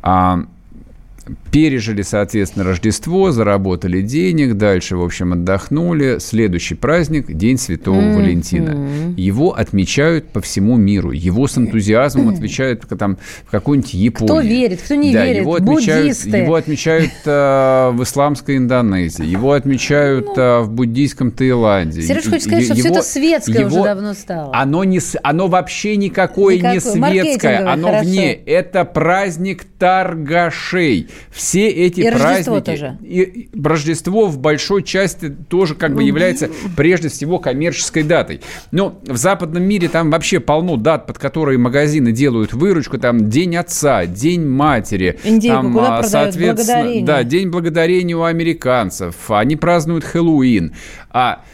А, 0.00 0.46
пережили, 1.54 2.02
соответственно, 2.02 2.64
Рождество, 2.64 3.30
заработали 3.30 4.02
денег, 4.02 4.54
дальше, 4.54 4.96
в 4.96 5.04
общем, 5.04 5.34
отдохнули. 5.34 6.18
Следующий 6.18 6.74
праздник– 6.74 7.26
День 7.32 7.58
Святого 7.58 8.00
mm-hmm. 8.00 8.16
Валентина. 8.16 9.14
Его 9.16 9.56
отмечают 9.56 10.30
по 10.30 10.40
всему 10.40 10.76
миру. 10.76 11.12
Его 11.12 11.46
с 11.46 11.56
энтузиазмом 11.56 12.28
отмечают 12.34 12.82
там, 12.98 13.18
в 13.46 13.52
какой-нибудь 13.52 13.94
Японии. 13.94 14.26
Кто 14.26 14.40
верит, 14.40 14.82
кто 14.82 14.96
не 14.96 15.12
да, 15.12 15.26
верит, 15.26 15.42
его 15.42 15.54
отмечают, 15.54 16.02
буддисты. 16.02 16.36
Его 16.38 16.54
отмечают 16.56 17.12
э, 17.24 17.90
в 17.92 18.02
исламской 18.02 18.56
Индонезии, 18.56 19.24
его 19.24 19.52
отмечают 19.52 20.26
ну, 20.36 20.42
э, 20.42 20.60
в 20.62 20.70
буддийском 20.72 21.30
Таиланде. 21.30 22.02
Сереж, 22.02 22.24
хочешь 22.24 22.42
сказать, 22.42 22.64
что 22.64 22.74
все 22.74 22.88
это 22.88 23.02
светское 23.02 23.60
его, 23.60 23.76
уже 23.76 23.84
давно 23.84 24.14
стало? 24.14 24.50
Оно, 24.52 24.82
не, 24.82 24.98
оно 25.22 25.46
вообще 25.46 25.96
никакое 25.96 26.56
Никакой. 26.56 26.74
не 26.74 26.80
светское, 26.80 27.72
оно 27.72 27.90
хорошо. 27.90 28.08
вне. 28.08 28.32
Это 28.32 28.84
праздник 28.84 29.64
торгашей. 29.78 31.10
В 31.30 31.43
все 31.44 31.68
эти 31.68 32.00
И 32.00 32.10
праздники... 32.10 32.22
Рождество 32.22 32.60
тоже. 32.60 32.98
И 33.02 33.50
Рождество 33.62 34.26
в 34.28 34.38
большой 34.38 34.82
части 34.82 35.28
тоже 35.28 35.74
как 35.74 35.94
бы 35.94 36.02
является 36.02 36.48
прежде 36.74 37.10
всего 37.10 37.38
коммерческой 37.38 38.02
датой. 38.02 38.40
Но 38.70 38.98
в 39.06 39.18
западном 39.18 39.62
мире 39.62 39.90
там 39.90 40.10
вообще 40.10 40.40
полно 40.40 40.76
дат, 40.76 41.06
под 41.06 41.18
которые 41.18 41.58
магазины 41.58 42.12
делают 42.12 42.54
выручку. 42.54 42.96
Там 42.96 43.28
День 43.28 43.56
отца, 43.56 44.06
День 44.06 44.46
матери. 44.46 45.18
Индейку 45.22 45.56
там, 45.56 45.72
куда 45.74 45.98
а, 45.98 46.02
соответственно. 46.02 47.04
Да, 47.04 47.22
День 47.24 47.50
благодарения 47.50 48.16
у 48.16 48.22
американцев. 48.22 49.30
Они 49.30 49.56
празднуют 49.56 50.04
Хэллоуин. 50.04 50.74
А 51.10 51.44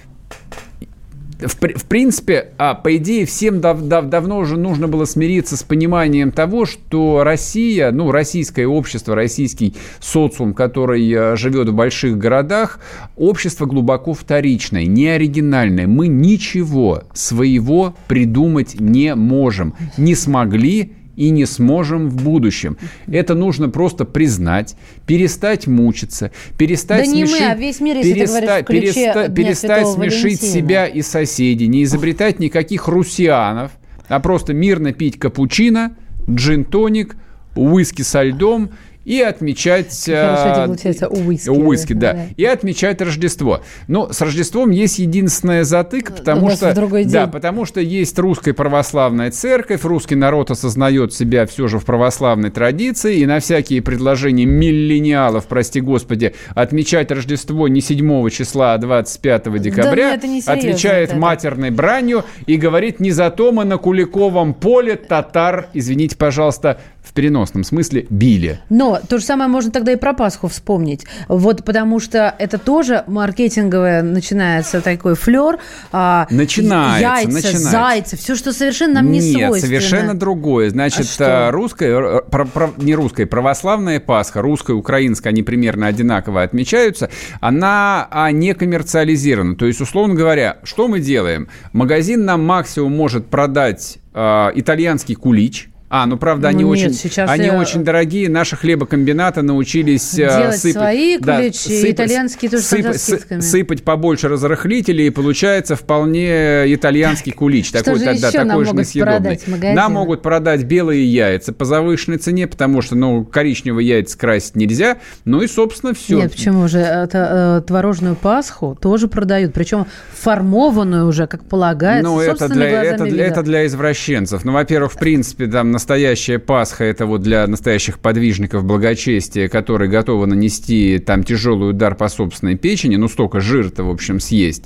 в, 1.40 1.54
в 1.54 1.84
принципе, 1.86 2.48
а, 2.58 2.74
по 2.74 2.96
идее, 2.96 3.26
всем 3.26 3.60
дав- 3.60 3.82
дав- 3.82 4.08
давно 4.08 4.38
уже 4.38 4.56
нужно 4.56 4.88
было 4.88 5.04
смириться 5.04 5.56
с 5.56 5.62
пониманием 5.62 6.32
того, 6.32 6.66
что 6.66 7.22
Россия, 7.24 7.90
ну, 7.90 8.10
российское 8.10 8.66
общество, 8.66 9.14
российский 9.14 9.74
социум, 10.00 10.54
который 10.54 11.10
а, 11.12 11.36
живет 11.36 11.68
в 11.68 11.74
больших 11.74 12.18
городах, 12.18 12.80
общество 13.16 13.66
глубоко 13.66 14.14
вторичное, 14.14 14.86
не 14.86 15.08
оригинальное. 15.08 15.86
Мы 15.86 16.08
ничего 16.08 17.04
своего 17.12 17.94
придумать 18.08 18.78
не 18.80 19.14
можем. 19.14 19.74
Не 19.96 20.14
смогли 20.14 20.92
и 21.16 21.30
не 21.30 21.44
сможем 21.46 22.08
в 22.08 22.22
будущем. 22.22 22.76
Это 23.06 23.34
нужно 23.34 23.68
просто 23.68 24.04
признать, 24.04 24.76
перестать 25.06 25.66
мучиться, 25.66 26.30
перестать 26.56 27.06
Да 27.06 27.12
не 27.12 27.22
мы, 27.22 27.28
смешить, 27.28 27.46
а 27.48 27.54
весь 27.54 27.80
мир, 27.80 27.96
если 27.96 28.12
ты 28.12 28.20
переста- 28.20 28.40
говоришь 28.40 28.62
в 28.62 28.64
ключе 28.66 28.90
переста- 28.90 29.26
Дня 29.28 29.34
перестать 29.34 29.88
смешить 29.88 30.40
Валентина. 30.40 30.52
себя 30.52 30.86
и 30.86 31.02
соседей, 31.02 31.66
не 31.66 31.84
изобретать 31.84 32.38
никаких 32.38 32.88
русианов, 32.88 33.72
а 34.08 34.20
просто 34.20 34.54
мирно 34.54 34.92
пить 34.92 35.18
капучино, 35.18 35.94
джин-тоник, 36.28 37.16
уиски 37.56 38.02
со 38.02 38.22
льдом 38.22 38.70
и 39.04 39.20
отмечать... 39.20 39.94
Хорошо 40.06 40.62
а, 40.62 40.66
получается, 40.66 41.08
уиски. 41.08 41.48
Уиски, 41.48 41.92
да. 41.94 42.12
Да. 42.12 42.26
И 42.36 42.44
отмечать 42.44 43.00
Рождество. 43.00 43.60
Но 43.88 44.12
с 44.12 44.20
Рождеством 44.20 44.70
есть 44.70 44.98
единственная 44.98 45.64
затыка, 45.64 46.12
потому 46.12 46.46
У 46.46 46.50
что... 46.50 46.74
другой 46.74 47.04
Да, 47.04 47.22
день. 47.24 47.30
потому 47.32 47.64
что 47.64 47.80
есть 47.80 48.18
русская 48.18 48.52
православная 48.52 49.30
церковь, 49.30 49.84
русский 49.84 50.16
народ 50.16 50.50
осознает 50.50 51.12
себя 51.14 51.46
все 51.46 51.66
же 51.68 51.78
в 51.78 51.84
православной 51.84 52.50
традиции, 52.50 53.18
и 53.18 53.26
на 53.26 53.40
всякие 53.40 53.80
предложения 53.82 54.44
миллениалов, 54.44 55.46
прости 55.46 55.80
господи, 55.80 56.34
отмечать 56.54 57.10
Рождество 57.10 57.68
не 57.68 57.80
7 57.80 58.28
числа, 58.30 58.74
а 58.74 58.78
25 58.78 59.60
декабря, 59.60 60.10
нет, 60.10 60.18
это 60.18 60.26
не 60.26 60.40
серьезно, 60.42 60.52
отвечает 60.52 61.08
это- 61.10 61.18
матерной 61.18 61.70
бранью 61.70 62.24
и 62.46 62.56
говорит, 62.56 63.00
не 63.00 63.10
зато 63.12 63.52
мы 63.52 63.64
на 63.64 63.78
Куликовом 63.78 64.54
поле 64.54 64.96
татар, 64.96 65.68
извините, 65.74 66.16
пожалуйста, 66.16 66.78
в 67.02 67.12
переносном 67.12 67.64
смысле, 67.64 68.06
били. 68.10 68.60
Но 68.68 69.00
то 69.08 69.18
же 69.18 69.24
самое 69.24 69.48
можно 69.50 69.70
тогда 69.72 69.92
и 69.92 69.96
про 69.96 70.12
Пасху 70.12 70.48
вспомнить. 70.48 71.06
Вот 71.28 71.64
потому 71.64 71.98
что 71.98 72.34
это 72.38 72.58
тоже 72.58 73.04
маркетинговое 73.06 74.02
начинается 74.02 74.80
такой 74.80 75.14
флер. 75.14 75.58
а, 75.92 76.26
Начинается, 76.30 77.00
яйца, 77.00 77.28
начинается. 77.32 77.70
зайцы, 77.70 78.16
все, 78.16 78.34
что 78.36 78.52
совершенно 78.52 78.94
нам 78.94 79.10
не 79.10 79.18
Нет, 79.20 79.32
свойственно. 79.46 79.60
совершенно 79.80 80.14
другое. 80.18 80.70
Значит, 80.70 81.06
А 81.20 81.48
а, 81.48 81.50
русская, 81.50 82.18
э, 82.18 82.22
про- 82.30 82.44
про- 82.44 82.70
не 82.76 82.94
русская, 82.94 83.26
православная 83.26 83.98
Пасха, 83.98 84.42
русская, 84.42 84.74
украинская, 84.74 85.32
они 85.32 85.42
примерно 85.42 85.86
одинаково 85.86 86.42
отмечаются, 86.42 87.10
она 87.40 88.06
а, 88.10 88.30
не 88.30 88.54
коммерциализирована. 88.54 89.56
То 89.56 89.66
есть, 89.66 89.80
условно 89.80 90.14
говоря, 90.14 90.58
что 90.64 90.86
мы 90.86 91.00
делаем? 91.00 91.48
Магазин 91.72 92.24
нам 92.24 92.44
максимум 92.44 92.96
может 92.96 93.26
продать 93.26 93.98
а, 94.12 94.50
итальянский 94.54 95.14
кулич, 95.14 95.69
а, 95.90 96.06
ну 96.06 96.16
правда, 96.16 96.48
они 96.48 96.64
Ну, 96.64 96.72
нет, 96.74 96.86
очень, 96.86 96.94
сейчас 96.96 97.28
они 97.28 97.46
я- 97.46 97.58
очень 97.58 97.84
дорогие. 97.84 98.28
Наши 98.30 98.56
хлебокомбинаты 98.56 99.42
научились 99.42 100.14
а, 100.14 100.16
Делать 100.40 100.56
сыпать, 100.58 100.72
свои 100.72 101.18
куличи, 101.18 101.68
и 101.88 101.90
итальянские 101.92 102.50
тоже 102.50 102.62
с 102.62 102.68
сыпать- 102.72 102.98
скидками. 102.98 103.40
сыпать 103.40 103.82
побольше 103.84 104.28
разрыхлителей, 104.28 105.08
и 105.08 105.10
получается 105.10 105.74
вполне 105.76 106.72
итальянский 106.74 107.32
кулич. 107.32 107.68
Что 107.68 107.82
такой, 107.82 107.98
же 107.98 108.04
да, 108.20 108.30
такой 108.30 108.44
нам 108.46 108.58
же 108.60 108.66
могут 108.70 108.80
несъедобный. 108.80 109.38
продать? 109.38 109.74
Нам 109.74 109.92
могут 109.92 110.22
продать 110.22 110.62
белые 110.64 111.04
яйца 111.12 111.52
по 111.52 111.64
завышенной 111.64 112.18
цене, 112.18 112.46
потому 112.46 112.80
что, 112.82 112.94
ну, 112.94 113.24
коричневые 113.24 113.86
яйца 113.88 114.16
красить 114.16 114.56
нельзя. 114.56 114.98
Ну 115.24 115.42
и, 115.42 115.48
собственно, 115.48 115.92
все. 115.92 116.16
Нет, 116.18 116.30
почему 116.32 116.68
же? 116.68 116.78
Это, 116.78 117.60
э, 117.62 117.66
творожную 117.66 118.14
Пасху 118.14 118.78
тоже 118.80 119.08
продают, 119.08 119.52
причем 119.52 119.86
формованную 120.12 121.06
уже, 121.06 121.26
как 121.26 121.44
полагается, 121.44 122.08
Ну, 122.08 122.20
это 122.20 122.48
для, 122.48 122.82
это, 122.84 123.04
для, 123.04 123.26
это 123.26 123.42
для 123.42 123.66
извращенцев. 123.66 124.44
Ну, 124.44 124.52
во-первых, 124.52 124.92
в 124.92 124.98
принципе, 124.98 125.46
там 125.48 125.70
настоящая 125.80 126.38
Пасха 126.38 126.84
это 126.84 127.06
вот 127.06 127.22
для 127.22 127.46
настоящих 127.46 128.00
подвижников 128.00 128.64
благочестия, 128.64 129.48
которые 129.48 129.90
готовы 129.90 130.26
нанести 130.26 130.98
там 130.98 131.24
тяжелый 131.24 131.70
удар 131.70 131.94
по 131.94 132.08
собственной 132.08 132.56
печени, 132.56 132.96
ну, 132.96 133.08
столько 133.08 133.40
жира-то, 133.40 133.84
в 133.84 133.90
общем, 133.90 134.20
съесть. 134.20 134.64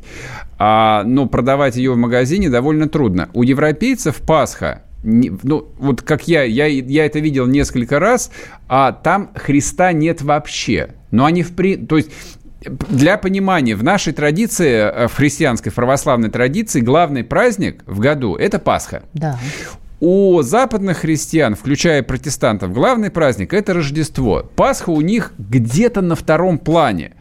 А, 0.59 1.05
но 1.05 1.27
продавать 1.27 1.77
ее 1.77 1.93
в 1.93 1.97
магазине 1.97 2.51
довольно 2.51 2.89
трудно. 2.89 3.29
У 3.33 3.45
европейцев 3.45 4.17
Пасха 4.17 4.83
ну, 5.05 5.69
вот 5.79 6.03
как 6.03 6.27
я, 6.27 6.43
я, 6.45 6.67
я 6.67 7.07
это 7.07 7.21
видел 7.21 7.47
несколько 7.47 8.01
раз, 8.01 8.31
а 8.69 8.91
там 8.91 9.31
Христа 9.35 9.93
нет 9.93 10.23
вообще. 10.23 10.95
Но 11.11 11.27
они 11.27 11.43
в 11.43 11.55
при... 11.55 11.77
То 11.77 11.99
есть 11.99 12.11
для 12.65 13.19
понимания, 13.19 13.77
в 13.77 13.85
нашей 13.85 14.15
традиции, 14.15 14.73
э, 14.73 15.09
в 15.09 15.15
христианской, 15.15 15.71
православной 15.71 16.31
традиции, 16.31 16.81
главный 16.81 17.23
праздник 17.23 17.85
в 17.87 18.01
году– 18.01 18.35
это 18.37 18.59
Пасха. 18.59 19.03
Да. 19.13 19.39
У 20.01 20.43
западных 20.43 20.99
христиан, 20.99 21.55
включая 21.55 22.03
протестантов, 22.03 22.73
главный 22.73 23.11
праздник– 23.11 23.53
это 23.55 23.75
Рождество. 23.75 24.45
Пасха 24.57 24.91
у 24.91 25.01
них 25.01 25.33
где-то 25.39 26.01
на 26.01 26.17
втором 26.17 26.59
плане. 26.59 27.13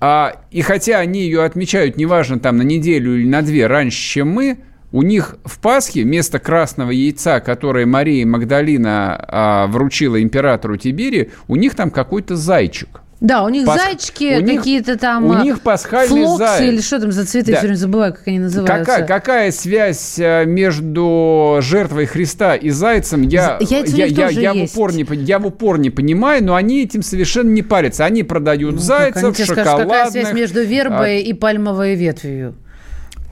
А, 0.00 0.34
и 0.50 0.62
хотя 0.62 0.98
они 0.98 1.20
ее 1.20 1.44
отмечают, 1.44 1.96
неважно, 1.96 2.40
там 2.40 2.56
на 2.56 2.62
неделю 2.62 3.16
или 3.16 3.28
на 3.28 3.42
две 3.42 3.68
раньше, 3.68 4.02
чем 4.02 4.30
мы, 4.30 4.58
у 4.90 5.02
них 5.02 5.36
в 5.44 5.60
Пасхе 5.60 6.02
вместо 6.02 6.40
красного 6.40 6.90
яйца, 6.90 7.38
которое 7.38 7.86
Мария 7.86 8.26
Магдалина 8.26 9.16
а, 9.16 9.66
вручила 9.68 10.20
императору 10.20 10.76
Тибери, 10.76 11.30
у 11.46 11.54
них 11.54 11.76
там 11.76 11.92
какой-то 11.92 12.34
зайчик. 12.34 13.01
Да, 13.22 13.44
у 13.44 13.48
них 13.50 13.64
Пасх- 13.64 13.80
зайчики 13.80 14.42
у 14.42 14.56
какие-то 14.56 14.98
там... 14.98 15.26
у 15.26 15.32
а, 15.32 15.42
них 15.44 15.60
пасхальный 15.60 16.24
флоксы 16.24 16.66
или 16.66 16.80
что 16.80 16.98
там 16.98 17.12
за 17.12 17.24
цветы, 17.24 17.52
Да. 17.52 17.58
все 17.58 17.66
время 17.68 17.76
забываю, 17.76 18.12
как 18.14 18.26
они 18.26 18.40
называются. 18.40 18.84
Какая, 18.84 19.06
какая 19.06 19.52
связь 19.52 20.18
э, 20.18 20.44
между 20.44 21.58
жертвой 21.60 22.06
Христа 22.06 22.56
и 22.56 22.70
зайцем, 22.70 23.22
я, 23.22 23.58
яйца 23.60 23.96
я, 23.96 24.06
я, 24.06 24.28
я 24.28 24.52
в 24.52 24.64
упор 24.64 24.92
не, 24.92 25.06
я 25.22 25.38
в 25.38 25.46
упор 25.46 25.78
не 25.78 25.90
понимаю, 25.90 26.42
но 26.42 26.56
они 26.56 26.82
этим 26.82 27.02
совершенно 27.02 27.48
не 27.48 27.62
парятся. 27.62 28.04
Они 28.04 28.24
продают 28.24 28.74
Ну, 28.74 28.80
зайцев, 28.80 29.22
они 29.22 29.32
тебе 29.34 29.44
скажут, 29.44 29.64
какая 29.64 29.78
шоколадных. 29.78 30.10
связь 30.10 30.32
между 30.34 30.60
а, 30.60 30.64
вербой 30.64 31.20
и 31.22 31.32
пальмовой 31.32 31.94
ветвью? 31.94 32.56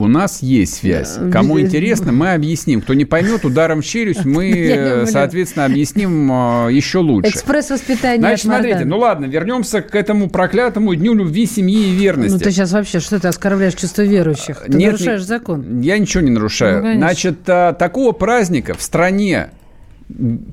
У 0.01 0.07
нас 0.07 0.41
есть 0.41 0.75
связь. 0.75 1.15
Да. 1.15 1.29
Кому 1.29 1.59
интересно, 1.59 2.11
мы 2.11 2.33
объясним. 2.33 2.81
Кто 2.81 2.93
не 2.95 3.05
поймет, 3.05 3.45
ударом 3.45 3.81
в 3.81 3.85
челюсть 3.85 4.25
мы, 4.25 5.05
соответственно, 5.11 5.65
объясним 5.65 6.31
э, 6.31 6.73
еще 6.73 6.97
лучше. 6.99 7.29
Экспресс 7.29 7.69
воспитания 7.69 8.19
Значит, 8.19 8.45
смотрите, 8.45 8.85
ну 8.85 8.97
ладно, 8.97 9.25
вернемся 9.25 9.81
к 9.81 9.93
этому 9.95 10.29
проклятому 10.29 10.95
дню 10.95 11.13
любви, 11.13 11.45
семьи 11.45 11.89
и 11.89 11.95
верности. 11.95 12.33
Ну 12.33 12.39
ты 12.39 12.51
сейчас 12.51 12.71
вообще, 12.71 12.99
что 12.99 13.19
ты 13.19 13.27
оскорбляешь 13.27 13.75
чувство 13.75 14.01
верующих? 14.01 14.63
Ты 14.65 14.77
Нет, 14.77 14.93
нарушаешь 14.93 15.23
закон. 15.23 15.81
Я 15.81 15.97
ничего 15.97 16.23
не 16.23 16.31
нарушаю. 16.31 16.83
Ну. 16.83 16.93
Значит, 16.95 17.37
а, 17.47 17.73
такого 17.73 18.11
праздника 18.11 18.73
в 18.73 18.81
стране, 18.81 19.51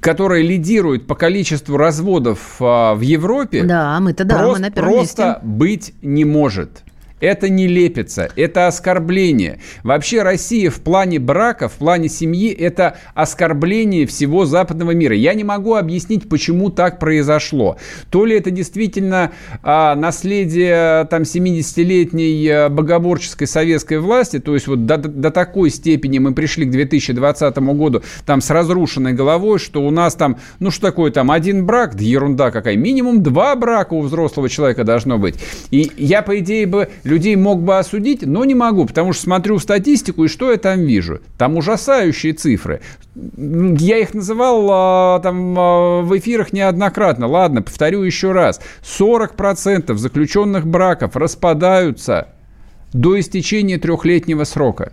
которая 0.00 0.42
лидирует 0.42 1.06
по 1.06 1.14
количеству 1.14 1.76
разводов 1.76 2.56
а, 2.61 2.94
в 2.94 3.00
Европе, 3.00 3.62
Да, 3.62 3.98
мы-то 4.00 4.24
да, 4.24 4.42
прос- 4.42 4.52
мы 4.52 4.58
на 4.58 4.70
первом 4.70 4.92
просто 4.92 5.40
быть 5.42 5.94
не 6.02 6.24
может. 6.24 6.82
Это 7.20 7.48
не 7.48 7.66
лепится, 7.66 8.28
это 8.37 8.66
оскорбление. 8.66 9.61
Вообще 9.83 10.22
Россия 10.22 10.70
в 10.70 10.81
плане 10.81 11.18
брака, 11.18 11.68
в 11.68 11.74
плане 11.74 12.09
семьи, 12.09 12.50
это 12.52 12.96
оскорбление 13.14 14.07
всего 14.07 14.44
западного 14.44 14.92
мира. 14.92 15.14
Я 15.14 15.35
не 15.35 15.44
могу 15.44 15.74
объяснить, 15.74 16.28
почему 16.28 16.70
так 16.70 16.98
произошло. 16.98 17.76
То 18.11 18.24
ли 18.24 18.37
это 18.37 18.50
действительно 18.50 19.33
а, 19.62 19.94
наследие 19.94 21.07
там 21.07 21.22
70-летней 21.22 22.48
а, 22.48 22.68
богоборческой 22.68 23.46
советской 23.46 23.98
власти, 23.98 24.38
то 24.38 24.54
есть 24.54 24.66
вот 24.66 24.87
до, 24.87 24.96
до 24.96 25.31
такой 25.31 25.70
степени 25.70 26.18
мы 26.18 26.35
пришли 26.35 26.66
к 26.66 26.70
2020 26.70 27.59
году 27.59 28.02
там 28.26 28.40
с 28.40 28.50
разрушенной 28.50 29.12
головой, 29.12 29.59
что 29.59 29.83
у 29.83 29.90
нас 29.90 30.14
там, 30.14 30.38
ну 30.61 30.70
что 30.70 30.88
такое 30.88 31.11
там, 31.11 31.31
один 31.31 31.66
брак, 31.66 31.96
да 31.96 32.04
ерунда 32.04 32.50
какая, 32.50 32.76
минимум 32.76 33.22
два 33.22 33.57
брака 33.57 33.94
у 33.94 34.02
взрослого 34.02 34.48
человека 34.48 34.85
должно 34.85 35.18
быть. 35.18 35.35
И 35.70 35.90
я, 35.96 36.22
по 36.22 36.38
идее, 36.38 36.66
бы 36.66 36.88
людей 37.09 37.35
мог 37.37 37.62
бы 37.62 37.79
осудить, 37.79 38.25
но 38.25 38.44
не 38.44 38.55
могу, 38.55 38.87
потому 38.87 39.12
что 39.12 39.23
смотрю 39.23 39.59
статистику, 39.59 40.25
и 40.25 40.29
что 40.29 40.51
я 40.53 40.59
там 40.59 40.81
вижу? 40.81 41.21
Там 41.37 41.57
ужасающие 41.57 42.33
цифры. 42.33 42.81
Я 43.14 43.99
их 43.99 44.14
называл 44.14 44.68
а, 44.71 45.21
там 45.21 45.59
а, 45.59 46.03
в 46.03 46.16
эфирах 46.16 46.53
неоднократно. 46.53 47.27
Ладно, 47.27 47.62
повторю 47.62 48.03
еще 48.03 48.33
раз. 48.33 48.61
40% 48.83 49.94
заключенных 49.97 50.66
браков 50.66 51.16
распадаются 51.16 52.29
до 52.92 53.18
истечения 53.18 53.79
трехлетнего 53.79 54.44
срока. 54.44 54.92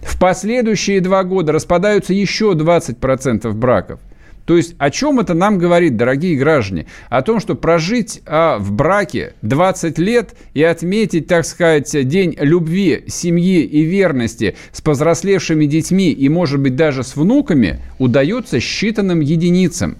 В 0.00 0.18
последующие 0.18 1.00
два 1.00 1.22
года 1.22 1.52
распадаются 1.52 2.12
еще 2.12 2.52
20% 2.52 3.52
браков. 3.52 4.00
То 4.44 4.56
есть 4.56 4.74
о 4.78 4.90
чем 4.90 5.20
это 5.20 5.34
нам 5.34 5.58
говорит, 5.58 5.96
дорогие 5.96 6.36
граждане? 6.36 6.86
О 7.08 7.22
том, 7.22 7.40
что 7.40 7.54
прожить 7.54 8.22
а, 8.26 8.58
в 8.58 8.72
браке 8.72 9.34
20 9.42 9.98
лет 9.98 10.34
и 10.54 10.62
отметить, 10.62 11.26
так 11.26 11.44
сказать, 11.44 11.90
день 12.08 12.36
любви, 12.38 13.04
семьи 13.06 13.62
и 13.62 13.82
верности 13.82 14.56
с 14.72 14.80
повзрослевшими 14.80 15.66
детьми 15.66 16.10
и, 16.10 16.28
может 16.28 16.60
быть, 16.60 16.76
даже 16.76 17.02
с 17.04 17.16
внуками 17.16 17.80
удается 17.98 18.58
считанным 18.58 19.20
единицам. 19.20 19.96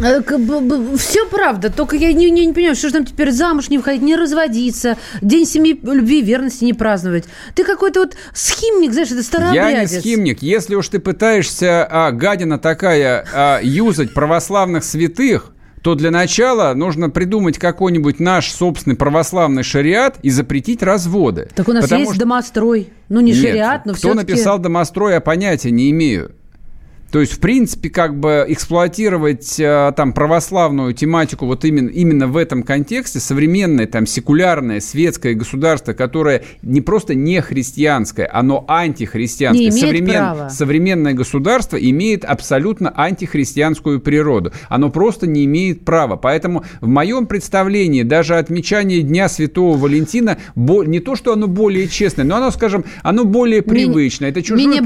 Э, 0.00 0.20
Все 0.96 1.26
правда, 1.28 1.70
только 1.70 1.96
я 1.96 2.12
не, 2.12 2.30
не, 2.30 2.46
не 2.46 2.52
понимаю, 2.52 2.74
что 2.74 2.88
же 2.88 2.94
нам 2.94 3.06
теперь 3.06 3.30
замуж 3.30 3.68
не 3.68 3.78
выходить, 3.78 4.02
не 4.02 4.16
разводиться, 4.16 4.96
день 5.22 5.46
семьи, 5.46 5.78
любви, 5.82 6.20
верности 6.20 6.64
не 6.64 6.72
праздновать. 6.72 7.24
Ты 7.54 7.64
какой-то 7.64 8.00
вот 8.00 8.16
схимник, 8.32 8.92
знаешь, 8.92 9.12
это 9.12 9.22
старообрядец. 9.22 9.70
Я 9.70 9.80
не 9.80 9.86
схимник. 9.86 10.42
Если 10.42 10.74
уж 10.74 10.88
ты 10.88 10.98
пытаешься, 10.98 11.86
а, 11.88 12.10
гадина 12.10 12.58
такая, 12.58 13.24
а, 13.32 13.60
юзать 13.62 14.14
православных 14.14 14.84
святых, 14.84 15.52
то 15.82 15.94
для 15.94 16.10
начала 16.10 16.72
нужно 16.72 17.10
придумать 17.10 17.58
какой-нибудь 17.58 18.18
наш 18.18 18.50
собственный 18.50 18.96
православный 18.96 19.62
шариат 19.62 20.16
и 20.22 20.30
запретить 20.30 20.82
разводы. 20.82 21.50
Так 21.54 21.68
у 21.68 21.74
нас 21.74 21.84
Потому 21.84 22.00
есть 22.00 22.12
что... 22.12 22.20
домострой. 22.20 22.88
Ну, 23.10 23.20
не 23.20 23.32
Нет, 23.32 23.42
шариат, 23.42 23.84
но 23.84 23.92
кто 23.92 24.08
все-таки... 24.08 24.32
написал 24.32 24.58
домострой, 24.58 25.12
я 25.12 25.20
понятия 25.20 25.70
не 25.70 25.90
имею. 25.90 26.32
То 27.14 27.20
есть, 27.20 27.34
в 27.34 27.38
принципе, 27.38 27.90
как 27.90 28.18
бы 28.18 28.44
эксплуатировать 28.48 29.60
э, 29.60 29.92
там 29.96 30.12
православную 30.12 30.92
тематику 30.94 31.46
вот 31.46 31.64
именно, 31.64 31.88
именно 31.88 32.26
в 32.26 32.36
этом 32.36 32.64
контексте, 32.64 33.20
современное 33.20 33.86
там 33.86 34.04
секулярное 34.04 34.80
светское 34.80 35.34
государство, 35.34 35.92
которое 35.92 36.42
не 36.62 36.80
просто 36.80 37.14
не 37.14 37.40
христианское, 37.40 38.26
оно 38.26 38.64
антихристианское. 38.66 39.66
Не 39.66 39.70
Современ... 39.70 40.12
права. 40.12 40.48
Современное 40.48 41.12
государство 41.12 41.76
имеет 41.76 42.24
абсолютно 42.24 42.92
антихристианскую 42.96 44.00
природу. 44.00 44.52
Оно 44.68 44.90
просто 44.90 45.28
не 45.28 45.44
имеет 45.44 45.84
права. 45.84 46.16
Поэтому 46.16 46.64
в 46.80 46.88
моем 46.88 47.28
представлении 47.28 48.02
даже 48.02 48.34
отмечание 48.34 49.02
Дня 49.02 49.28
Святого 49.28 49.78
Валентина 49.78 50.38
не 50.56 50.98
то, 50.98 51.14
что 51.14 51.34
оно 51.34 51.46
более 51.46 51.86
честное, 51.86 52.24
но 52.24 52.38
оно, 52.38 52.50
скажем, 52.50 52.84
оно 53.04 53.24
более 53.24 53.62
привычное. 53.62 54.30
Это 54.30 54.42
чужой, 54.42 54.66
менее 54.66 54.82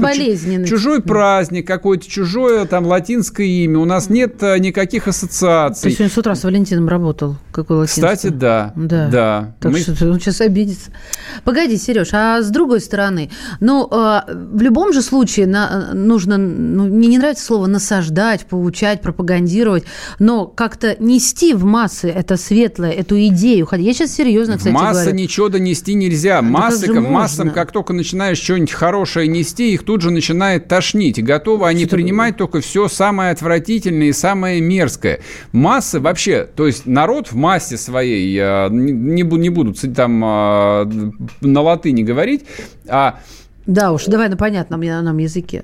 чужой 0.67 1.01
праздник 1.01 1.65
какой-то, 1.65 2.07
чужое 2.23 2.65
там 2.65 2.85
латинское 2.85 3.45
имя. 3.47 3.79
У 3.79 3.85
нас 3.85 4.09
нет 4.09 4.41
э, 4.43 4.57
никаких 4.59 5.05
Ты 5.05 5.09
ассоциаций. 5.11 5.91
сегодня 5.91 6.13
с 6.13 6.17
утра 6.17 6.35
с 6.35 6.43
Валентином 6.43 6.87
работал. 6.89 7.37
Какой 7.51 7.77
латинский? 7.77 8.03
Кстати, 8.03 8.27
да. 8.27 8.73
Да. 8.75 9.07
да. 9.07 9.55
Так 9.61 9.71
Мы- 9.71 9.79
что 9.79 9.91
он 10.09 10.19
сейчас 10.19 10.41
обидится. 10.41 10.91
Погоди, 11.45 11.77
Сереж, 11.77 12.09
а 12.13 12.41
с 12.41 12.49
другой 12.49 12.81
стороны, 12.81 13.29
ну, 13.61 13.87
э, 13.89 14.19
в 14.51 14.61
любом 14.61 14.91
же 14.93 15.01
случае 15.01 15.47
на- 15.47 15.93
нужно, 15.93 16.37
ну, 16.37 16.83
мне 16.87 17.07
не 17.07 17.17
нравится 17.17 17.45
слово 17.45 17.67
насаждать, 17.67 18.45
поучать, 18.45 19.01
пропагандировать, 19.01 19.85
но 20.19 20.45
как-то 20.45 20.95
нести 20.99 21.53
в 21.53 21.63
массы 21.63 22.09
это 22.09 22.35
светлое, 22.35 22.91
эту 22.91 23.17
идею. 23.27 23.65
Хотя 23.65 23.83
Я 23.83 23.93
сейчас 23.93 24.11
серьезно, 24.13 24.57
кстати, 24.57 24.73
Масса 24.73 25.03
говорю. 25.05 25.17
ничего 25.17 25.49
донести 25.49 25.93
нельзя. 25.93 26.41
как 26.41 26.49
Массы, 26.49 26.85
же 26.87 26.99
массам, 26.99 27.49
как 27.51 27.71
только 27.71 27.93
начинаешь 27.93 28.39
что-нибудь 28.39 28.71
хорошее 28.71 29.27
нести, 29.27 29.73
их 29.73 29.83
тут 29.83 30.01
же 30.01 30.11
начинает 30.11 30.67
тошнить. 30.67 31.23
Готовы 31.23 31.67
они 31.67 31.81
Что-то- 31.85 31.95
принимать 32.09 32.37
только 32.37 32.59
все 32.61 32.87
самое 32.87 33.31
отвратительное 33.31 34.07
и 34.07 34.13
самое 34.13 34.61
мерзкое. 34.61 35.19
Массы 35.51 35.99
вообще, 35.99 36.45
то 36.55 36.65
есть 36.65 36.85
народ 36.87 37.27
в 37.31 37.35
массе 37.35 37.77
своей, 37.77 38.35
э, 38.39 38.67
не, 38.71 38.91
не 38.91 39.23
бу- 39.23 39.37
не 39.37 39.49
буду 39.49 39.73
там 39.95 40.23
э, 40.23 40.85
на 41.41 41.61
латыни 41.61 42.01
говорить, 42.03 42.45
а 42.87 43.19
Да 43.67 43.91
уж, 43.91 44.05
давай 44.05 44.29
на 44.29 44.37
понятном 44.37 44.81
я- 44.81 45.01
нам 45.01 45.17
языке. 45.19 45.63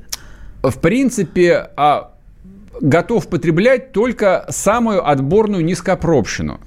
в 0.61 0.79
принципе, 0.79 1.69
а, 1.77 2.11
готов 2.81 3.27
потреблять 3.27 3.91
только 3.91 4.45
самую 4.49 5.07
отборную 5.07 5.63
низкопробщину. 5.65 6.59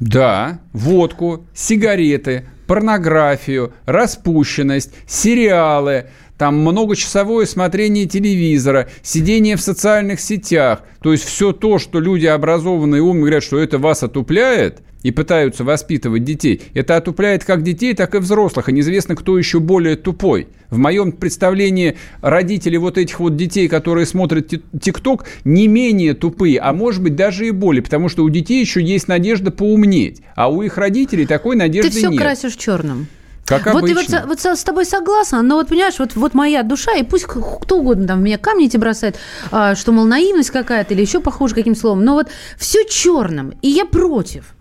Да, 0.00 0.60
водку, 0.72 1.44
сигареты, 1.54 2.44
порнографию, 2.66 3.72
распущенность, 3.86 4.92
сериалы, 5.06 6.06
там 6.40 6.56
многочасовое 6.56 7.44
смотрение 7.44 8.06
телевизора, 8.06 8.88
сидение 9.02 9.56
в 9.56 9.60
социальных 9.60 10.20
сетях. 10.20 10.84
То 11.02 11.12
есть 11.12 11.24
все 11.24 11.52
то, 11.52 11.78
что 11.78 12.00
люди 12.00 12.24
образованные 12.24 13.00
и 13.00 13.02
умные 13.02 13.20
говорят, 13.24 13.42
что 13.42 13.58
это 13.58 13.76
вас 13.76 14.02
отупляет, 14.02 14.78
и 15.02 15.10
пытаются 15.10 15.64
воспитывать 15.64 16.24
детей, 16.24 16.62
это 16.72 16.96
отупляет 16.96 17.44
как 17.44 17.62
детей, 17.62 17.92
так 17.92 18.14
и 18.14 18.18
взрослых. 18.18 18.70
И 18.70 18.72
неизвестно, 18.72 19.16
кто 19.16 19.36
еще 19.36 19.60
более 19.60 19.96
тупой. 19.96 20.48
В 20.70 20.78
моем 20.78 21.12
представлении 21.12 21.96
родители 22.22 22.78
вот 22.78 22.96
этих 22.96 23.20
вот 23.20 23.36
детей, 23.36 23.68
которые 23.68 24.06
смотрят 24.06 24.48
ти- 24.48 24.62
ТикТок, 24.80 25.26
не 25.44 25.68
менее 25.68 26.14
тупые, 26.14 26.58
а 26.58 26.72
может 26.72 27.02
быть 27.02 27.16
даже 27.16 27.48
и 27.48 27.50
более, 27.50 27.82
потому 27.82 28.08
что 28.08 28.24
у 28.24 28.30
детей 28.30 28.60
еще 28.60 28.82
есть 28.82 29.08
надежда 29.08 29.50
поумнеть, 29.50 30.22
а 30.36 30.50
у 30.50 30.62
их 30.62 30.78
родителей 30.78 31.26
такой 31.26 31.56
Ты 31.56 31.58
надежды 31.60 31.90
все 31.90 32.08
нет. 32.08 32.20
красишь 32.20 32.56
черным. 32.56 33.08
Как 33.46 33.66
вот 33.66 33.82
вот, 33.82 33.90
обычно. 33.90 34.24
вот 34.26 34.40
со- 34.40 34.54
с 34.54 34.62
тобой 34.62 34.84
согласна, 34.84 35.42
но 35.42 35.56
вот 35.56 35.68
понимаешь, 35.68 35.98
вот, 35.98 36.14
вот 36.14 36.34
моя 36.34 36.62
душа, 36.62 36.92
и 36.94 37.02
пусть 37.02 37.24
кто 37.26 37.78
угодно 37.78 38.06
там 38.06 38.20
в 38.20 38.22
меня 38.22 38.38
камни 38.38 38.66
эти 38.66 38.76
бросает, 38.76 39.16
а, 39.50 39.74
что, 39.74 39.90
мол, 39.92 40.04
наивность 40.04 40.50
какая-то 40.50 40.94
или 40.94 41.00
еще 41.00 41.20
похуже 41.20 41.54
каким 41.54 41.74
словом, 41.74 42.04
но 42.04 42.14
вот 42.14 42.28
все 42.56 42.84
черным, 42.84 43.54
и 43.62 43.68
я 43.68 43.84
против. 43.84 44.54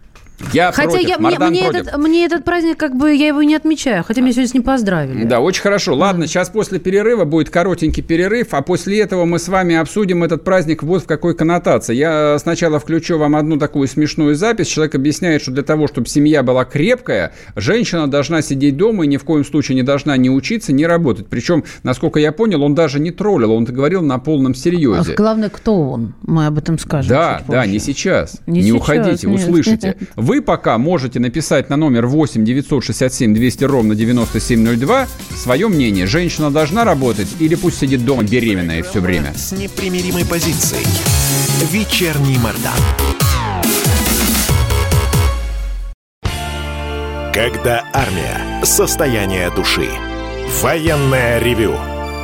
Я 0.54 0.72
Хотя 0.72 0.90
против, 0.90 1.08
я, 1.10 1.18
мне, 1.18 1.30
Мардан 1.32 1.50
мне 1.50 1.64
против. 1.64 1.82
этот, 1.88 1.98
мне 1.98 2.26
этот 2.26 2.44
праздник, 2.46 2.78
как 2.78 2.96
бы, 2.96 3.14
я 3.14 3.28
его 3.28 3.44
не 3.44 3.56
отмечаю, 3.56 4.04
хотя 4.04 4.22
меня 4.22 4.32
сегодня 4.32 4.50
с 4.50 4.54
ним 4.54 4.64
поздравили. 4.64 5.24
Да, 5.26 5.40
очень 5.42 5.62
хорошо. 5.62 5.96
Ладно, 5.96 6.28
сейчас 6.28 6.50
после 6.50 6.80
перерыва 6.80 7.26
будет 7.26 7.50
коротенький 7.50 8.02
перерыв, 8.04 8.48
а 8.54 8.62
после 8.62 9.00
этого 9.02 9.26
мы 9.26 9.38
с 9.40 9.48
вами 9.50 9.76
обсудим 9.76 10.24
этот 10.24 10.44
праздник 10.44 10.82
вот 10.84 11.04
в 11.04 11.06
какой 11.08 11.36
коннотации. 11.36 11.94
Я 11.96 12.38
сначала 12.40 12.80
включу 12.80 13.18
вам 13.18 13.36
одну 13.36 13.58
такую 13.58 13.88
смешную 13.88 14.36
запись. 14.36 14.68
Человек 14.68 14.96
объясняет, 14.96 15.42
что 15.42 15.52
для 15.52 15.64
того, 15.64 15.88
чтобы 15.88 16.08
семья 16.08 16.42
была 16.42 16.64
крепкая, 16.66 17.34
женщина 17.56 18.08
должна 18.10 18.42
сидеть 18.42 18.78
дома 18.78 19.04
и 19.06 19.08
ни 19.08 19.18
в 19.18 19.24
коем 19.24 19.44
случае 19.46 19.76
не 19.76 19.84
должна 19.84 20.16
ни 20.18 20.30
учиться, 20.30 20.72
ни 20.74 20.84
работать. 20.86 21.28
Причем, 21.28 21.64
насколько 21.84 22.20
я 22.20 22.32
понял, 22.32 22.64
он 22.64 22.76
даже 22.76 23.00
не 23.00 23.12
троллил, 23.12 23.52
он 23.52 23.66
говорил 23.66 24.02
на 24.02 24.20
полном 24.20 24.54
А 24.54 24.56
серьезе. 24.56 25.14
главное, 25.16 25.50
кто 25.50 25.90
он? 25.90 26.14
Мы 26.24 26.46
об 26.48 26.58
этом 26.58 26.78
скажем. 26.80 27.10
Да, 27.10 27.42
да, 27.48 27.66
не 27.66 27.80
сейчас. 27.80 28.40
Не 28.48 28.62
Не, 28.62 28.68
сейчас, 28.70 28.76
уходите, 28.82 29.28
нет. 29.28 29.40
услышите. 29.40 29.98
Вы 30.30 30.44
пока 30.44 30.78
можете 30.78 31.20
написать 31.20 31.72
на 31.72 31.76
номер 31.76 32.06
8 32.06 32.46
967 32.46 33.34
200 33.34 33.64
ровно 33.64 33.96
9702 33.96 35.08
свое 35.36 35.68
мнение. 35.68 36.06
Женщина 36.06 36.52
должна 36.52 36.84
работать 36.84 37.28
или 37.40 37.56
пусть 37.56 37.80
сидит 37.80 38.06
дома 38.06 38.22
беременная 38.22 38.84
все 38.84 39.00
время? 39.00 39.34
С 39.34 39.54
непримиримой 39.54 40.24
позицией. 40.28 40.86
Вечерний 41.72 42.38
Мордан. 42.38 42.78
Когда 47.34 47.86
армия. 47.92 48.64
Состояние 48.64 49.50
души. 49.56 49.90
Военное 50.62 51.40
ревю. 51.40 51.74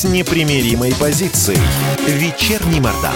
с 0.00 0.04
непримиримой 0.04 0.94
позицией. 0.98 1.58
Вечерний 2.08 2.80
Мордан. 2.80 3.12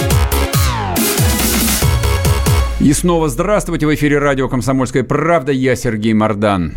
И 2.79 2.92
снова 2.92 3.31
здравствуйте. 3.31 3.87
В 3.87 3.94
эфире 3.94 4.18
радио 4.18 4.51
«Комсомольская 4.51 5.03
правда». 5.03 5.51
Я 5.51 5.77
Сергей 5.77 6.12
Мордан. 6.12 6.75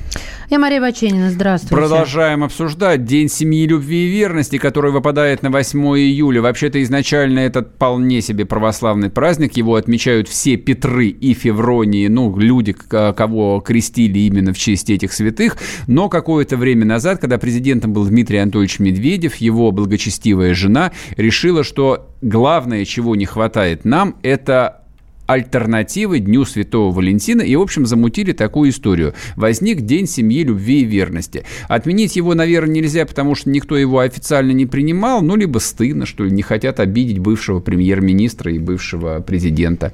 Я 0.50 0.60
Мария 0.60 0.80
Баченина, 0.80 1.30
здравствуйте. 1.30 1.76
Продолжаем 1.76 2.42
обсуждать 2.42 3.04
День 3.04 3.28
семьи, 3.28 3.68
любви 3.68 4.08
и 4.08 4.10
верности, 4.10 4.58
который 4.58 4.92
выпадает 4.92 5.44
на 5.44 5.50
8 5.50 5.78
июля. 5.98 6.42
Вообще-то 6.42 6.82
изначально 6.84 7.40
это 7.40 7.64
вполне 7.64 8.22
себе 8.22 8.46
православный 8.46 9.10
праздник. 9.10 9.58
Его 9.58 9.76
отмечают 9.76 10.30
все 10.30 10.56
Петры 10.56 11.08
и 11.08 11.34
Февронии, 11.34 12.08
ну, 12.08 12.34
люди, 12.38 12.72
кого 12.72 13.60
крестили 13.60 14.20
именно 14.20 14.54
в 14.54 14.58
честь 14.58 14.90
этих 14.90 15.12
святых. 15.12 15.58
Но 15.86 16.08
какое-то 16.08 16.56
время 16.56 16.86
назад, 16.86 17.20
когда 17.20 17.38
президентом 17.38 17.92
был 17.92 18.06
Дмитрий 18.06 18.38
Анатольевич 18.38 18.80
Медведев, 18.80 19.36
его 19.36 19.74
благочестивая 19.74 20.54
жена 20.54 20.94
решила, 21.18 21.66
что 21.66 22.16
главное, 22.22 22.86
чего 22.86 23.18
не 23.18 23.26
хватает 23.26 23.84
нам, 23.84 24.16
это 24.24 24.87
альтернативы 25.28 26.20
Дню 26.20 26.46
Святого 26.46 26.92
Валентина 26.94 27.42
и, 27.42 27.56
в 27.56 27.62
общем, 27.62 27.86
замутили 27.86 28.32
такую 28.32 28.72
историю. 28.72 29.14
Возник 29.36 29.82
День 29.82 30.08
семьи, 30.08 30.44
любви 30.44 30.82
и 30.82 30.86
верности. 30.86 31.46
Отменить 31.68 32.16
его, 32.16 32.34
наверное, 32.34 32.76
нельзя, 32.76 33.06
потому 33.06 33.36
что 33.36 33.50
никто 33.50 33.78
его 33.78 34.00
официально 34.00 34.52
не 34.52 34.66
принимал, 34.66 35.22
ну, 35.22 35.36
либо 35.36 35.60
стыдно, 35.60 36.06
что 36.06 36.24
ли, 36.24 36.32
не 36.32 36.42
хотят 36.42 36.80
обидеть 36.80 37.20
бывшего 37.20 37.60
премьер-министра 37.60 38.52
и 38.52 38.58
бывшего 38.58 39.20
президента. 39.20 39.92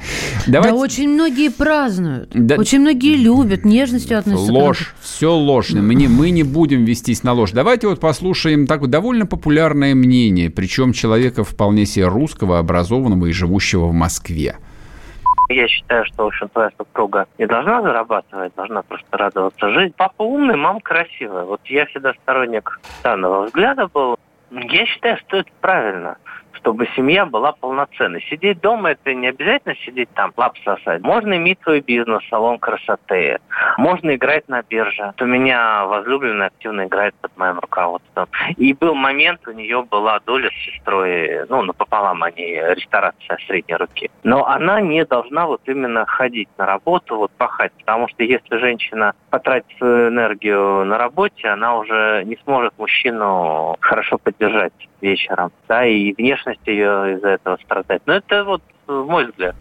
Давайте... 0.47 0.75
Да 0.75 0.81
очень 0.81 1.09
многие 1.09 1.49
празднуют, 1.49 2.29
да... 2.33 2.55
очень 2.55 2.79
многие 2.79 3.17
любят, 3.17 3.65
нежностью 3.65 4.19
относятся. 4.19 4.51
Ложь, 4.51 4.95
все 5.01 5.35
ложь. 5.35 5.71
Мы 5.71 5.95
не, 5.95 6.07
мы 6.07 6.29
не 6.29 6.43
будем 6.43 6.85
вестись 6.85 7.23
на 7.23 7.33
ложь. 7.33 7.51
Давайте 7.51 7.87
вот 7.87 7.99
послушаем 7.99 8.67
так 8.67 8.87
довольно 8.89 9.25
популярное 9.25 9.95
мнение, 9.95 10.49
причем 10.49 10.93
человека 10.93 11.43
вполне 11.43 11.85
себе 11.85 12.07
русского, 12.07 12.59
образованного 12.59 13.27
и 13.27 13.31
живущего 13.31 13.87
в 13.87 13.93
Москве. 13.93 14.57
Я 15.49 15.67
считаю, 15.67 16.05
что, 16.05 16.23
в 16.23 16.27
общем, 16.27 16.49
твоя 16.49 16.71
супруга 16.77 17.27
не 17.37 17.45
должна 17.45 17.81
зарабатывать, 17.81 18.55
должна 18.55 18.81
просто 18.81 19.17
радоваться 19.17 19.69
жизни. 19.69 19.93
Папа 19.97 20.23
умный, 20.23 20.55
мама 20.55 20.79
красивая. 20.79 21.43
Вот 21.43 21.61
я 21.65 21.85
всегда 21.87 22.13
сторонник 22.13 22.79
данного 23.03 23.45
взгляда 23.45 23.87
был. 23.87 24.17
Я 24.51 24.85
считаю, 24.85 25.17
что 25.17 25.37
это 25.37 25.49
правильно 25.61 26.17
чтобы 26.63 26.87
семья 26.95 27.25
была 27.25 27.51
полноценной. 27.51 28.25
Сидеть 28.29 28.61
дома– 28.61 28.91
это 28.91 29.13
не 29.13 29.27
обязательно 29.27 29.75
сидеть 29.85 30.09
там, 30.15 30.31
лап 30.37 30.57
сосать. 30.63 31.01
Можно 31.01 31.35
иметь 31.35 31.59
свой 31.61 31.81
бизнес, 31.81 32.23
салон 32.29 32.57
красоты. 32.57 33.39
Можно 33.77 34.15
играть 34.15 34.47
на 34.47 34.63
бирже. 34.63 35.13
У 35.19 35.25
меня 35.25 35.85
возлюбленная 35.85 36.47
активно 36.47 36.85
играет 36.85 37.15
под 37.15 37.35
моим 37.35 37.59
руководством. 37.59 38.27
И 38.55 38.73
был 38.73 38.95
момент, 38.95 39.45
у 39.45 39.51
нее 39.51 39.83
была 39.83 40.21
доля 40.21 40.49
с 40.51 40.65
сестрой, 40.65 41.45
ну, 41.49 41.63
напополам 41.63 42.23
они, 42.23 42.53
ресторация 42.53 43.37
средней 43.45 43.75
руки. 43.75 44.09
Но 44.23 44.45
она 44.45 44.79
не 44.79 45.03
должна 45.03 45.45
вот 45.47 45.61
именно 45.65 46.05
ходить 46.05 46.47
на 46.57 46.65
работу, 46.65 47.17
вот 47.17 47.31
пахать. 47.31 47.73
Потому 47.79 48.07
что 48.07 48.23
если 48.23 48.57
женщина 48.57 49.13
потратит 49.29 49.67
свою 49.77 50.07
энергию 50.07 50.85
на 50.85 50.97
работе, 50.97 51.49
она 51.49 51.75
уже 51.75 52.23
не 52.25 52.37
сможет 52.45 52.73
мужчину 52.77 53.75
хорошо 53.81 54.17
поддержать 54.17 54.71
вечером. 55.03 55.51
Да, 55.67 55.85
и 55.85 56.13
внешность 56.13 56.65
ее 56.65 57.15
из-за 57.15 57.29
этого 57.29 57.57
страдает. 57.63 58.01
Но 58.05 58.13
это 58.13 58.43
вот 58.43 58.63
мой 58.87 59.25
взгляд. 59.27 59.55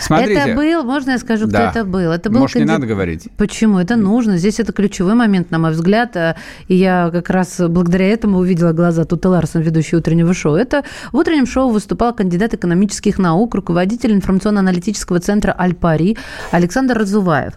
Смотрите. 0.00 0.40
Это 0.40 0.54
был, 0.54 0.84
можно 0.84 1.12
я 1.12 1.18
скажу, 1.18 1.44
кто 1.44 1.52
да. 1.52 1.70
это 1.70 1.84
был? 1.84 2.10
Это 2.10 2.30
был 2.30 2.40
Может, 2.40 2.54
кандид... 2.54 2.68
не 2.68 2.72
надо 2.74 2.86
говорить? 2.86 3.28
Почему? 3.36 3.78
Это 3.78 3.96
нужно. 3.96 4.36
Здесь 4.36 4.60
это 4.60 4.72
ключевой 4.72 5.14
момент, 5.14 5.50
на 5.50 5.58
мой 5.58 5.70
взгляд. 5.72 6.16
Э, 6.16 6.36
и 6.68 6.74
я 6.74 7.10
как 7.12 7.30
раз 7.30 7.60
благодаря 7.68 8.08
этому 8.08 8.38
увидела 8.38 8.72
глаза 8.72 9.04
Туты 9.04 9.28
Ларсон, 9.28 9.62
ведущий 9.62 9.96
утреннего 9.96 10.34
шоу. 10.34 10.54
Это 10.54 10.84
в 11.12 11.16
утреннем 11.16 11.46
шоу 11.46 11.70
выступал 11.70 12.14
кандидат 12.14 12.54
экономических 12.54 13.18
наук, 13.18 13.54
руководитель 13.54 14.12
информационно-аналитического 14.12 15.20
центра 15.20 15.52
«Альпари» 15.52 16.16
Александр 16.50 16.98
Разуваев. 16.98 17.52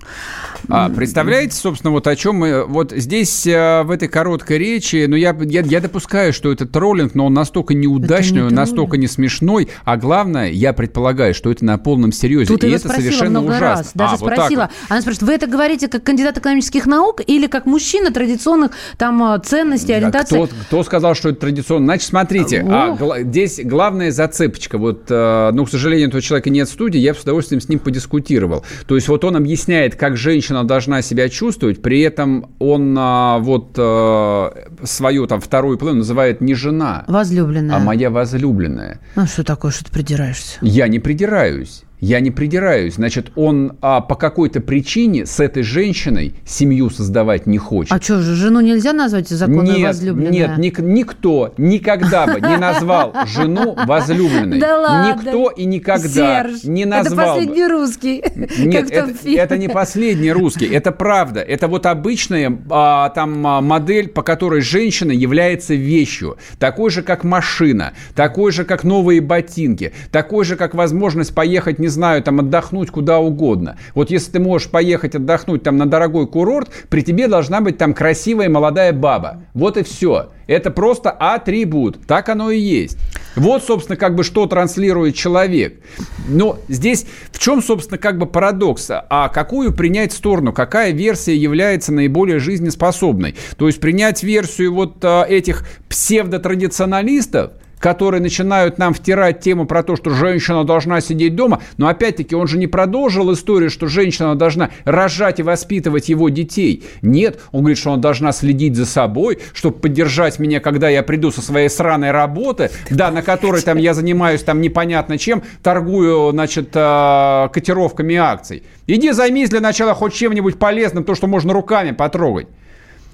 А, 0.69 0.89
представляете, 0.89 1.55
собственно, 1.55 1.91
вот 1.91 2.07
о 2.07 2.15
чем 2.15 2.35
мы... 2.37 2.65
Вот 2.65 2.91
здесь, 2.91 3.45
э, 3.45 3.83
в 3.83 3.91
этой 3.91 4.07
короткой 4.07 4.57
речи, 4.57 5.05
ну, 5.07 5.15
я, 5.15 5.35
я, 5.41 5.61
я 5.61 5.79
допускаю, 5.79 6.33
что 6.33 6.51
это 6.51 6.65
троллинг, 6.65 7.15
но 7.15 7.25
он 7.25 7.33
настолько 7.33 7.73
неудачный, 7.73 8.41
не 8.41 8.47
он 8.47 8.53
настолько 8.53 8.97
не 8.97 9.07
смешной, 9.07 9.69
а 9.83 9.97
главное, 9.97 10.49
я 10.49 10.73
предполагаю, 10.73 11.33
что 11.33 11.51
это 11.51 11.65
на 11.65 11.77
полном 11.77 12.11
серьезе. 12.11 12.36
Тут 12.45 12.63
и 12.63 12.69
это 12.69 12.89
совершенно 12.89 13.41
много 13.41 13.55
ужасно. 13.55 13.67
Раз, 13.67 13.91
даже 13.93 14.13
а, 14.13 14.17
спросила. 14.17 14.61
Вот 14.61 14.71
Она 14.89 15.01
спрашивает, 15.01 15.27
вы 15.27 15.33
это 15.33 15.47
говорите 15.47 15.87
как 15.87 16.03
кандидат 16.03 16.37
экономических 16.37 16.85
наук 16.85 17.21
или 17.25 17.47
как 17.47 17.65
мужчина 17.65 18.11
традиционных 18.11 18.71
там 18.97 19.23
э, 19.23 19.39
ценностей, 19.43 19.93
ориентации? 19.93 20.35
Кто, 20.35 20.47
кто 20.47 20.83
сказал, 20.83 21.15
что 21.15 21.29
это 21.29 21.39
традиционно? 21.39 21.85
Значит, 21.85 22.07
смотрите, 22.07 22.65
а, 22.69 22.91
гла- 22.95 23.21
здесь 23.21 23.59
главная 23.63 24.11
зацепочка. 24.11 24.77
Вот, 24.77 25.05
э, 25.09 25.51
ну, 25.53 25.65
к 25.65 25.69
сожалению, 25.69 26.09
этого 26.09 26.21
человека 26.21 26.49
нет 26.49 26.67
в 26.67 26.71
студии, 26.71 26.99
я 26.99 27.13
бы 27.13 27.19
с 27.19 27.23
удовольствием 27.23 27.61
с 27.61 27.69
ним 27.69 27.79
подискутировал. 27.79 28.63
То 28.85 28.95
есть 28.95 29.07
вот 29.07 29.23
он 29.23 29.35
объясняет, 29.35 29.95
как 29.95 30.17
женщина 30.17 30.63
должна 30.63 31.01
себя 31.01 31.29
чувствовать, 31.29 31.81
при 31.81 32.01
этом 32.01 32.51
он 32.59 32.95
а, 32.97 33.39
вот 33.39 33.75
а, 33.77 34.53
свою 34.83 35.27
там 35.27 35.41
вторую 35.41 35.77
половину 35.77 35.99
называет 35.99 36.41
не 36.41 36.53
жена. 36.53 37.03
Возлюбленная. 37.07 37.77
А 37.77 37.79
моя 37.79 38.09
возлюбленная. 38.09 38.99
А 39.15 39.25
что 39.25 39.43
такое, 39.43 39.71
что 39.71 39.85
ты 39.85 39.91
придираешься? 39.91 40.57
Я 40.61 40.87
не 40.87 40.99
придираюсь. 40.99 41.83
Я 41.99 42.19
не 42.19 42.29
придираюсь. 42.29 42.95
Значит, 42.95 43.31
он 43.35 43.73
а, 43.81 44.01
по 44.01 44.15
какой-то 44.15 44.61
причине 44.61 45.25
с 45.25 45.39
этой 45.39 45.63
женщиной 45.63 46.35
семью 46.45 46.91
создавать 46.91 47.47
не 47.47 47.57
хочет. 47.57 47.91
А 47.91 47.99
что 47.99 48.21
же, 48.21 48.35
жену 48.35 48.61
нельзя 48.61 48.93
назвать 48.93 49.29
законной 49.29 49.77
нет, 49.77 49.87
возлюбленной? 49.87 50.31
Нет, 50.31 50.57
ник- 50.59 50.79
никто 50.79 51.53
никогда 51.57 52.27
бы 52.27 52.39
не 52.39 52.57
назвал 52.57 53.13
жену 53.25 53.75
возлюбленной. 53.85 54.59
Да 54.59 54.77
ладно. 54.79 55.19
Никто 55.23 55.49
и 55.49 55.65
никогда 55.65 56.43
Серж, 56.43 56.63
не 56.63 56.85
назвал 56.85 57.37
Это 57.37 57.45
последний 57.45 57.63
бы. 57.63 57.69
русский. 57.69 58.23
Нет, 58.59 58.91
это, 58.91 59.13
это 59.25 59.57
не 59.57 59.67
последний 59.67 60.31
русский. 60.31 60.67
Это 60.67 60.91
правда. 60.91 61.39
Это 61.41 61.67
вот 61.67 61.87
обычная 61.87 62.55
а, 62.69 63.09
там 63.09 63.45
а, 63.47 63.61
модель, 63.61 64.09
по 64.09 64.21
которой 64.21 64.61
женщина 64.61 65.11
является 65.11 65.73
вещью. 65.73 66.37
Такой 66.59 66.91
же, 66.91 67.01
как 67.01 67.23
машина. 67.23 67.93
Такой 68.15 68.51
же, 68.51 68.65
как 68.65 68.83
новые 68.83 69.19
ботинки. 69.19 69.93
Такой 70.11 70.45
же, 70.45 70.55
как 70.57 70.75
возможность 70.75 71.33
поехать, 71.33 71.79
не 71.79 71.86
не 71.87 71.89
знаю, 71.89 72.21
там 72.21 72.41
отдохнуть 72.41 72.91
куда 72.91 73.19
угодно. 73.19 73.77
Вот 73.95 74.11
если 74.11 74.31
ты 74.33 74.39
можешь 74.39 74.69
поехать 74.69 75.15
отдохнуть 75.15 75.63
там 75.63 75.77
на 75.77 75.85
дорогой 75.85 76.27
курорт, 76.27 76.69
при 76.89 77.01
тебе 77.01 77.29
должна 77.29 77.61
быть 77.61 77.77
там 77.77 77.93
красивая 77.93 78.49
молодая 78.49 78.91
баба. 78.91 79.43
Вот 79.53 79.77
и 79.77 79.83
все. 79.83 80.31
Это 80.47 80.69
просто 80.69 81.11
атрибут. 81.11 82.05
Так 82.05 82.27
оно 82.27 82.51
и 82.51 82.59
есть. 82.59 82.97
Вот, 83.37 83.63
собственно, 83.63 83.95
как 83.95 84.15
бы 84.15 84.25
что 84.25 84.47
транслирует 84.47 85.15
человек. 85.15 85.79
Но 86.27 86.59
здесь 86.67 87.05
в 87.31 87.39
чем, 87.39 87.63
собственно, 87.63 87.97
как 87.97 88.17
бы 88.17 88.25
парадокс? 88.25 88.89
А 88.89 89.29
какую 89.29 89.73
принять 89.73 90.11
сторону? 90.11 90.51
Какая 90.51 90.91
версия 90.91 91.37
является 91.37 91.93
наиболее 91.93 92.39
жизнеспособной? 92.39 93.35
То 93.57 93.67
есть 93.67 93.79
принять 93.79 94.23
версию 94.23 94.73
вот 94.73 94.97
а, 95.03 95.23
этих 95.23 95.63
псевдотрадиционалистов– 95.87 97.51
которые 97.79 98.21
начинают 98.21 98.77
нам 98.77 98.93
втирать 98.93 99.39
тему 99.39 99.65
про 99.65 99.83
то, 99.83 99.95
что 99.95 100.09
женщина 100.11 100.63
должна 100.63 101.01
сидеть 101.01 101.35
дома, 101.35 101.61
но 101.77 101.87
опять-таки 101.87 102.35
он 102.35 102.47
же 102.47 102.57
не 102.57 102.67
продолжил 102.67 103.31
историю, 103.33 103.69
что 103.69 103.87
женщина 103.87 104.35
должна 104.35 104.69
рожать 104.85 105.39
и 105.39 105.43
воспитывать 105.43 106.09
его 106.09 106.29
детей. 106.29 106.83
Нет, 107.01 107.39
он 107.51 107.61
говорит, 107.61 107.77
что 107.77 107.93
она 107.93 108.01
должна 108.01 108.31
следить 108.31 108.75
за 108.75 108.85
собой, 108.85 109.39
чтобы 109.53 109.79
поддержать 109.79 110.39
меня, 110.39 110.59
когда 110.59 110.89
я 110.89 111.03
приду 111.03 111.31
со 111.31 111.41
своей 111.41 111.69
сраной 111.69 112.11
работы, 112.11 112.71
да, 112.89 113.11
на 113.11 113.21
которой 113.21 113.61
там 113.61 113.77
я 113.77 113.93
занимаюсь 113.93 114.43
там 114.43 114.61
непонятно 114.61 115.17
чем, 115.17 115.43
торгую, 115.63 116.31
значит, 116.31 116.69
а, 116.73 117.49
котировками 117.49 118.15
акций. 118.15 118.63
Иди 118.87 119.11
займись 119.11 119.49
для 119.49 119.59
начала 119.59 119.93
хоть 119.93 120.13
чем-нибудь 120.13 120.57
полезным, 120.57 121.03
то, 121.03 121.15
что 121.15 121.27
можно 121.27 121.53
руками 121.53 121.91
потрогать. 121.91 122.47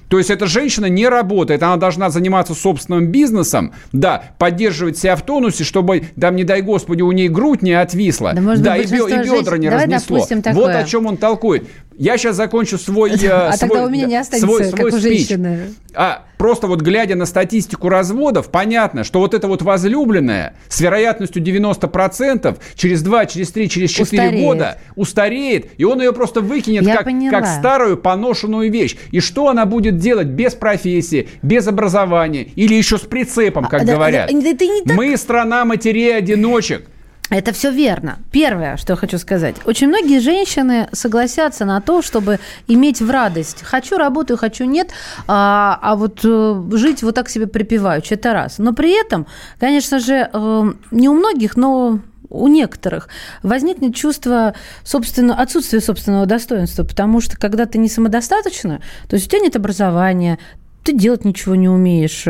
То 0.07 0.17
есть 0.17 0.29
эта 0.29 0.45
женщина 0.45 0.85
не 0.87 1.07
работает, 1.07 1.63
она 1.63 1.77
должна 1.77 2.09
заниматься 2.09 2.53
собственным 2.53 3.07
бизнесом, 3.07 3.71
да, 3.91 4.23
поддерживать 4.37 4.97
себя 4.97 5.15
в 5.15 5.23
тонусе, 5.23 5.63
чтобы, 5.63 6.03
там, 6.19 6.35
не 6.35 6.43
дай 6.43 6.61
господи, 6.61 7.01
у 7.01 7.11
ней 7.11 7.29
грудь 7.29 7.61
не 7.61 7.73
отвисла, 7.73 8.33
да, 8.57 8.63
да 8.63 8.77
и, 8.77 8.81
бе- 8.91 8.97
и 9.07 9.09
бедра 9.39 9.57
не 9.57 9.69
Давай 9.69 9.85
разнесло. 9.85 10.17
Вот 10.53 10.69
о 10.69 10.83
чем 10.83 11.05
он 11.05 11.17
толкует. 11.17 11.67
Я 11.97 12.17
сейчас 12.17 12.35
закончу 12.35 12.77
свой... 12.77 13.11
А 13.23 13.53
свой, 13.53 13.69
тогда 13.69 13.85
у 13.85 13.89
меня 13.89 14.05
не 14.05 14.15
останется, 14.15 14.47
свой, 14.47 14.63
свой 14.65 14.91
как 14.91 14.93
у 14.93 14.97
женщины. 14.99 15.73
А 15.95 16.25
просто 16.37 16.67
вот 16.67 16.81
глядя 16.81 17.15
на 17.15 17.25
статистику 17.25 17.89
разводов, 17.89 18.49
понятно, 18.49 19.03
что 19.03 19.19
вот 19.19 19.33
это 19.33 19.47
вот 19.47 19.61
возлюбленная 19.61 20.55
с 20.67 20.81
вероятностью 20.81 21.41
90% 21.41 22.57
через 22.75 23.01
2, 23.01 23.25
через 23.27 23.51
3, 23.51 23.69
через 23.69 23.91
4 23.91 24.03
устареет. 24.03 24.45
года 24.45 24.77
устареет, 24.95 25.67
и 25.77 25.83
он 25.83 26.01
ее 26.01 26.13
просто 26.13 26.41
выкинет 26.41 26.85
как, 26.85 27.07
как 27.29 27.47
старую 27.47 27.97
поношенную 27.97 28.71
вещь. 28.71 28.97
И 29.11 29.19
что 29.19 29.49
она 29.49 29.65
будет 29.65 29.97
делать 29.97 30.27
без 30.27 30.53
профессии, 30.53 31.29
без 31.41 31.67
образования 31.67 32.43
или 32.55 32.75
еще 32.75 32.97
с 32.97 33.01
прицепом, 33.01 33.65
как 33.65 33.83
а, 33.83 33.85
говорят? 33.85 34.29
Да, 34.31 34.41
да, 34.41 34.53
да, 34.85 34.93
Мы 34.93 35.15
страна 35.17 35.65
матерей-одиночек. 35.65 36.87
Это 37.30 37.51
все 37.53 37.71
верно. 37.71 38.19
Первое, 38.32 38.78
что 38.78 38.93
я 38.93 38.97
хочу 38.97 39.17
сказать. 39.17 39.55
Очень 39.65 39.88
многие 39.88 40.19
женщины 40.19 40.88
согласятся 40.91 41.65
на 41.65 41.82
то, 41.82 42.01
чтобы 42.01 42.39
иметь 42.67 43.01
в 43.01 43.09
радость. 43.09 43.63
Хочу, 43.63 43.97
работаю, 43.97 44.38
хочу, 44.38 44.65
нет. 44.65 44.91
А, 45.28 45.80
а 45.82 45.95
вот 45.95 46.19
э, 46.24 46.63
жить 46.74 47.01
вот 47.01 47.15
так 47.15 47.30
себе 47.30 47.47
припеваючи, 47.47 48.13
это 48.13 48.34
раз. 48.34 48.59
Но 48.59 48.74
при 48.74 48.99
этом, 48.99 49.26
конечно 49.59 49.99
же, 49.99 50.30
э, 50.32 50.74
не 50.91 51.09
у 51.09 51.13
многих, 51.13 51.55
но 51.55 51.99
у 52.30 52.47
некоторых 52.47 53.07
возникнет 53.43 53.95
чувство 53.95 54.55
собственно, 54.84 55.36
отсутствия 55.39 55.80
собственного 55.80 56.26
достоинства, 56.26 56.84
потому 56.84 57.21
что 57.21 57.38
когда 57.38 57.65
ты 57.65 57.78
не 57.78 57.88
самодостаточно, 57.88 58.82
то 59.07 59.15
есть 59.15 59.28
у 59.28 59.30
тебя 59.30 59.41
нет 59.41 59.55
образования, 59.55 60.39
ты 60.84 60.93
делать 60.93 61.25
ничего 61.25 61.55
не 61.55 61.69
умеешь, 61.69 62.25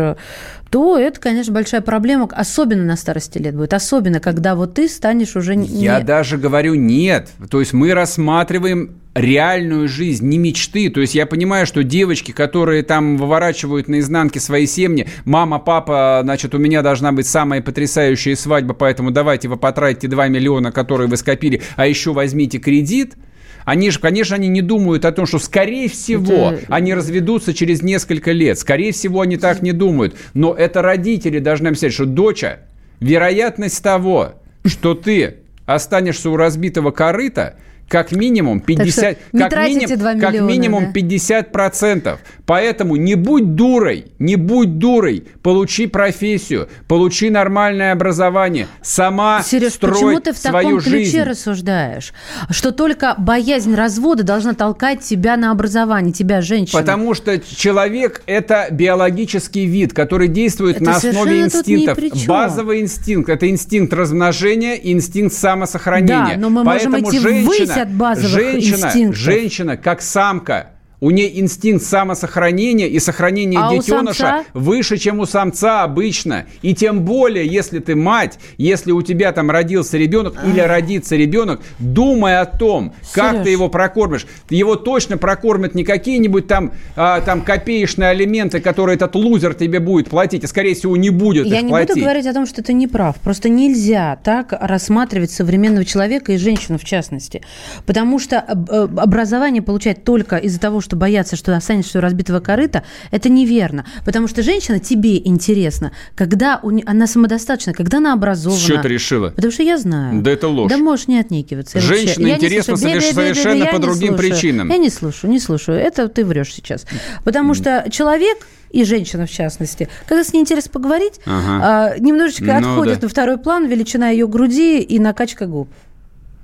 то 0.74 0.98
это, 0.98 1.20
конечно, 1.20 1.54
большая 1.54 1.82
проблема, 1.82 2.28
особенно 2.32 2.84
на 2.84 2.98
старости 2.98 3.38
лет 3.38 3.56
будет, 3.56 3.74
особенно 3.74 4.20
когда 4.20 4.56
вот 4.56 4.74
ты 4.74 4.88
станешь 4.88 5.36
уже 5.36 5.56
не... 5.56 5.68
Я 5.68 6.00
даже 6.00 6.38
говорю 6.38 6.74
нет, 6.74 7.30
то 7.52 7.60
есть 7.60 7.74
мы 7.74 7.94
рассматриваем 7.94 8.96
реальную 9.14 9.88
жизнь, 9.88 10.28
не 10.28 10.40
мечты. 10.40 10.90
То 10.90 11.02
есть 11.02 11.14
я 11.14 11.28
понимаю, 11.28 11.68
что 11.68 11.84
девочки, 11.84 12.32
которые 12.32 12.82
там 12.82 13.18
выворачивают 13.18 13.88
наизнанке 13.88 14.40
свои 14.40 14.66
семьи, 14.66 15.08
мама, 15.26 15.60
папа, 15.60 16.22
значит, 16.24 16.56
у 16.56 16.58
меня 16.58 16.82
должна 16.82 17.12
быть 17.12 17.28
самая 17.28 17.62
потрясающая 17.62 18.36
свадьба, 18.36 18.74
поэтому 18.74 19.12
давайте 19.12 19.50
вы 19.50 19.58
потратите 19.58 20.08
2 20.08 20.30
миллиона, 20.30 20.72
которые 20.72 21.08
вы 21.08 21.18
скопили, 21.18 21.62
а 21.76 21.86
еще 21.86 22.14
возьмите 22.14 22.58
кредит– 22.58 23.14
они 23.66 23.90
же, 23.90 24.00
конечно, 24.00 24.36
они 24.36 24.48
не 24.48 24.62
думают 24.62 25.06
о 25.06 25.12
том, 25.12 25.26
что, 25.26 25.40
скорее 25.40 25.90
всего, 25.90 26.52
это... 26.52 26.66
они 26.70 26.94
разведутся 26.94 27.54
через 27.54 27.82
несколько 27.82 28.32
лет. 28.32 28.60
Скорее 28.60 28.92
всего, 28.92 29.22
они 29.22 29.38
так 29.38 29.62
не 29.62 29.72
думают. 29.72 30.16
Но 30.34 30.54
это 30.54 30.82
родители 30.82 31.40
должны 31.40 31.68
объяснять, 31.68 31.94
что, 31.94 32.06
доча, 32.06 32.60
вероятность 33.00 33.82
того, 33.84 34.42
что 34.66 34.96
ты 34.96 35.38
останешься 35.66 36.30
у 36.30 36.36
разбитого 36.36 36.92
корыта– 36.92 37.56
как 37.88 38.12
минимум 38.12 38.60
50, 38.60 39.18
как, 39.38 39.56
миним, 39.56 40.20
как 40.20 40.34
минимум 40.42 40.86
да? 40.88 40.92
50 40.94 41.52
процентов. 41.52 42.20
Поэтому 42.46 42.96
не 42.96 43.16
будь 43.16 43.56
дурой, 43.56 44.08
не 44.20 44.36
будь 44.36 44.80
дурой, 44.80 45.28
получи 45.42 45.88
профессию, 45.88 46.68
получи 46.88 47.30
нормальное 47.30 47.92
образование, 47.92 48.68
сама 48.82 49.44
Сереж, 49.44 49.74
строй 49.74 49.94
почему 49.94 50.20
ты 50.20 50.34
в 50.34 50.38
свою 50.38 50.78
таком 50.78 50.80
ключе 50.80 51.06
жизнь. 51.06 51.22
рассуждаешь, 51.22 52.14
что 52.50 52.72
только 52.72 53.16
боязнь 53.18 53.76
развода 53.76 54.24
должна 54.24 54.54
толкать 54.54 55.02
тебя 55.02 55.38
на 55.38 55.52
образование, 55.52 56.14
тебя, 56.14 56.42
женщину? 56.42 56.80
Потому 56.80 57.14
что 57.14 57.40
человек– 57.40 58.24
это 58.26 58.68
биологический 58.72 59.66
вид, 59.66 59.94
который 59.94 60.28
действует 60.28 60.78
это 60.78 60.86
на 60.86 60.96
основе 60.96 61.42
инстинктов. 61.42 61.98
Базовый 62.28 62.82
инстинкт– 62.82 63.30
это 63.30 63.50
инстинкт 63.50 63.94
размножения 63.94 64.76
инстинкт 64.76 65.36
самосохранения. 65.36 66.36
Да, 66.36 66.38
но 66.38 66.50
мы 66.50 66.64
Поэтому 66.66 67.00
можем 67.00 67.10
идти 67.10 67.20
женщина, 67.20 67.73
от 67.78 67.92
базовых 67.92 68.30
женщина, 68.30 68.86
инстинктов. 68.88 69.16
женщина, 69.18 69.78
как 69.78 70.02
самка, 70.02 70.73
у 71.04 71.12
нее 71.12 71.38
инстинкт 71.42 71.84
самосохранения 71.84 72.88
и 72.88 72.98
сохранения 72.98 73.60
а 73.60 73.76
детеныша 73.76 74.46
выше, 74.54 74.98
чем 74.98 75.20
у 75.20 75.26
самца 75.26 75.84
обычно. 75.84 76.46
И 76.62 76.74
тем 76.74 77.04
более, 77.04 77.46
если 77.46 77.80
ты 77.80 77.94
мать, 77.94 78.40
если 78.58 78.94
у 78.94 79.02
тебя 79.02 79.34
там 79.34 79.52
родился 79.52 79.98
ребенок 79.98 80.36
или 80.46 80.62
родится 80.62 81.18
ребенок, 81.18 81.60
думай 81.78 82.40
о 82.40 82.46
том, 82.46 82.94
как 83.12 83.34
Сереж. 83.34 83.44
ты 83.44 83.50
его 83.50 83.68
прокормишь. 83.68 84.26
Его 84.50 84.78
точно 84.78 85.18
прокормят 85.18 85.76
не 85.76 85.84
какие-нибудь 85.84 86.48
там, 86.48 86.72
а, 86.96 87.20
там 87.20 87.42
копеечные 87.42 88.12
алименты, 88.12 88.62
которые 88.62 88.96
этот 88.96 89.14
лузер 89.16 89.56
тебе 89.56 89.82
будет 89.82 90.10
платить, 90.10 90.46
а 90.46 90.48
скорее 90.48 90.74
всего 90.74 90.96
не 90.96 91.10
будет 91.10 91.48
Я 91.48 91.58
их 91.58 91.64
не 91.64 91.70
платить. 91.70 91.96
буду 91.96 92.00
говорить 92.00 92.28
о 92.28 92.34
том, 92.34 92.46
что 92.46 92.64
ты 92.64 92.72
не 92.72 92.88
прав. 92.88 93.18
Просто 93.18 93.50
нельзя 93.50 94.20
так 94.24 94.54
рассматривать 94.58 95.32
современного 95.32 95.84
человека 95.84 96.32
и 96.32 96.38
женщину 96.38 96.78
в 96.78 96.86
частности. 96.86 97.42
Потому 97.86 98.20
что 98.20 98.38
э, 98.38 98.88
образование 98.96 99.62
получать 99.62 100.06
только 100.06 100.38
из-за 100.38 100.62
того, 100.62 100.80
что 100.80 100.93
что 100.94 100.98
бояться, 101.00 101.36
что 101.36 101.56
останешься 101.56 101.98
у 101.98 102.02
разбитого 102.02 102.40
корыта, 102.40 102.84
это 103.10 103.28
неверно. 103.28 103.84
Потому 104.06 104.28
что 104.28 104.44
женщина 104.44 104.80
тебе 104.80 105.18
интересна, 105.18 105.92
когда 106.14 106.60
у 106.62 106.70
не... 106.70 106.84
она 106.86 107.08
самодостаточна, 107.08 107.74
когда 107.74 107.98
она 107.98 108.14
образована. 108.14 108.62
Что 108.62 108.80
ты 108.80 108.88
решила? 108.90 109.30
Потому 109.32 109.52
что 109.52 109.64
я 109.64 109.80
знаю. 109.80 110.22
Да 110.22 110.30
это 110.30 110.48
ложь. 110.48 110.70
Да 110.70 110.78
можешь 110.78 111.08
не 111.08 111.20
отнекиваться. 111.20 111.80
Женщина 111.80 112.28
интересна 112.28 112.78
совершенно 112.78 113.66
по 113.66 113.80
другим 113.80 114.16
причинам. 114.16 114.70
Я 114.70 114.78
не 114.78 114.92
слушаю, 114.92 115.32
не 115.32 115.40
слушаю. 115.40 115.80
Это 115.80 116.08
ты 116.08 116.24
врешь 116.24 116.54
сейчас. 116.54 116.86
Потому 117.24 117.56
что 117.56 117.88
человек 117.92 118.46
и 118.70 118.84
женщина 118.84 119.26
в 119.26 119.32
частности, 119.32 119.88
когда 120.08 120.24
с 120.24 120.34
ней 120.34 120.42
интересно 120.42 120.72
поговорить, 120.72 121.20
ага. 121.26 121.94
а, 121.96 122.00
немножечко 122.00 122.60
ну, 122.60 122.72
отходит 122.72 123.00
да. 123.00 123.06
на 123.06 123.10
второй 123.10 123.38
план 123.38 123.68
величина 123.68 124.10
ее 124.10 124.28
груди 124.28 124.80
и 124.80 125.00
накачка 125.00 125.46
губ. 125.46 125.70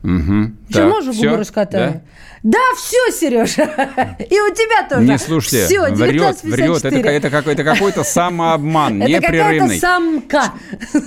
Угу. 0.03 0.51
Еще 0.69 0.85
можно 0.85 1.13
губы 1.13 1.37
раскатаю? 1.37 1.93
Да? 1.93 2.01
Да, 2.41 2.59
все, 2.77 3.11
Сережа. 3.11 3.63
И 4.19 4.39
у 4.39 4.53
тебя 4.53 4.87
тоже. 4.87 5.03
Не 5.03 5.17
слушайте, 5.17 5.65
все, 5.65 5.93
врет, 5.93 6.41
врет. 6.43 6.85
Это, 6.85 7.09
это, 7.09 7.29
какой-то, 7.29 7.63
какой-то 7.63 8.03
самообман 8.03 8.99
непрерывный. 8.99 9.77
Это 9.77 9.81
самка. 9.81 10.53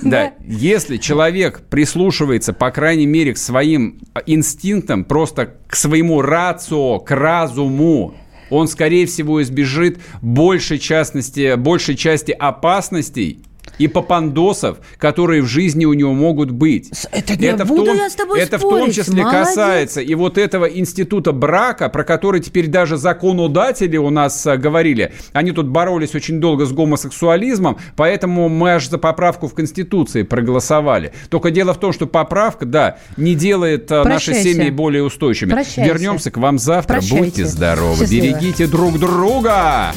Да, 0.03 0.33
если 0.45 0.97
человек 0.97 1.61
прислушивается, 1.69 2.53
по 2.53 2.69
крайней 2.69 3.07
мере, 3.07 3.33
к 3.33 3.37
своим 3.37 3.99
инстинктам, 4.27 5.05
просто 5.05 5.55
к 5.67 5.75
своему 5.75 6.21
рацио, 6.21 6.99
к 6.99 7.09
разуму, 7.09 8.15
он, 8.51 8.67
скорее 8.67 9.07
всего, 9.07 9.41
избежит 9.41 9.99
большей, 10.21 10.77
частности, 10.77 11.55
большей 11.55 11.95
части 11.95 12.31
опасностей, 12.31 13.43
и 13.79 13.87
попандосов, 13.87 14.77
которые 14.97 15.41
в 15.41 15.47
жизни 15.47 15.85
у 15.85 15.93
него 15.93 16.13
могут 16.13 16.51
быть. 16.51 16.91
Это, 17.11 17.35
не 17.35 17.47
это 17.47 17.65
в 17.65 17.69
том, 17.69 17.95
я 17.95 18.09
с 18.09 18.15
тобой 18.15 18.39
Это 18.39 18.59
спорить. 18.59 18.93
в 18.93 18.95
том 18.95 19.03
числе 19.05 19.23
Молодец. 19.23 19.47
касается 19.47 20.01
и 20.01 20.15
вот 20.15 20.37
этого 20.37 20.65
института 20.65 21.31
брака, 21.31 21.89
про 21.89 22.03
который 22.03 22.41
теперь 22.41 22.67
даже 22.67 22.97
законодатели 22.97 23.97
у 23.97 24.09
нас 24.09 24.45
а, 24.45 24.57
говорили. 24.57 25.13
Они 25.33 25.51
тут 25.51 25.67
боролись 25.67 26.15
очень 26.15 26.39
долго 26.39 26.65
с 26.65 26.71
гомосексуализмом, 26.71 27.77
поэтому 27.95 28.49
мы 28.49 28.73
аж 28.73 28.89
за 28.89 28.97
поправку 28.97 29.47
в 29.47 29.53
Конституции 29.53 30.23
проголосовали. 30.23 31.13
Только 31.29 31.51
дело 31.51 31.73
в 31.73 31.79
том, 31.79 31.93
что 31.93 32.07
поправка, 32.07 32.65
да, 32.65 32.97
не 33.17 33.35
делает 33.35 33.91
а, 33.91 34.03
наши 34.03 34.33
семьи 34.33 34.69
более 34.69 35.03
устойчивыми. 35.03 35.53
Прощайся. 35.53 35.83
Вернемся 35.83 36.31
к 36.31 36.37
вам 36.37 36.59
завтра. 36.59 36.95
Прощайте. 36.95 37.23
Будьте 37.23 37.45
здоровы. 37.45 37.97
Счастливо. 37.99 38.23
Берегите 38.23 38.67
друг 38.67 38.99
друга. 38.99 39.93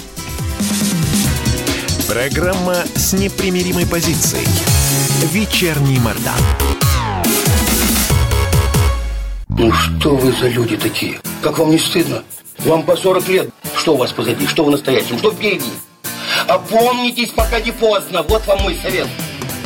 Программа 2.09 2.85
с 2.95 3.15
непримиримой 3.15 3.85
позицией. 3.85 4.47
Вечерний 5.33 5.99
Мордан. 5.99 6.39
Ну 9.49 9.73
что 9.73 10.15
вы 10.15 10.33
за 10.33 10.47
люди 10.47 10.77
такие? 10.77 11.19
Как 11.43 11.59
вам 11.59 11.71
не 11.71 11.79
стыдно? 11.79 12.23
Вам 12.59 12.85
по 12.85 12.97
40 12.97 13.29
лет. 13.29 13.51
Что 13.77 13.95
у 13.95 13.97
вас 13.97 14.13
позади? 14.13 14.47
Что 14.47 14.65
в 14.65 14.71
настоящем? 14.71 15.19
Что 15.19 15.33
впереди? 15.33 15.67
Опомнитесь, 16.47 17.31
пока 17.31 17.59
не 17.59 17.73
поздно. 17.73 18.23
Вот 18.23 18.47
вам 18.47 18.63
мой 18.63 18.79
совет. 18.81 19.09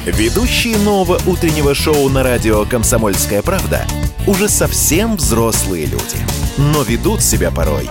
Ведущие 0.07 0.79
нового 0.79 1.21
утреннего 1.27 1.75
шоу 1.75 2.09
на 2.09 2.23
радио 2.23 2.65
«Комсомольская 2.65 3.43
правда» 3.43 3.87
уже 4.27 4.49
совсем 4.49 5.17
взрослые 5.17 5.85
люди. 5.85 6.17
Но 6.57 6.83
ведут 6.83 7.23
себя 7.23 7.51
порой 7.51 7.91